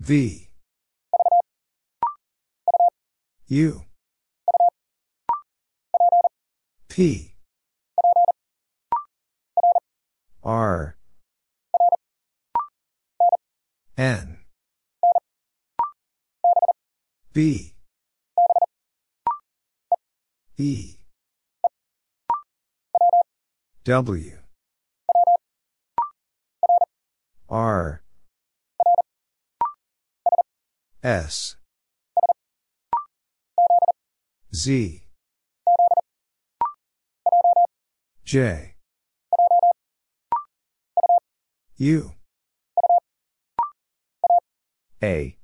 [0.00, 0.50] V.
[3.48, 3.82] U.
[6.88, 7.31] P
[10.44, 10.96] R
[13.96, 14.38] N
[17.32, 17.74] B
[20.58, 20.96] E
[23.84, 24.32] W
[27.48, 28.02] R
[31.02, 31.56] S
[34.54, 35.02] Z
[38.24, 38.71] J
[41.82, 42.12] U
[45.02, 45.36] A.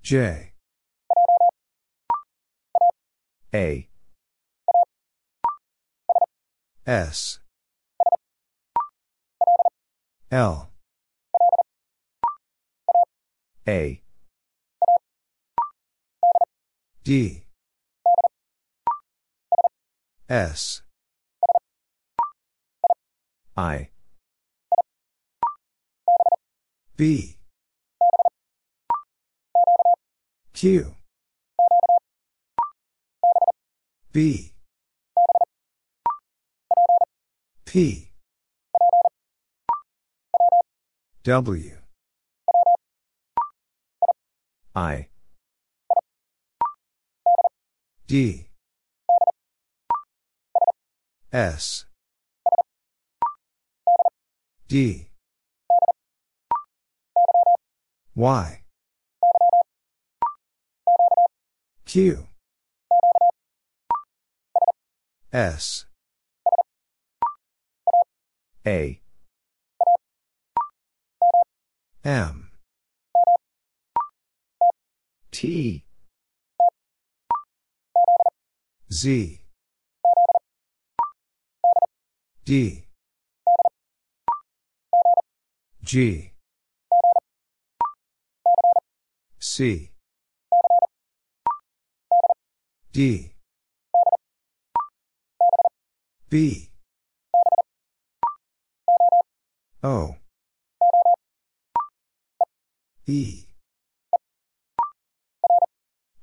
[0.00, 0.52] J.
[3.52, 3.88] A.
[6.86, 7.40] S.
[10.30, 10.70] L.
[13.68, 14.00] A.
[17.04, 17.44] D.
[20.30, 20.87] S
[23.58, 23.88] I.
[26.96, 27.38] B.
[30.52, 30.94] Q.
[34.12, 34.52] B.
[37.64, 38.12] P.
[41.24, 41.72] W.
[44.76, 45.08] I.
[48.06, 48.46] D.
[51.32, 51.87] S
[54.68, 55.08] D.
[58.14, 58.62] Y.
[61.86, 62.26] Q.
[65.32, 65.86] S.
[68.66, 69.00] A.
[72.04, 72.50] M.
[75.30, 75.84] T.
[78.90, 79.40] Z.
[82.44, 82.87] D
[85.88, 86.32] G.
[89.38, 89.90] C.
[92.92, 93.32] D.
[96.28, 96.70] B.
[99.82, 100.16] O.
[103.06, 103.46] E.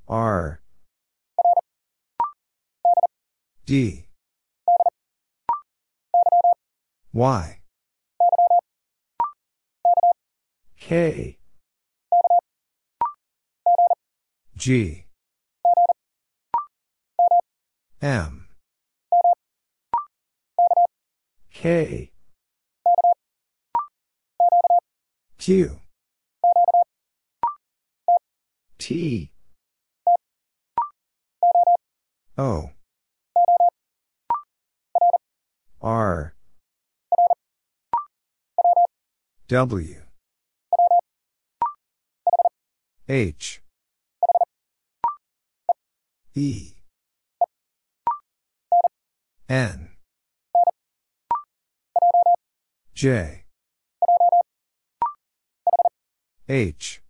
[0.06, 0.60] R.
[3.66, 4.06] D.
[7.12, 7.65] Y
[10.88, 11.36] K.
[14.56, 15.04] G.
[18.00, 18.46] M.
[21.52, 22.12] K.
[25.38, 25.80] Q.
[28.78, 29.32] T.
[32.38, 32.70] O.
[35.82, 36.36] R.
[39.48, 40.05] W
[43.08, 43.62] H.
[46.34, 46.72] E.
[49.48, 49.90] N.
[52.94, 53.44] J.
[56.48, 57.00] H.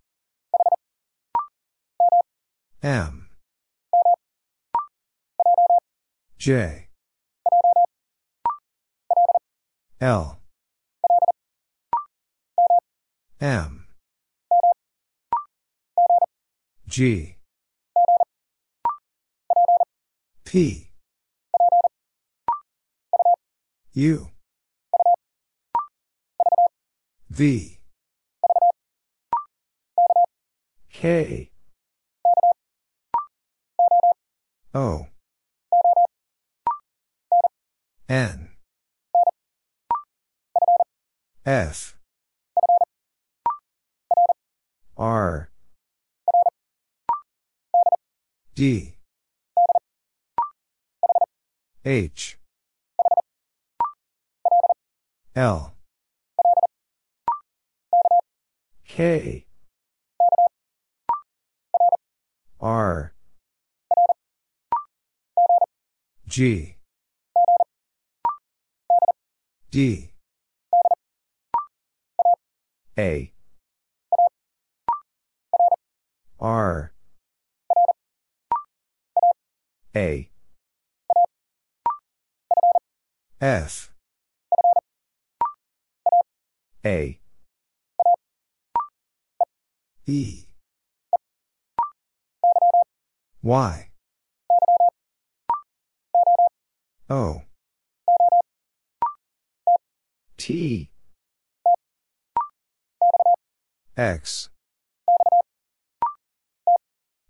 [2.83, 3.29] M.
[6.37, 6.89] J.
[9.99, 10.37] L.
[13.41, 13.86] M
[16.87, 17.35] G.
[20.45, 20.91] P.
[23.93, 24.29] U.
[27.29, 27.79] V.
[30.89, 31.51] K.
[34.73, 35.07] O.
[38.07, 38.49] N.
[41.45, 41.97] F.
[44.97, 45.49] R
[48.57, 48.95] D.
[51.85, 52.39] H.
[55.35, 55.75] L.
[58.87, 59.45] K.
[62.59, 63.13] R.
[66.27, 66.77] G.
[69.69, 70.09] D.
[72.97, 73.31] A.
[76.39, 76.91] R
[79.97, 80.29] A.
[83.41, 83.91] F.
[86.85, 87.19] A.
[90.05, 90.45] E.
[93.41, 93.89] Y.
[97.09, 97.41] O.
[100.37, 100.91] T.
[103.97, 104.49] X.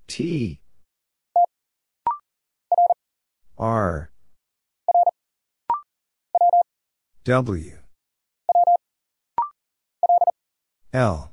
[0.07, 0.59] T
[3.57, 4.11] R
[7.23, 7.71] W
[10.93, 11.31] L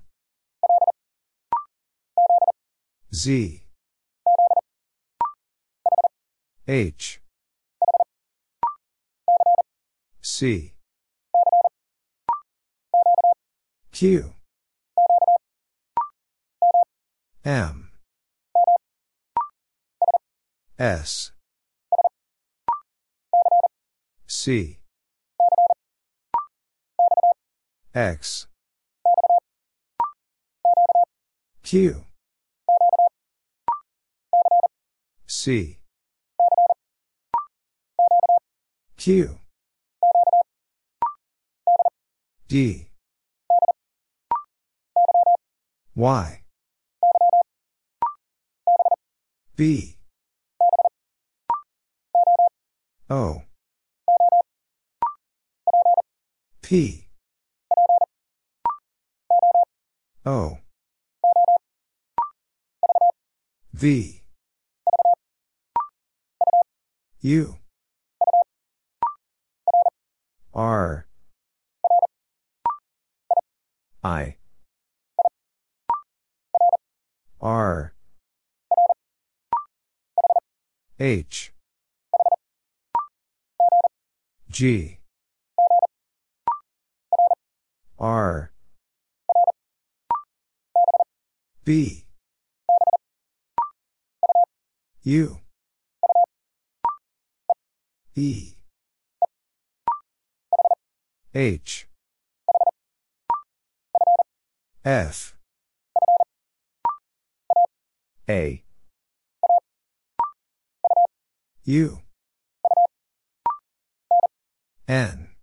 [3.13, 3.63] Z
[6.67, 7.21] H
[10.23, 10.73] C
[13.93, 14.33] Q
[17.45, 17.91] M
[20.79, 21.34] S
[24.45, 24.79] C
[27.95, 28.47] X
[31.63, 32.05] Q
[35.27, 35.79] C
[38.99, 39.39] Q
[42.47, 42.87] D
[45.97, 46.43] Y.
[49.57, 49.97] B.
[53.09, 53.43] O.
[56.65, 57.09] P.
[60.25, 60.57] O.
[63.75, 64.23] V.
[67.21, 67.57] U.
[70.55, 71.07] R.
[74.03, 74.37] I.
[77.43, 77.93] R.
[80.99, 81.53] H.
[84.51, 84.99] G.
[88.05, 88.51] R.
[91.65, 92.05] B.
[95.05, 95.39] U.
[98.15, 98.57] E.
[101.35, 101.89] H.
[104.85, 105.35] F.
[108.29, 108.65] A.
[111.65, 111.99] U.
[114.87, 115.34] N.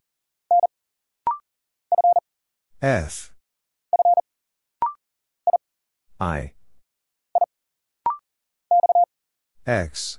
[2.82, 3.32] F.
[6.19, 6.53] I.
[9.68, 10.18] X.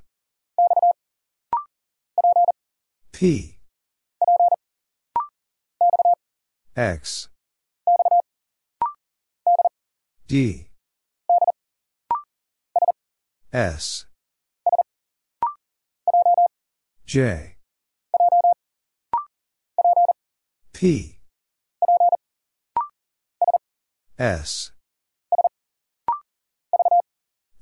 [3.11, 3.59] P.
[6.77, 7.29] X.
[10.29, 10.69] D.
[13.53, 14.07] S.
[17.05, 17.57] J.
[20.73, 21.22] P.
[24.23, 24.71] S.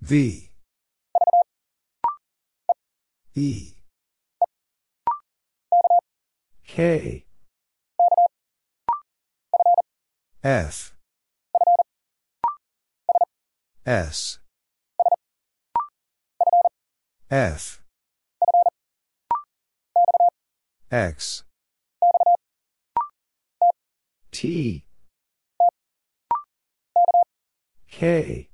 [0.02, 0.50] V.
[3.34, 3.72] E.
[6.68, 7.24] K.
[10.44, 10.94] F.
[13.86, 14.38] S.
[17.30, 17.80] F.
[20.90, 21.44] X.
[24.30, 24.84] T.
[28.00, 28.48] K.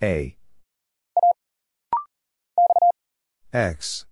[0.00, 0.36] A.
[3.52, 4.06] X.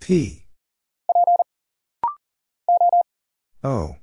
[0.00, 0.46] P.
[3.62, 3.96] O.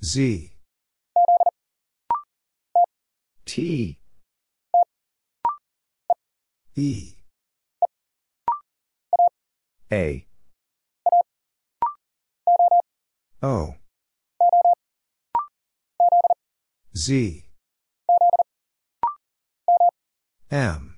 [0.00, 0.52] Z.
[3.44, 3.98] T.
[6.76, 7.14] E.
[9.90, 10.26] A.
[13.44, 13.74] O.
[16.96, 17.44] Z.
[20.50, 20.96] M.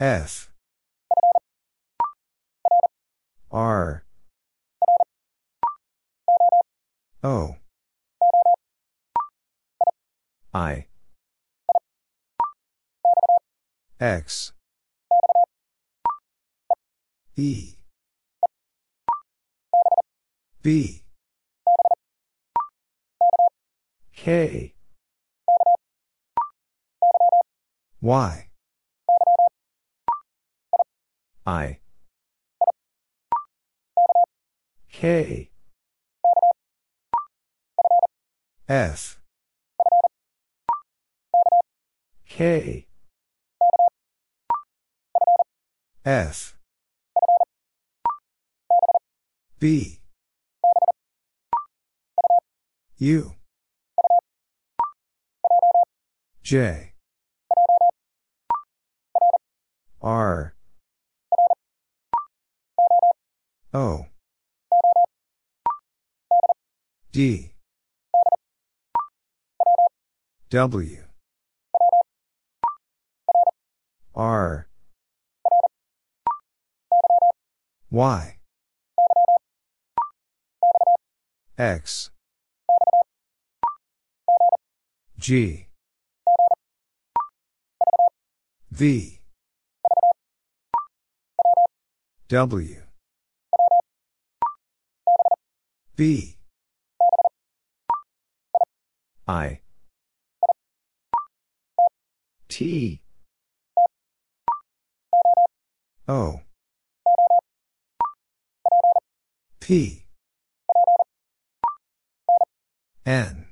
[0.00, 0.50] F.
[3.52, 4.04] R.
[7.22, 7.56] O.
[10.52, 10.86] I.
[14.00, 14.52] X.
[17.36, 17.75] E.
[20.66, 21.04] B.
[24.16, 24.74] K.
[28.00, 28.48] Y.
[31.46, 31.78] I.
[34.90, 35.50] K.
[38.68, 39.20] F.
[42.28, 42.88] K.
[46.04, 46.56] F.
[49.60, 50.00] B.
[52.98, 53.34] U.
[56.42, 56.94] J.
[60.00, 60.54] R.
[63.74, 64.06] O.
[67.12, 67.52] D.
[70.48, 71.02] W.
[74.14, 74.68] R.
[77.90, 78.36] Y.
[81.58, 82.10] X.
[85.26, 85.66] G.
[88.70, 89.20] V.
[92.28, 92.82] W.
[95.96, 96.36] B.
[99.26, 99.60] I.
[102.48, 103.02] T.
[106.06, 106.40] O.
[109.58, 110.04] P.
[113.04, 113.45] N.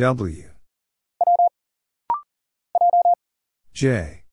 [0.00, 0.48] W.
[3.74, 4.24] J.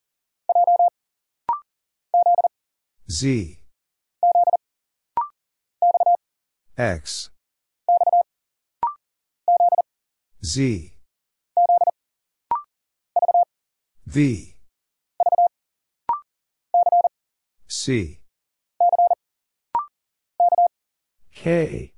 [3.06, 3.58] Z.
[6.78, 7.28] X.
[10.42, 10.94] Z.
[14.06, 14.54] V.
[17.68, 18.20] C.
[21.30, 21.92] K.